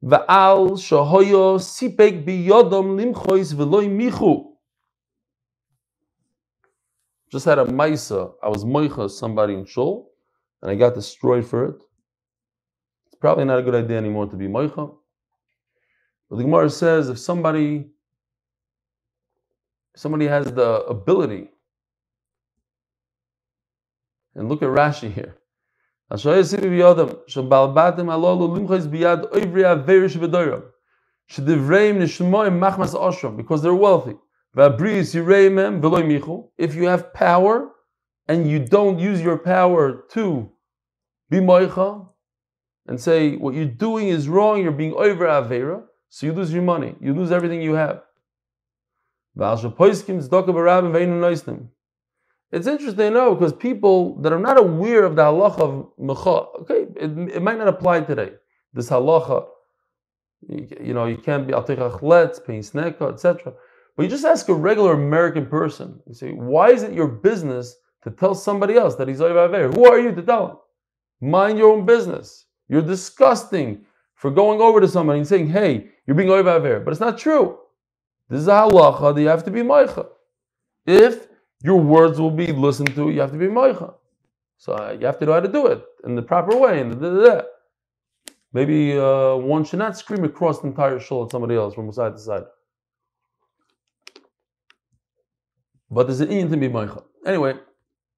Va'al 0.03 0.77
shahoyo 0.77 1.57
sipek 1.57 2.25
biyodom 2.25 2.97
limchois 2.97 3.53
veloy 3.53 3.89
michu. 3.89 4.54
Just 7.31 7.45
had 7.45 7.59
a 7.59 7.65
maisa. 7.65 8.33
I 8.43 8.49
was 8.49 8.63
moicha 8.63 9.09
somebody 9.09 9.53
in 9.55 9.65
shul, 9.65 10.11
and 10.61 10.71
I 10.71 10.75
got 10.75 10.93
destroyed 10.93 11.45
for 11.45 11.65
it. 11.65 11.83
It's 13.07 13.15
probably 13.15 13.45
not 13.45 13.59
a 13.59 13.63
good 13.63 13.75
idea 13.75 13.97
anymore 13.97 14.27
to 14.27 14.35
be 14.35 14.47
moicha. 14.47 14.95
But 16.29 16.37
the 16.37 16.43
Gemara 16.43 16.69
says 16.69 17.09
if 17.09 17.19
somebody 17.19 17.87
somebody 19.95 20.27
has 20.27 20.51
the 20.51 20.83
ability, 20.85 21.49
and 24.35 24.49
look 24.49 24.61
at 24.61 24.69
Rashi 24.69 25.11
here. 25.11 25.35
Because 33.37 33.61
they're 33.61 33.73
wealthy. 33.73 34.15
If 34.57 34.79
you 36.75 36.85
have 36.87 37.13
power 37.13 37.71
and 38.27 38.49
you 38.49 38.59
don't 38.59 38.99
use 38.99 39.21
your 39.21 39.37
power 39.37 40.05
to 40.11 40.49
be 41.29 41.39
moicha 41.39 42.07
and 42.87 43.01
say 43.01 43.35
what 43.35 43.53
you're 43.53 43.65
doing 43.65 44.07
is 44.07 44.29
wrong, 44.29 44.63
you're 44.63 44.71
being 44.71 44.93
over 44.93 45.25
avera, 45.25 45.83
so 46.09 46.25
you 46.27 46.31
lose 46.33 46.53
your 46.53 46.63
money, 46.63 46.95
you 47.01 47.13
lose 47.13 47.31
everything 47.31 47.61
you 47.61 47.73
have. 47.73 48.03
It's 52.51 52.67
interesting 52.67 52.97
to 52.97 53.09
know 53.09 53.35
because 53.35 53.51
people 53.51 54.21
that 54.21 54.31
are 54.31 54.39
not 54.39 54.57
aware 54.57 55.03
of 55.03 55.17
the 55.17 55.23
halacha 55.23 55.59
of 55.59 55.89
mecha, 55.99 56.61
okay, 56.61 56.85
it, 56.95 57.35
it 57.35 57.41
might 57.41 57.57
not 57.57 57.67
apply 57.67 58.01
today. 58.01 58.31
This 58.71 58.89
halacha, 58.89 59.47
you, 60.47 60.67
you 60.81 60.93
know, 60.93 61.07
you 61.07 61.17
can't 61.17 61.45
be 61.45 61.51
altechachletz, 61.51 62.45
paying 62.45 62.61
sneka, 62.61 63.11
etc. 63.11 63.53
But 63.95 64.03
you 64.03 64.09
just 64.09 64.25
ask 64.25 64.49
a 64.49 64.53
regular 64.53 64.93
American 64.93 65.45
person, 65.45 65.99
you 66.07 66.13
say, 66.13 66.31
why 66.31 66.71
is 66.71 66.83
it 66.83 66.93
your 66.93 67.07
business 67.07 67.75
to 68.03 68.11
tell 68.11 68.35
somebody 68.35 68.75
else 68.75 68.95
that 68.95 69.07
he's 69.07 69.19
Oiv 69.19 69.75
Who 69.75 69.85
are 69.85 69.99
you 69.99 70.13
to 70.13 70.21
tell 70.21 70.47
him? 70.47 71.29
Mind 71.29 71.57
your 71.57 71.71
own 71.71 71.85
business. 71.85 72.45
You're 72.67 72.81
disgusting 72.81 73.85
for 74.15 74.31
going 74.31 74.59
over 74.61 74.81
to 74.81 74.87
somebody 74.87 75.19
and 75.19 75.27
saying, 75.27 75.49
hey, 75.49 75.89
you're 76.05 76.15
being 76.15 76.29
Oiv 76.29 76.83
But 76.83 76.91
it's 76.91 76.99
not 76.99 77.17
true. 77.17 77.57
This 78.29 78.41
is 78.41 78.47
a 78.47 78.51
halacha 78.51 79.15
that 79.15 79.21
you 79.21 79.27
have 79.27 79.43
to 79.45 79.51
be 79.51 79.61
Maicha. 79.61 80.07
If 80.85 81.27
your 81.65 81.79
words 81.79 82.19
will 82.19 82.31
be 82.31 82.51
listened 82.51 82.93
to. 82.95 83.09
You 83.09 83.21
have 83.21 83.31
to 83.31 83.37
be 83.37 83.47
moicha. 83.47 83.93
So 84.57 84.73
uh, 84.73 84.95
you 84.99 85.05
have 85.05 85.17
to 85.19 85.25
know 85.25 85.33
how 85.33 85.39
to 85.39 85.51
do 85.51 85.67
it 85.67 85.83
in 86.05 86.15
the 86.15 86.21
proper 86.21 86.55
way. 86.55 86.79
And 86.79 86.99
da, 87.01 87.09
da, 87.09 87.23
da. 87.23 87.41
maybe 88.53 88.97
uh, 88.97 89.35
one 89.35 89.65
should 89.65 89.79
not 89.79 89.97
scream 89.97 90.23
across 90.23 90.59
the 90.59 90.67
entire 90.67 90.99
shul 90.99 91.25
at 91.25 91.31
somebody 91.31 91.55
else 91.55 91.73
from 91.73 91.91
side 91.91 92.13
to 92.13 92.19
side. 92.19 92.43
But 95.89 96.07
there's 96.07 96.19
an 96.21 96.29
Indian 96.29 96.51
to 96.51 96.57
be 96.57 96.69
moicha. 96.69 97.03
Anyway, 97.25 97.55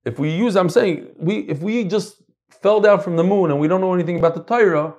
if 0.06 0.20
we 0.20 0.32
use, 0.32 0.56
I'm 0.56 0.70
saying, 0.70 1.08
we 1.18 1.40
if 1.40 1.62
we 1.62 1.84
just 1.84 2.22
fell 2.50 2.80
down 2.80 3.02
from 3.02 3.16
the 3.18 3.24
moon 3.24 3.52
and 3.52 3.60
we 3.60 3.68
don't 3.68 3.82
know 3.82 3.94
anything 3.94 4.20
about 4.20 4.36
the 4.36 4.44
Torah, 4.44 4.96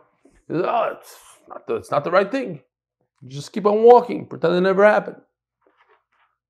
oh, 0.50 0.96
it's 1.00 1.16
not 1.48 1.66
the, 1.66 1.74
it's 1.76 1.90
not 1.90 2.04
the 2.04 2.10
right 2.10 2.30
thing. 2.30 2.60
You 3.22 3.30
just 3.30 3.52
keep 3.52 3.66
on 3.66 3.82
walking, 3.82 4.26
pretend 4.26 4.54
it 4.54 4.60
never 4.60 4.84
happened. 4.84 5.16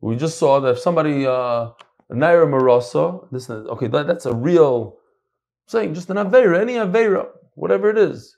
We 0.00 0.16
just 0.16 0.38
saw 0.38 0.60
that 0.60 0.70
if 0.70 0.78
somebody 0.78 1.26
uh, 1.26 1.70
naira 2.10 2.46
marasa, 2.46 3.68
okay, 3.70 3.88
that, 3.88 4.06
that's 4.06 4.26
a 4.26 4.34
real 4.34 4.96
saying 5.66 5.94
just 5.94 6.10
an 6.10 6.16
avera, 6.16 6.60
any 6.60 6.74
avera, 6.74 7.26
whatever 7.54 7.90
it 7.90 7.98
is. 7.98 8.36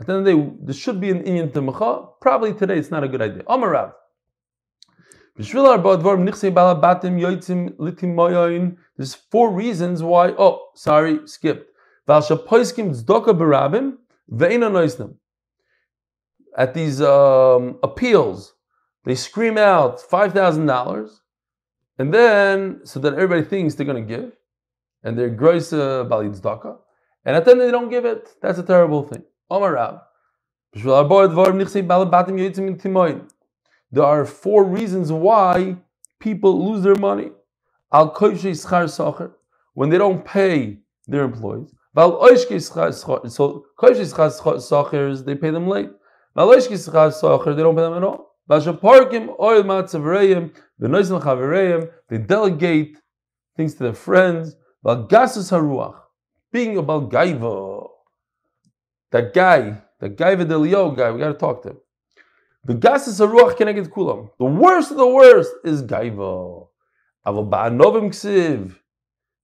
At 0.00 0.06
the 0.06 0.14
end 0.14 0.20
of 0.20 0.24
the 0.24 0.42
day, 0.42 0.52
there 0.62 0.74
should 0.74 1.00
be 1.00 1.10
an 1.10 1.22
inyan 1.22 1.52
temacha. 1.52 2.08
Probably 2.20 2.54
today 2.54 2.78
it's 2.78 2.90
not 2.90 3.04
a 3.04 3.08
good 3.08 3.22
idea. 3.22 3.42
Amarav. 3.44 3.92
There's 8.96 9.14
four 9.14 9.50
reasons 9.50 10.02
why. 10.02 10.34
Oh, 10.38 10.70
sorry, 10.74 11.26
skipped. 11.26 11.70
At 16.56 16.74
these 16.74 17.00
um, 17.00 17.78
appeals, 17.82 18.54
they 19.04 19.14
scream 19.14 19.58
out 19.58 19.98
$5,000, 20.00 21.10
and 21.98 22.12
then, 22.14 22.80
so 22.84 23.00
that 23.00 23.14
everybody 23.14 23.42
thinks 23.42 23.74
they're 23.74 23.86
going 23.86 24.06
to 24.06 24.14
give. 24.16 24.32
and 25.04 25.18
they're 25.18 25.30
groise 25.30 25.70
balid 25.70 26.32
zdaka, 26.32 26.78
and 27.24 27.36
at 27.36 27.44
the 27.44 27.52
end 27.52 27.60
they 27.60 27.70
don't 27.70 27.90
give 27.90 28.04
it. 28.04 28.28
That's 28.40 28.58
a 28.58 28.62
terrible 28.62 29.02
thing. 29.02 29.24
Omar 29.50 29.72
Rab. 29.74 30.00
There 33.92 34.04
are 34.04 34.24
four 34.24 34.64
reasons 34.64 35.12
why 35.12 35.76
people 36.18 36.72
lose 36.72 36.82
their 36.82 36.94
money. 36.94 37.30
Al 37.92 38.10
when 39.74 39.90
they 39.90 39.98
don't 39.98 40.24
pay 40.24 40.78
their 41.06 41.24
employees. 41.24 41.74
So 41.94 43.66
they 43.84 45.34
pay 45.34 45.50
them 45.50 45.68
late. 45.68 45.90
They 46.34 46.42
don't 46.42 47.76
pay 47.76 47.82
them 47.82 47.94
at 47.94 48.02
all. 48.02 48.34
They 52.08 52.18
delegate 52.18 52.98
things 53.56 53.74
to 53.74 53.82
their 53.82 53.92
friends. 53.92 54.56
Being 56.50 56.78
about 56.78 57.10
gaiva. 57.10 57.88
That 59.10 59.34
guy, 59.34 59.82
the 60.00 60.08
gaiva 60.08 60.48
del 60.48 60.90
guy, 60.92 61.10
we 61.10 61.20
got 61.20 61.28
to 61.28 61.34
talk 61.34 61.62
to 61.64 61.70
him. 61.70 61.76
The 62.64 62.74
gases 62.74 63.18
haruach 63.18 63.56
keneged 63.56 63.88
kulam. 63.88 64.30
The 64.38 64.44
worst 64.44 64.92
of 64.92 64.96
the 64.96 65.08
worst 65.08 65.52
is 65.64 65.82
gaiva. 65.82 66.68
But 67.24 67.34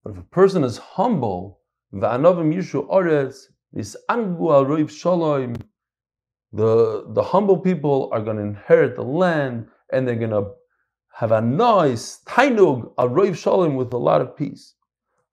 if 0.06 0.18
a 0.18 0.22
person 0.30 0.62
is 0.62 0.78
humble, 0.78 1.60
va'anovim 1.92 2.54
yishu 2.54 2.88
oretz, 2.88 3.46
angu 4.08 4.52
al 4.52 4.64
roiv 4.66 4.88
shalom, 4.90 5.56
the, 6.52 7.06
the 7.08 7.22
humble 7.22 7.58
people 7.58 8.08
are 8.12 8.20
going 8.20 8.36
to 8.36 8.42
inherit 8.42 8.94
the 8.94 9.02
land 9.02 9.66
and 9.92 10.06
they're 10.06 10.14
going 10.14 10.30
to 10.30 10.52
have 11.12 11.32
a 11.32 11.40
nice 11.40 12.20
tainug, 12.24 12.92
a 12.98 13.08
roiv 13.08 13.36
shalom 13.36 13.74
with 13.74 13.92
a 13.92 13.98
lot 13.98 14.20
of 14.20 14.36
peace. 14.36 14.74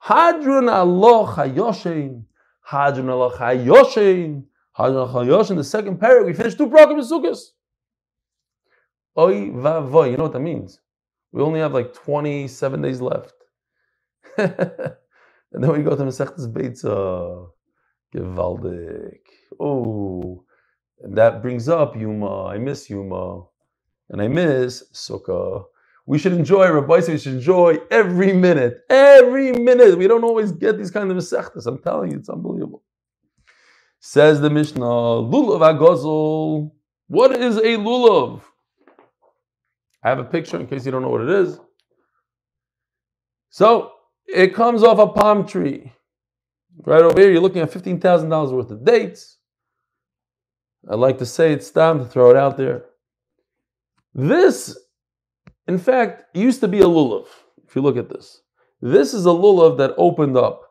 Hadrun 0.04 0.72
Allah 0.72 1.34
chayoshin, 1.36 2.24
hadrun 2.68 3.10
Allah 3.10 3.32
chayoshin, 3.38 4.44
hadrun 4.78 5.08
Allah 5.08 5.26
chayoshin, 5.26 5.56
the 5.56 5.64
second 5.64 6.00
paragraph, 6.00 6.26
we 6.26 6.34
finished 6.34 6.58
two 6.58 6.70
programs 6.70 7.12
in. 7.12 7.52
Oy 9.18 9.49
vavoy, 9.51 10.11
you 10.11 10.18
know 10.18 10.24
what 10.24 10.34
that 10.34 10.39
means? 10.39 10.80
We 11.32 11.41
only 11.41 11.59
have 11.59 11.74
like 11.74 11.93
27 11.93 12.82
days 12.82 13.01
left. 13.01 13.34
and 14.38 14.53
then 15.51 15.72
we 15.72 15.84
go 15.84 15.95
to 15.95 16.03
Masechtas 16.03 16.51
Beitza. 16.51 17.45
Uh, 17.45 17.49
Gewaldig. 18.16 19.20
Oh, 19.59 20.43
and 21.01 21.18
that 21.18 21.41
brings 21.41 21.68
up 21.68 21.95
Yuma. 21.95 22.45
I 22.45 22.57
miss 22.57 22.89
Yuma. 22.89 23.43
And 24.09 24.22
I 24.22 24.28
miss 24.28 24.84
Sukkah. 24.93 25.66
We 26.05 26.20
should 26.20 26.34
enjoy 26.34 26.70
Rabbi 26.70 27.01
we 27.07 27.18
should 27.18 27.34
enjoy 27.34 27.80
every 27.89 28.32
minute. 28.32 28.82
Every 28.89 29.51
minute. 29.51 29.97
We 29.97 30.07
don't 30.07 30.24
always 30.24 30.51
get 30.51 30.78
these 30.78 30.91
kind 30.91 31.09
of 31.09 31.18
Masechtas. 31.18 31.66
I'm 31.66 31.80
telling 31.80 32.11
you, 32.11 32.20
it's 32.20 32.30
unbelievable. 32.30 32.84
Says 33.99 34.39
the 34.39 34.49
Mishnah, 34.49 34.86
Lulav 34.86 35.61
Agozol. 35.61 36.72
What 37.07 37.32
is 37.36 37.57
a 37.57 37.78
lulav? 37.78 38.41
I 40.06 40.10
have 40.10 40.20
a 40.20 40.24
picture 40.24 40.60
in 40.60 40.68
case 40.68 40.86
you 40.86 40.91
don't 40.91 41.01
know 41.01 41.10
what 41.10 41.22
it 41.22 41.30
is. 41.30 41.60
So 43.49 43.91
it 44.28 44.53
comes 44.53 44.84
off 44.84 44.99
a 44.99 45.08
palm 45.08 45.47
tree. 45.47 45.93
Right 46.86 47.01
over 47.01 47.20
here, 47.20 47.32
you're 47.32 47.41
looking 47.41 47.64
at 47.64 47.72
$15,000 47.72 48.51
worth 48.51 48.70
of 48.70 48.86
dates. 48.86 49.39
I'd 50.88 50.99
like 50.99 51.18
to 51.18 51.26
say 51.26 51.51
it's 51.51 51.72
time 51.72 51.97
to 51.97 52.06
throw 52.06 52.30
it 52.30 52.38
out 52.38 52.56
there. 52.56 52.86
This, 54.14 54.78
in 55.68 55.80
fact, 55.80 56.38
used 56.38 56.62
to 56.62 56.68
be 56.68 56.82
a 56.82 56.86
lulav, 56.86 57.26
if 57.68 57.76
you 57.76 57.82
look 57.82 57.97
at 57.97 58.10
this. 58.10 58.41
This 58.82 59.12
is 59.12 59.26
a 59.26 59.30
lulav 59.30 59.80
that 59.80 59.95
opened 59.97 60.38
up. 60.38 60.62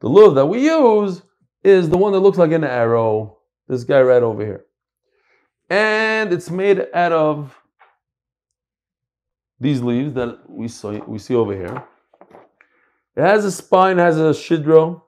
The 0.00 0.10
lulav 0.10 0.34
that 0.34 0.46
we 0.46 0.66
use 0.66 1.22
is 1.64 1.88
the 1.88 1.96
one 1.96 2.12
that 2.12 2.20
looks 2.20 2.36
like 2.36 2.52
an 2.52 2.62
arrow. 2.62 3.38
This 3.68 3.84
guy 3.84 4.02
right 4.02 4.22
over 4.22 4.44
here. 4.44 4.66
And 5.70 6.30
it's 6.30 6.50
made 6.50 6.88
out 6.92 7.12
of 7.12 7.61
these 9.62 9.80
leaves 9.80 10.12
that 10.14 10.38
we 10.48 10.66
see, 10.66 11.00
we 11.06 11.18
see 11.18 11.36
over 11.36 11.54
here. 11.54 11.84
It 13.14 13.20
has 13.20 13.44
a 13.44 13.52
spine, 13.52 13.98
has 13.98 14.18
a 14.18 14.30
shidro, 14.30 15.02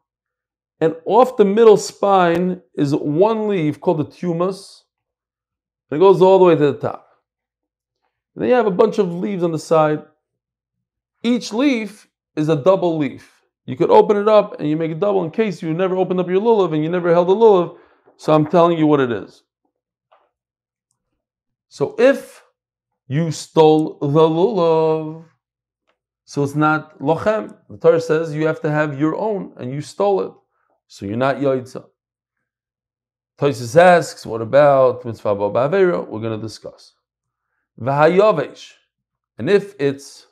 and 0.80 0.94
off 1.06 1.36
the 1.36 1.44
middle 1.44 1.76
spine 1.76 2.62
is 2.74 2.94
one 2.94 3.48
leaf 3.48 3.80
called 3.80 3.98
the 3.98 4.04
tumus, 4.04 4.84
and 5.90 5.98
it 5.98 6.00
goes 6.00 6.22
all 6.22 6.38
the 6.38 6.44
way 6.44 6.54
to 6.54 6.72
the 6.72 6.78
top. 6.78 7.08
And 8.34 8.42
then 8.42 8.50
you 8.50 8.54
have 8.54 8.66
a 8.66 8.70
bunch 8.70 8.98
of 8.98 9.12
leaves 9.12 9.42
on 9.42 9.50
the 9.50 9.58
side. 9.58 10.02
Each 11.22 11.52
leaf 11.52 12.08
is 12.36 12.48
a 12.48 12.56
double 12.56 12.96
leaf. 12.96 13.42
You 13.66 13.76
could 13.76 13.90
open 13.90 14.16
it 14.16 14.28
up 14.28 14.60
and 14.60 14.68
you 14.68 14.76
make 14.76 14.92
a 14.92 14.94
double 14.94 15.24
in 15.24 15.30
case 15.30 15.62
you 15.62 15.72
never 15.72 15.96
opened 15.96 16.20
up 16.20 16.28
your 16.28 16.40
lulav 16.40 16.74
and 16.74 16.82
you 16.82 16.90
never 16.90 17.12
held 17.12 17.28
a 17.28 17.32
lulav. 17.32 17.78
So 18.18 18.34
I'm 18.34 18.46
telling 18.46 18.78
you 18.78 18.86
what 18.86 19.00
it 19.00 19.10
is. 19.10 19.42
So 21.68 21.96
if 21.98 22.43
you 23.08 23.30
stole 23.30 23.98
the 24.00 24.06
lulav. 24.06 25.24
So 26.24 26.42
it's 26.42 26.54
not 26.54 26.98
lochem. 26.98 27.56
The 27.68 27.76
Torah 27.76 28.00
says 28.00 28.34
you 28.34 28.46
have 28.46 28.60
to 28.62 28.70
have 28.70 28.98
your 28.98 29.14
own, 29.16 29.52
and 29.58 29.72
you 29.72 29.80
stole 29.80 30.20
it. 30.22 30.32
So 30.88 31.06
you're 31.06 31.16
not 31.16 31.36
yoitza. 31.36 31.84
Toises 33.38 33.76
asks, 33.76 34.24
what 34.24 34.40
about 34.40 35.04
mitzvah 35.04 35.34
ba'avera? 35.34 36.06
We're 36.06 36.20
going 36.20 36.38
to 36.38 36.42
discuss. 36.42 36.94
V'hayavesh. 37.80 38.72
And 39.38 39.50
if 39.50 39.74
it's 39.80 40.28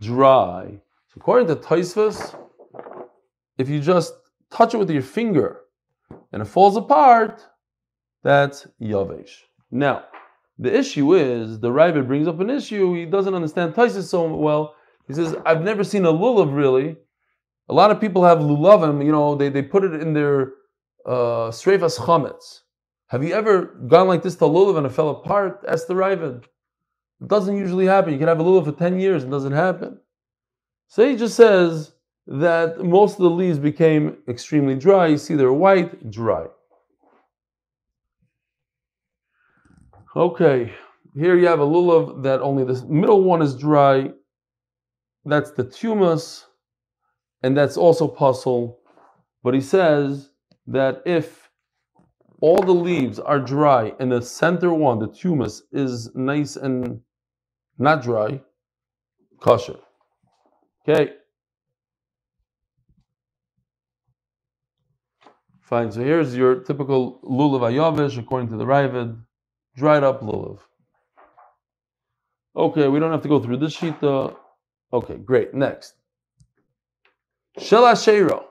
dry, 0.00 0.80
so 1.08 1.14
according 1.16 1.48
to 1.48 1.56
Toisvas, 1.56 2.38
if 3.58 3.68
you 3.68 3.80
just 3.80 4.12
touch 4.50 4.74
it 4.74 4.76
with 4.76 4.90
your 4.90 5.02
finger 5.02 5.60
and 6.32 6.42
it 6.42 6.44
falls 6.44 6.76
apart, 6.76 7.46
that's 8.22 8.66
yavesh. 8.80 9.30
Now, 9.70 10.04
the 10.62 10.72
issue 10.82 11.14
is 11.14 11.58
the 11.58 11.70
Ravid 11.70 12.06
brings 12.06 12.28
up 12.28 12.38
an 12.40 12.50
issue. 12.50 12.94
He 12.94 13.04
doesn't 13.04 13.34
understand 13.34 13.74
Taisis 13.74 14.04
so 14.04 14.32
well. 14.34 14.74
He 15.08 15.14
says, 15.14 15.34
"I've 15.44 15.62
never 15.62 15.84
seen 15.84 16.04
a 16.04 16.12
lulav 16.12 16.54
really. 16.54 16.96
A 17.68 17.74
lot 17.74 17.90
of 17.90 18.00
people 18.00 18.22
have 18.24 18.38
lulavim. 18.38 19.04
You 19.04 19.12
know, 19.12 19.34
they, 19.34 19.48
they 19.48 19.62
put 19.62 19.82
it 19.84 19.94
in 20.04 20.12
their 20.12 20.52
uh, 21.06 21.50
streifas 21.58 21.98
chametz. 21.98 22.60
Have 23.08 23.22
you 23.24 23.34
ever 23.34 23.54
gone 23.94 24.08
like 24.08 24.22
this 24.22 24.36
to 24.36 24.44
lulav 24.44 24.76
and 24.78 24.86
it 24.86 24.92
fell 24.92 25.10
apart? 25.10 25.64
Ask 25.68 25.86
the 25.86 25.94
Ravid. 25.94 26.44
It 27.20 27.28
doesn't 27.28 27.56
usually 27.56 27.86
happen. 27.86 28.12
You 28.12 28.18
can 28.18 28.28
have 28.28 28.40
a 28.40 28.44
lulav 28.44 28.64
for 28.64 28.72
ten 28.72 28.98
years 28.98 29.24
and 29.24 29.32
it 29.32 29.36
doesn't 29.36 29.52
happen. 29.52 29.98
So 30.88 31.08
he 31.08 31.16
just 31.16 31.36
says 31.36 31.92
that 32.26 32.84
most 32.84 33.14
of 33.14 33.22
the 33.22 33.30
leaves 33.30 33.58
became 33.58 34.18
extremely 34.28 34.76
dry. 34.76 35.08
You 35.08 35.18
see, 35.18 35.34
they're 35.34 35.52
white, 35.52 36.10
dry. 36.10 36.46
Okay, 40.14 40.70
here 41.14 41.38
you 41.38 41.46
have 41.46 41.60
a 41.60 41.66
lulav 41.66 42.22
that 42.22 42.42
only 42.42 42.64
the 42.64 42.84
middle 42.86 43.22
one 43.22 43.40
is 43.40 43.56
dry. 43.56 44.10
That's 45.24 45.52
the 45.52 45.64
tumas, 45.64 46.44
and 47.42 47.56
that's 47.56 47.78
also 47.78 48.06
puzzle. 48.08 48.80
But 49.42 49.54
he 49.54 49.62
says 49.62 50.28
that 50.66 51.02
if 51.06 51.48
all 52.42 52.60
the 52.60 52.74
leaves 52.74 53.20
are 53.20 53.40
dry 53.40 53.94
and 54.00 54.12
the 54.12 54.20
center 54.20 54.74
one, 54.74 54.98
the 54.98 55.08
tumas, 55.08 55.62
is 55.72 56.14
nice 56.14 56.56
and 56.56 57.00
not 57.78 58.02
dry, 58.02 58.42
kosher. 59.40 59.78
Okay. 60.86 61.14
Fine. 65.62 65.90
So 65.90 66.00
here's 66.00 66.36
your 66.36 66.56
typical 66.56 67.18
lulav 67.24 67.62
ayavish 67.62 68.18
according 68.18 68.50
to 68.50 68.56
the 68.58 68.66
Ravid 68.66 69.16
dried 69.76 70.04
up 70.04 70.20
lulav. 70.22 70.58
Okay, 72.54 72.88
we 72.88 72.98
don't 73.00 73.12
have 73.12 73.22
to 73.22 73.28
go 73.28 73.40
through 73.40 73.56
this 73.56 73.72
sheet. 73.72 74.02
Okay, 74.02 75.16
great. 75.24 75.54
Next. 75.54 75.94
Shel 77.58 77.84
Ashero. 77.84 78.44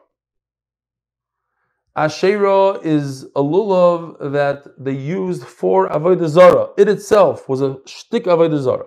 Ashera 1.96 2.84
is 2.86 3.26
a 3.36 3.42
lulav 3.42 4.32
that 4.32 4.66
they 4.84 4.94
used 4.94 5.44
for 5.44 5.90
Avodah 5.90 6.28
Zarah. 6.28 6.70
It 6.78 6.88
itself 6.88 7.50
was 7.50 7.62
a 7.62 7.76
shtik 7.86 8.24
Avodah 8.24 8.62
Zarah. 8.62 8.86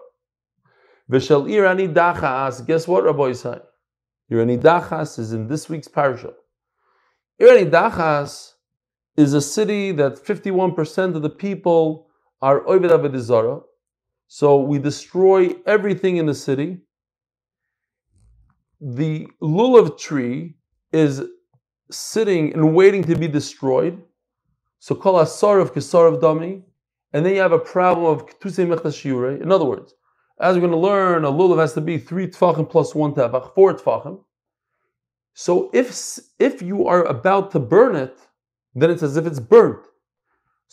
V'shel 1.10 1.46
irani 1.48 1.92
dachas. 1.92 2.66
Guess 2.66 2.88
what, 2.88 3.04
Rabbi 3.04 3.30
Yisai? 3.30 3.60
Irani 4.32 4.58
dachas 4.58 5.18
is 5.18 5.32
in 5.32 5.48
this 5.48 5.68
week's 5.68 5.86
parasha. 5.86 6.32
Irani 7.40 7.70
dachas 7.70 8.54
is 9.16 9.34
a 9.34 9.40
city 9.42 9.92
that 9.92 10.14
51% 10.14 11.14
of 11.14 11.22
the 11.22 11.30
people 11.30 12.03
Ovid 12.44 12.90
Avedizara. 12.90 13.62
So 14.28 14.60
we 14.60 14.78
destroy 14.78 15.54
everything 15.66 16.16
in 16.18 16.26
the 16.26 16.34
city. 16.34 16.78
The 18.80 19.28
lulav 19.42 19.98
tree 19.98 20.56
is 20.92 21.22
sitting 21.90 22.52
and 22.52 22.74
waiting 22.74 23.02
to 23.04 23.16
be 23.16 23.28
destroyed. 23.28 24.02
So 24.78 24.94
call 24.94 25.20
asar 25.20 25.58
of 25.58 25.72
kisar 25.72 26.12
of 26.12 26.20
dami. 26.20 26.62
And 27.12 27.24
then 27.24 27.34
you 27.34 27.40
have 27.40 27.52
a 27.52 27.58
problem 27.58 28.06
of 28.06 28.38
tusei 28.40 28.66
mechtashiure. 28.66 29.40
In 29.40 29.52
other 29.52 29.64
words, 29.64 29.94
as 30.40 30.56
we're 30.56 30.60
going 30.60 30.72
to 30.72 30.78
learn, 30.78 31.24
a 31.24 31.32
lulav 31.32 31.58
has 31.60 31.72
to 31.74 31.80
be 31.80 31.96
three 31.96 32.26
tfachim 32.26 32.68
plus 32.68 32.94
one 32.94 33.14
tefach, 33.14 33.54
four 33.54 33.74
tfachim. 33.74 34.22
So 35.34 35.70
if 35.72 36.18
if 36.38 36.60
you 36.60 36.86
are 36.86 37.04
about 37.04 37.52
to 37.52 37.60
burn 37.60 37.96
it, 37.96 38.18
then 38.74 38.90
it's 38.90 39.02
as 39.02 39.16
if 39.16 39.26
it's 39.26 39.40
burnt. 39.40 39.86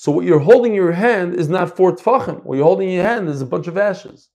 So 0.01 0.11
what 0.11 0.25
you're 0.25 0.39
holding 0.39 0.71
in 0.71 0.77
your 0.77 0.93
hand 0.93 1.35
is 1.35 1.47
not 1.47 1.77
four 1.77 1.95
tfachim. 1.95 2.43
What 2.43 2.55
you're 2.55 2.65
holding 2.65 2.89
in 2.89 2.95
your 2.95 3.03
hand 3.03 3.29
is 3.29 3.39
a 3.39 3.45
bunch 3.45 3.67
of 3.67 3.77
ashes. 3.77 4.29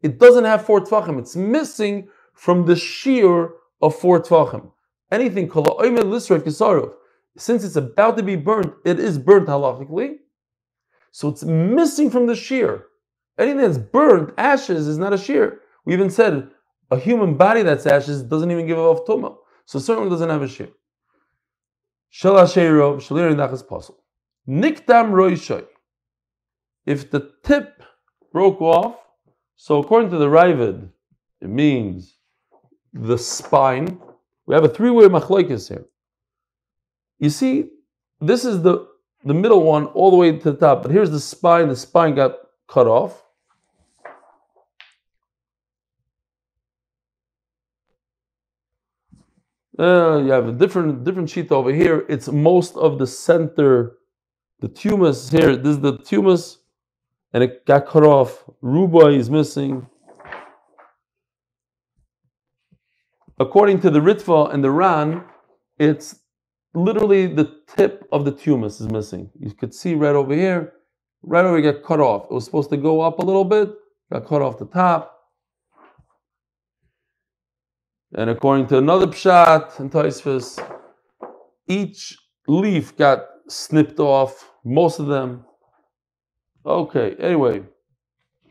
It 0.00 0.20
doesn't 0.20 0.44
have 0.44 0.64
four 0.64 0.80
tfachim. 0.80 1.18
It's 1.18 1.34
missing 1.34 2.06
from 2.34 2.66
the 2.66 2.76
shear 2.76 3.50
of 3.82 3.96
four 3.96 4.22
tfachim. 4.22 4.70
Anything 5.10 5.50
since 7.36 7.64
it's 7.64 7.74
about 7.74 8.16
to 8.18 8.22
be 8.22 8.36
burnt, 8.36 8.72
it 8.84 9.00
is 9.00 9.18
burnt 9.18 9.48
halachically. 9.48 10.18
So 11.10 11.30
it's 11.30 11.42
missing 11.42 12.10
from 12.10 12.28
the 12.28 12.36
shear. 12.36 12.84
Anything 13.40 13.62
that's 13.62 13.78
burnt, 13.78 14.34
ashes, 14.38 14.86
is 14.86 14.98
not 14.98 15.12
a 15.12 15.18
shear. 15.18 15.62
We 15.84 15.94
even 15.94 16.10
said 16.10 16.48
a 16.92 16.96
human 16.96 17.36
body 17.36 17.64
that's 17.64 17.86
ashes 17.86 18.22
doesn't 18.22 18.52
even 18.52 18.68
give 18.68 18.78
off 18.78 19.04
tumah. 19.04 19.34
So 19.64 19.80
certainly 19.80 20.10
doesn't 20.10 20.30
have 20.30 20.42
a 20.42 20.48
shear. 20.48 20.68
Nikdam 24.48 25.10
roishoy. 25.10 25.66
If 26.86 27.10
the 27.10 27.32
tip 27.44 27.82
broke 28.32 28.62
off, 28.62 28.96
so 29.56 29.78
according 29.78 30.10
to 30.10 30.16
the 30.16 30.28
Ravid, 30.28 30.88
it 31.40 31.48
means 31.48 32.16
the 32.92 33.18
spine. 33.18 34.00
We 34.46 34.54
have 34.54 34.64
a 34.64 34.68
three-way 34.68 35.06
machlokes 35.06 35.68
here. 35.68 35.84
You 37.18 37.30
see, 37.30 37.70
this 38.20 38.44
is 38.44 38.62
the, 38.62 38.88
the 39.24 39.34
middle 39.34 39.62
one 39.62 39.86
all 39.86 40.10
the 40.10 40.16
way 40.16 40.32
to 40.32 40.52
the 40.52 40.56
top, 40.56 40.82
but 40.82 40.92
here's 40.92 41.10
the 41.10 41.20
spine. 41.20 41.68
The 41.68 41.76
spine 41.76 42.14
got 42.14 42.36
cut 42.68 42.86
off. 42.86 43.24
Uh, 49.78 50.22
you 50.24 50.32
have 50.32 50.48
a 50.48 50.52
different 50.52 51.04
different 51.04 51.30
sheet 51.30 51.52
over 51.52 51.72
here. 51.72 52.04
It's 52.08 52.28
most 52.28 52.74
of 52.76 52.98
the 52.98 53.06
center, 53.06 53.97
the 54.60 54.68
tumus 54.68 55.30
here. 55.30 55.56
This 55.56 55.76
is 55.76 55.80
the 55.80 55.98
tumus, 55.98 56.58
and 57.32 57.42
it 57.42 57.64
got 57.66 57.86
cut 57.86 58.02
off. 58.02 58.44
Rubai 58.62 59.16
is 59.16 59.30
missing. 59.30 59.86
According 63.38 63.80
to 63.82 63.90
the 63.90 64.00
Ritva 64.00 64.52
and 64.52 64.64
the 64.64 64.70
Ran, 64.70 65.22
it's 65.78 66.16
literally 66.74 67.26
the 67.26 67.60
tip 67.76 68.06
of 68.10 68.24
the 68.24 68.32
tumus 68.32 68.80
is 68.80 68.90
missing. 68.90 69.30
You 69.38 69.52
could 69.52 69.72
see 69.72 69.94
right 69.94 70.14
over 70.14 70.34
here, 70.34 70.72
right 71.22 71.44
over 71.44 71.58
here 71.58 71.72
got 71.72 71.84
cut 71.84 72.00
off. 72.00 72.24
It 72.30 72.34
was 72.34 72.44
supposed 72.44 72.70
to 72.70 72.76
go 72.76 73.00
up 73.00 73.20
a 73.20 73.24
little 73.24 73.44
bit, 73.44 73.72
got 74.12 74.26
cut 74.26 74.42
off 74.42 74.58
the 74.58 74.66
top. 74.66 75.14
And 78.14 78.30
according 78.30 78.66
to 78.68 78.78
another 78.78 79.06
pshat 79.06 79.78
and 79.78 79.90
Taisvis, 79.90 80.58
each 81.68 82.18
leaf 82.48 82.96
got 82.96 83.26
snipped 83.48 83.98
off, 83.98 84.50
most 84.64 84.98
of 84.98 85.06
them. 85.06 85.44
Okay, 86.64 87.16
anyway, 87.18 87.62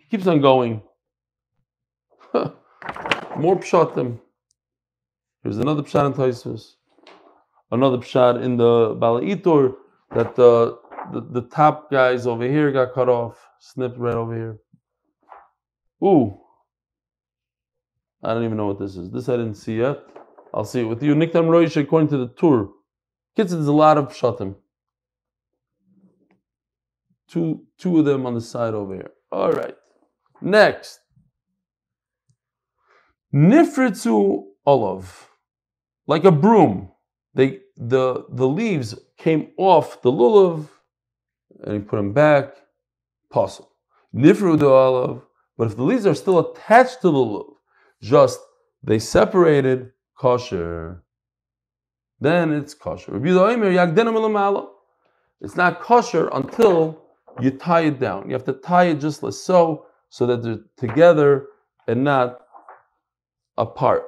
keeps 0.09 0.27
on 0.27 0.41
going. 0.41 0.81
More 2.33 3.57
pshatim. 3.57 4.19
Here's 5.43 5.59
another 5.59 5.83
pshat 5.83 6.07
in 6.07 6.13
Taisvis 6.13 6.77
another 7.71 7.97
pshat 7.97 8.41
in 8.41 8.57
the 8.57 8.95
Baal 8.99 9.21
Haitur 9.21 9.75
that 10.15 10.35
the, 10.35 10.77
the, 11.11 11.21
the 11.21 11.41
top 11.49 11.91
guys 11.91 12.27
over 12.27 12.43
here 12.43 12.71
got 12.71 12.93
cut 12.93 13.09
off, 13.09 13.37
snipped 13.59 13.97
right 13.97 14.15
over 14.15 14.35
here. 14.35 14.57
Ooh. 16.03 16.39
I 18.23 18.33
don't 18.33 18.43
even 18.43 18.57
know 18.57 18.67
what 18.67 18.79
this 18.79 18.95
is. 18.95 19.11
This 19.11 19.29
I 19.29 19.33
didn't 19.33 19.55
see 19.55 19.77
yet. 19.77 19.99
I'll 20.53 20.65
see 20.65 20.81
it 20.81 20.85
with 20.85 21.03
you. 21.03 21.13
Niktam 21.13 21.47
Roish, 21.47 21.79
according 21.79 22.09
to 22.09 22.17
the 22.17 22.29
tour. 22.29 22.71
Kids, 23.35 23.51
there's 23.51 23.67
a 23.67 23.73
lot 23.73 23.97
of 23.97 24.09
pshatim. 24.09 24.55
Two, 27.27 27.63
two 27.77 27.99
of 27.99 28.05
them 28.05 28.25
on 28.25 28.33
the 28.33 28.41
side 28.41 28.73
over 28.73 28.95
here. 28.95 29.11
All 29.31 29.51
right. 29.51 29.75
Next. 30.41 30.99
Nifritzu 33.33 34.43
olive. 34.65 35.29
Like 36.07 36.23
a 36.23 36.31
broom 36.31 36.91
they 37.37 37.59
the 37.77 38.25
the 38.29 38.47
leaves 38.47 38.95
came 39.17 39.51
off 39.57 40.01
the 40.01 40.11
lulav 40.11 40.67
and 41.63 41.73
he 41.75 41.79
put 41.79 41.97
them 41.97 42.11
back. 42.11 42.55
Possible. 43.29 43.71
Nifru 44.15 44.57
the 44.57 44.67
olive, 44.67 45.21
but 45.57 45.67
if 45.67 45.75
the 45.75 45.83
leaves 45.83 46.05
are 46.05 46.15
still 46.15 46.39
attached 46.39 47.01
to 47.01 47.11
the 47.11 47.17
lulav, 47.17 47.53
just 48.01 48.39
they 48.83 48.97
separated 48.97 49.91
kosher, 50.17 51.03
then 52.19 52.51
it's 52.51 52.73
kosher. 52.73 53.19
It's 55.39 55.55
not 55.55 55.81
kosher 55.81 56.29
until 56.33 57.06
you 57.41 57.51
tie 57.51 57.81
it 57.81 57.99
down. 57.99 58.27
You 58.27 58.33
have 58.33 58.45
to 58.45 58.53
tie 58.53 58.85
it 58.85 58.95
just 58.95 59.23
like 59.23 59.33
so, 59.33 59.85
so 60.09 60.25
that 60.25 60.43
they're 60.43 60.59
together 60.77 61.47
and 61.87 62.03
not 62.03 62.39
apart. 63.57 64.03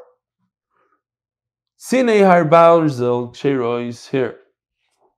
Sinei 1.79 2.25
har 2.25 2.45
barzel 2.45 3.33
ksherois 3.33 4.09
here. 4.09 4.35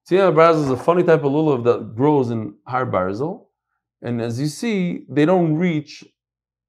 Sinei 0.09 0.26
har 0.26 0.32
barzel 0.32 0.64
is 0.64 0.70
a 0.70 0.78
funny 0.78 1.03
type 1.03 1.24
of 1.24 1.32
lulav 1.32 1.64
that 1.64 1.95
grows 1.95 2.30
in 2.30 2.55
har 2.68 2.86
barzel, 2.86 3.45
and 4.01 4.22
as 4.22 4.39
you 4.39 4.47
see, 4.47 5.05
they 5.09 5.26
don't 5.26 5.55
reach 5.55 6.03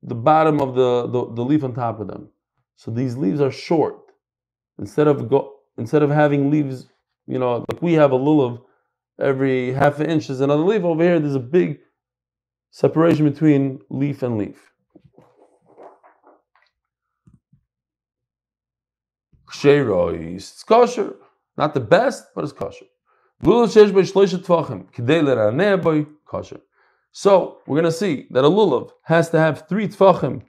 the 0.03 0.15
bottom 0.15 0.61
of 0.61 0.75
the, 0.75 1.07
the, 1.07 1.35
the 1.35 1.43
leaf 1.43 1.63
on 1.63 1.75
top 1.75 2.01
of 2.01 2.09
them. 2.09 2.29
So 2.77 2.91
these 2.91 3.17
leaves 3.17 3.41
are 3.41 3.53
short. 3.53 3.99
Instead 4.79 5.07
of 5.07 5.29
go, 5.29 5.53
instead 5.79 6.03
of 6.03 6.11
having 6.11 6.51
leaves, 6.51 6.87
you 7.27 7.39
know, 7.39 7.65
like 7.71 7.81
we 7.81 7.93
have 7.95 8.13
a 8.13 8.19
lulav 8.19 8.61
every 9.23 9.73
half 9.73 10.01
an 10.01 10.11
inch, 10.11 10.27
there's 10.27 10.41
another 10.41 10.63
leaf 10.63 10.83
over 10.85 11.03
here. 11.03 11.19
There's 11.21 11.35
a 11.35 11.41
big 11.41 11.79
separation 12.71 13.29
between 13.31 13.81
leaf 13.89 14.23
and 14.23 14.39
leaf. 14.39 14.73
It's 20.35 20.63
kosher. 20.65 21.15
Not 21.57 21.75
the 21.75 21.81
best, 21.81 22.25
but 22.35 22.45
it's 22.45 22.53
kosher. 22.53 22.87
kosher. 26.27 26.61
So 27.13 27.59
we're 27.67 27.77
going 27.77 27.85
to 27.85 27.93
see 27.93 28.27
that 28.31 28.45
a 28.45 28.49
lulav 28.49 28.91
has 29.03 29.31
to 29.31 29.39
have 29.39 29.69
three 29.69 29.87
tfachim. 29.89 30.43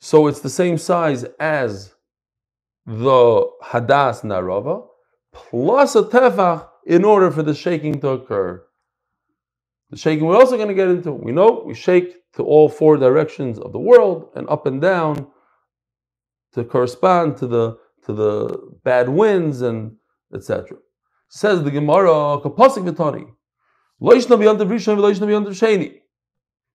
So 0.00 0.26
it's 0.26 0.40
the 0.40 0.50
same 0.50 0.78
size 0.78 1.24
as 1.38 1.94
the 2.86 3.50
hadas 3.64 4.22
narava, 4.22 4.86
plus 5.32 5.94
a 5.94 6.02
tefach 6.02 6.68
in 6.88 7.04
order 7.04 7.30
for 7.30 7.42
the 7.42 7.54
shaking 7.54 8.00
to 8.00 8.08
occur. 8.08 8.64
The 9.90 9.98
shaking 9.98 10.24
we're 10.24 10.36
also 10.36 10.56
going 10.56 10.68
to 10.68 10.74
get 10.74 10.88
into. 10.88 11.12
We 11.12 11.32
know 11.32 11.62
we 11.64 11.74
shake 11.74 12.14
to 12.34 12.42
all 12.42 12.68
four 12.68 12.96
directions 12.96 13.58
of 13.58 13.72
the 13.72 13.78
world 13.78 14.30
and 14.34 14.48
up 14.48 14.66
and 14.66 14.80
down 14.80 15.28
to 16.54 16.64
correspond 16.64 17.36
to 17.36 17.46
the 17.46 17.78
to 18.06 18.12
the 18.14 18.58
bad 18.84 19.08
winds 19.08 19.60
and 19.60 19.96
etc. 20.34 20.78
Says 21.28 21.62
the 21.62 21.70
Gemara, 21.70 22.40
Kapasik 22.40 22.84
Vitani. 22.88 23.26
The 24.00 24.14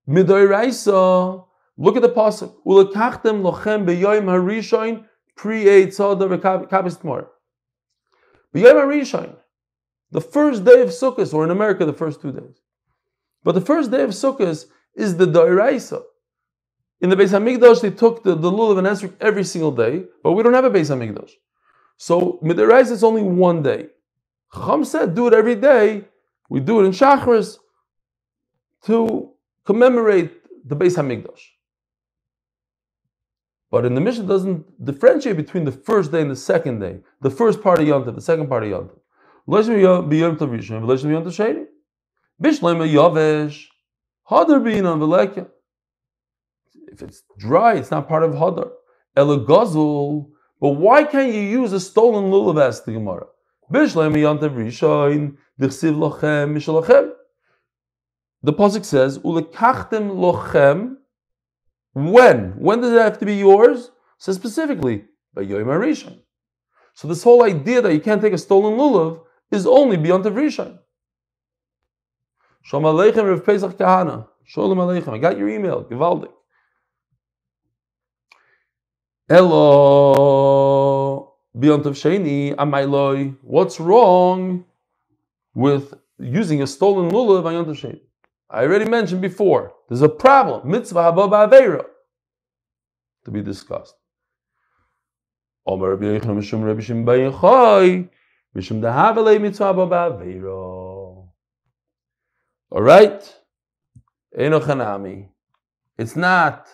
the 0.05 1.43
look 1.78 1.95
at 1.95 2.01
the 2.01 2.09
pasuk. 2.09 2.53
Ulakachtem 2.68 3.41
lochem 3.41 3.86
beyoyim 3.86 4.26
harishon 4.26 5.05
pre 5.36 5.64
eitzada 5.64 6.28
rekabis 6.28 6.99
tmar. 6.99 7.28
Beyoyim 8.53 8.76
harishon, 8.76 9.36
the 10.14 10.22
first 10.22 10.64
day 10.64 10.80
of 10.82 10.89
Sukkot, 10.89 11.34
or 11.34 11.43
in 11.43 11.49
America, 11.49 11.86
the 11.86 11.91
first 11.91 12.22
two 12.22 12.32
days. 12.32 12.61
But 13.43 13.53
the 13.55 13.61
first 13.61 13.89
day 13.89 14.03
of 14.03 14.11
Sukkot 14.11 14.66
is 14.95 15.18
the 15.18 15.26
Doiraisa. 15.26 16.03
In 17.01 17.09
the 17.09 17.16
Beis 17.16 17.32
Hamikdash, 17.38 17.82
they 17.82 17.89
took 17.89 18.24
the, 18.24 18.36
the 18.36 18.51
lulav 18.51 18.78
and 18.78 18.88
esrog 18.88 19.14
every 19.20 19.43
single 19.43 19.72
day, 19.72 20.05
but 20.24 20.34
we 20.34 20.43
don't 20.43 20.53
have 20.53 20.66
a 20.66 20.70
Beis 20.70 20.89
Hamikdash. 20.95 21.32
So 21.97 22.39
midarais 22.43 22.91
is 22.91 23.03
only 23.03 23.24
one 23.24 23.64
day. 23.64 23.88
Chum 24.53 24.86
said, 24.86 25.16
do 25.16 25.28
it 25.28 25.34
every 25.34 25.55
day. 25.55 26.05
We 26.47 26.59
do 26.59 26.80
it 26.80 26.86
in 26.86 26.91
Shachris 26.91 27.57
to 28.86 29.32
commemorate 29.66 30.32
the 30.64 30.76
Beis 30.76 30.95
Hamikdash. 30.95 31.41
But 33.72 33.86
in 33.86 33.95
the 33.95 34.01
Mishnah 34.01 34.26
doesn't 34.26 34.86
differentiate 34.86 35.38
between 35.38 35.66
the 35.66 35.72
first 35.72 36.11
day 36.11 36.22
and 36.22 36.30
the 36.30 36.36
second 36.36 36.80
day. 36.80 36.99
The 37.22 37.32
first 37.32 37.64
part 37.64 37.80
of 37.80 37.88
Yontav, 37.88 38.14
the 38.14 38.22
second 38.22 38.47
part 38.47 38.64
of 38.64 38.70
Yontav. 38.70 38.99
Bishlema 38.99 39.03
If 39.46 39.70
it's 47.02 47.24
dry, 47.38 47.74
it's 47.76 47.91
not 47.91 48.08
part 48.08 48.24
of 48.24 48.32
Hadar. 48.32 48.72
Elagazul. 49.18 50.30
But 50.62 50.70
why 50.70 51.04
can't 51.04 51.34
you 51.34 51.41
use 51.41 51.74
a 51.74 51.80
stolen 51.80 52.32
lulav 52.32 52.62
as 52.62 52.84
the 52.84 52.94
Gemara? 52.94 53.26
The 58.44 58.54
pasuk 58.54 58.86
says, 58.86 59.20
"Ulekachtem 59.20 60.12
lochem." 60.12 60.98
When? 61.94 62.54
When 62.58 62.82
does 62.82 62.94
it 62.94 63.00
have 63.00 63.20
to 63.20 63.26
be 63.26 63.36
yours? 63.36 63.88
It 63.88 63.91
says 64.20 64.36
specifically 64.36 65.06
by 65.34 65.44
Rishon. 65.44 66.22
So 66.94 67.08
this 67.08 67.24
whole 67.24 67.44
idea 67.44 67.82
that 67.82 67.94
you 67.94 68.00
can't 68.00 68.22
take 68.22 68.34
a 68.34 68.38
stolen 68.38 68.78
lulav 68.78 69.22
is 69.54 69.68
only 69.68 69.97
beyond 69.97 70.24
the 70.26 70.32
Rishon. 70.32 70.80
Shalom 72.64 72.84
Aleichem 72.84 73.28
Rav 73.30 73.45
Pesach 73.45 73.78
Kahana. 73.78 74.28
Shalom 74.45 74.78
Aleichem. 74.78 75.14
I 75.14 75.18
got 75.18 75.38
your 75.38 75.49
email. 75.49 75.84
Givaldik. 75.84 76.32
Hello. 79.30 80.54
Beyond 81.58 81.86
of 81.86 81.95
Sheni. 81.95 82.56
Amayloi. 82.56 83.36
What's 83.41 83.80
wrong 83.80 84.66
with 85.54 85.93
using 86.20 86.62
a 86.62 86.68
stolen 86.68 87.12
lulav 87.12 87.45
on 87.45 87.54
Yom 87.54 87.66
Sheni? 87.66 88.01
I 88.49 88.64
already 88.64 88.86
mentioned 88.86 89.22
before. 89.22 89.74
There's 89.89 90.01
a 90.01 90.10
problem. 90.10 90.70
Mitzvah 90.70 91.12
haba 91.12 91.30
ba'aveira. 91.30 91.86
To 93.26 93.32
be 93.32 93.41
discussed. 93.41 93.95
Omer 95.66 95.95
Rabbi 95.95 96.06
Yechon 96.06 96.36
Mishum 96.38 96.64
Rabbi 96.64 96.82
Shim 96.82 97.04
Bayichoi. 97.06 98.10
Mishum 98.56 98.82
dahavelei 98.82 99.41
mitzvah 99.41 99.74
haba 99.74 99.88
ba'aveira. 99.89 101.28
All 102.72 102.82
right? 102.82 103.36
It's 104.36 106.16
not 106.16 106.68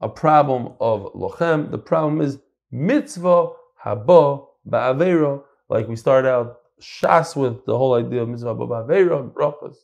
a 0.00 0.08
problem 0.08 0.74
of 0.80 1.12
lochem. 1.14 1.70
The 1.70 1.78
problem 1.78 2.20
is 2.20 2.38
mitzvah 2.70 3.50
haba 3.84 4.46
ba'avero. 4.68 5.42
Like 5.68 5.88
we 5.88 5.96
start 5.96 6.24
out 6.24 6.60
shas 6.80 7.36
with 7.36 7.64
the 7.66 7.76
whole 7.76 7.94
idea 7.94 8.22
of 8.22 8.28
mitzvah 8.28 8.54
ba'avero 8.54 9.20
and 9.20 9.30
brachas. 9.30 9.76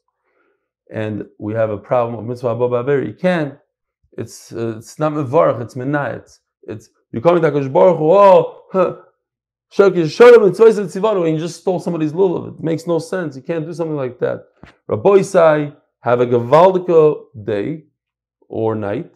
And 0.90 1.26
we 1.38 1.54
have 1.54 1.70
a 1.70 1.78
problem 1.78 2.18
of 2.18 2.24
mitzvah 2.24 2.56
ba'avero. 2.56 3.06
You 3.06 3.14
can't. 3.14 3.58
It's 4.16 4.52
uh, 4.52 4.76
it's 4.78 4.98
not 4.98 5.12
mevarach. 5.12 5.60
It's 5.60 5.74
menayet. 5.74 6.18
It's, 6.18 6.40
it's 6.62 6.88
you're 7.10 7.22
coming 7.22 7.42
to 7.42 7.50
Hakadosh 7.50 7.72
Baruch 7.72 7.98
Hu. 7.98 8.10
Oh, 8.10 8.62
huh. 8.72 8.96
And 9.76 9.96
you 9.96 11.38
just 11.38 11.60
stole 11.60 11.80
somebody's 11.80 12.12
lulav. 12.12 12.58
It 12.58 12.62
makes 12.62 12.86
no 12.86 12.98
sense. 12.98 13.34
You 13.34 13.42
can't 13.42 13.66
do 13.66 13.72
something 13.72 13.96
like 13.96 14.20
that. 14.20 14.44
Rabbi 14.86 15.10
Isai, 15.10 15.74
have 16.00 16.20
a 16.20 16.26
Gavaldika 16.26 17.24
day 17.44 17.84
or 18.48 18.74
night. 18.74 19.10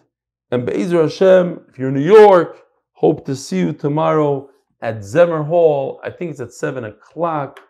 And 0.50 0.64
Be'ezer 0.66 1.02
Hashem, 1.02 1.60
if 1.68 1.78
you're 1.78 1.88
in 1.88 1.94
New 1.94 2.00
York, 2.00 2.64
hope 2.92 3.24
to 3.26 3.36
see 3.36 3.58
you 3.58 3.72
tomorrow 3.72 4.48
at 4.80 4.98
Zemer 4.98 5.46
Hall. 5.46 6.00
I 6.02 6.10
think 6.10 6.30
it's 6.32 6.40
at 6.40 6.52
7 6.52 6.84
o'clock. 6.84 7.60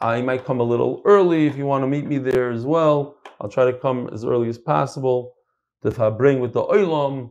I 0.00 0.20
might 0.20 0.44
come 0.44 0.60
a 0.60 0.64
little 0.64 1.00
early 1.04 1.46
if 1.46 1.56
you 1.56 1.64
want 1.64 1.84
to 1.84 1.86
meet 1.86 2.06
me 2.06 2.18
there 2.18 2.50
as 2.50 2.66
well. 2.66 3.16
I'll 3.40 3.48
try 3.48 3.64
to 3.64 3.78
come 3.78 4.10
as 4.12 4.24
early 4.24 4.48
as 4.48 4.58
possible 4.58 5.34
to 5.82 6.10
bring 6.10 6.40
with 6.40 6.52
the 6.52 6.64
Oilam. 6.64 7.30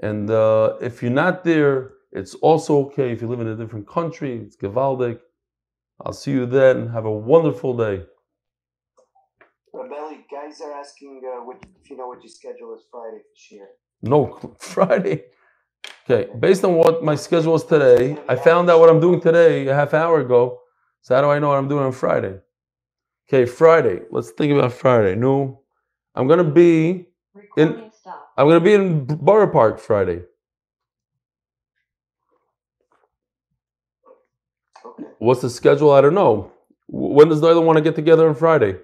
And 0.00 0.30
uh, 0.30 0.74
if 0.80 1.02
you're 1.02 1.12
not 1.12 1.44
there, 1.44 1.92
it's 2.12 2.34
also 2.36 2.86
okay 2.86 3.12
if 3.12 3.22
you 3.22 3.28
live 3.28 3.40
in 3.40 3.48
a 3.48 3.56
different 3.56 3.86
country. 3.88 4.38
It's 4.38 4.56
Gavaldik. 4.56 5.18
I'll 6.04 6.12
see 6.12 6.32
you 6.32 6.46
then. 6.46 6.88
Have 6.88 7.04
a 7.04 7.10
wonderful 7.12 7.76
day. 7.76 8.04
Rabelli, 9.74 10.24
guys 10.30 10.60
are 10.60 10.72
asking 10.72 11.22
uh, 11.24 11.44
what, 11.44 11.58
if 11.82 11.90
you 11.90 11.96
know 11.96 12.08
what 12.08 12.22
your 12.22 12.30
schedule 12.30 12.74
is 12.74 12.82
Friday 12.90 13.18
this 13.32 13.50
year. 13.50 13.68
No, 14.02 14.56
Friday. 14.58 15.24
Okay, 16.08 16.30
based 16.38 16.64
on 16.64 16.74
what 16.74 17.02
my 17.02 17.14
schedule 17.14 17.52
was 17.52 17.64
today, 17.64 18.16
I 18.28 18.36
found 18.36 18.70
out 18.70 18.80
what 18.80 18.88
I'm 18.90 19.00
doing 19.00 19.20
today 19.20 19.66
a 19.66 19.74
half 19.74 19.94
hour 19.94 20.20
ago. 20.20 20.60
So 21.02 21.14
how 21.14 21.20
do 21.20 21.30
I 21.30 21.38
know 21.38 21.48
what 21.48 21.58
I'm 21.58 21.68
doing 21.68 21.84
on 21.84 21.92
Friday? 21.92 22.38
Okay, 23.28 23.44
Friday. 23.44 24.00
Let's 24.10 24.30
think 24.30 24.52
about 24.52 24.72
Friday. 24.72 25.16
No, 25.16 25.62
I'm 26.14 26.28
gonna 26.28 26.44
be 26.44 27.06
in. 27.56 27.90
I'm 28.36 28.48
gonna 28.48 28.60
be 28.60 28.74
in 28.74 29.04
Borough 29.06 29.50
Park 29.50 29.78
Friday. 29.80 30.22
What's 35.26 35.42
the 35.42 35.50
schedule? 35.50 35.90
I 35.90 36.00
don't 36.00 36.14
know. 36.14 36.52
When 36.86 37.28
does 37.28 37.40
the 37.40 37.48
other 37.48 37.60
want 37.60 37.78
to 37.78 37.82
get 37.82 37.96
together 37.96 38.28
on 38.28 38.36
Friday? 38.36 38.76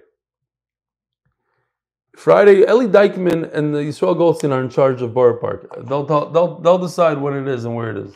Friday, 2.17 2.63
Eli 2.69 2.87
Dykman 2.87 3.53
and 3.53 3.73
the 3.73 3.79
Yisrael 3.79 4.17
Goldstein 4.17 4.51
are 4.51 4.61
in 4.61 4.69
charge 4.69 5.01
of 5.01 5.13
Borough 5.13 5.39
Park. 5.39 5.73
They'll, 5.87 6.03
they'll, 6.05 6.59
they'll 6.59 6.77
decide 6.77 7.17
when 7.19 7.33
it 7.33 7.47
is 7.47 7.63
and 7.63 7.75
where 7.75 7.91
it 7.91 7.97
is. 7.97 8.13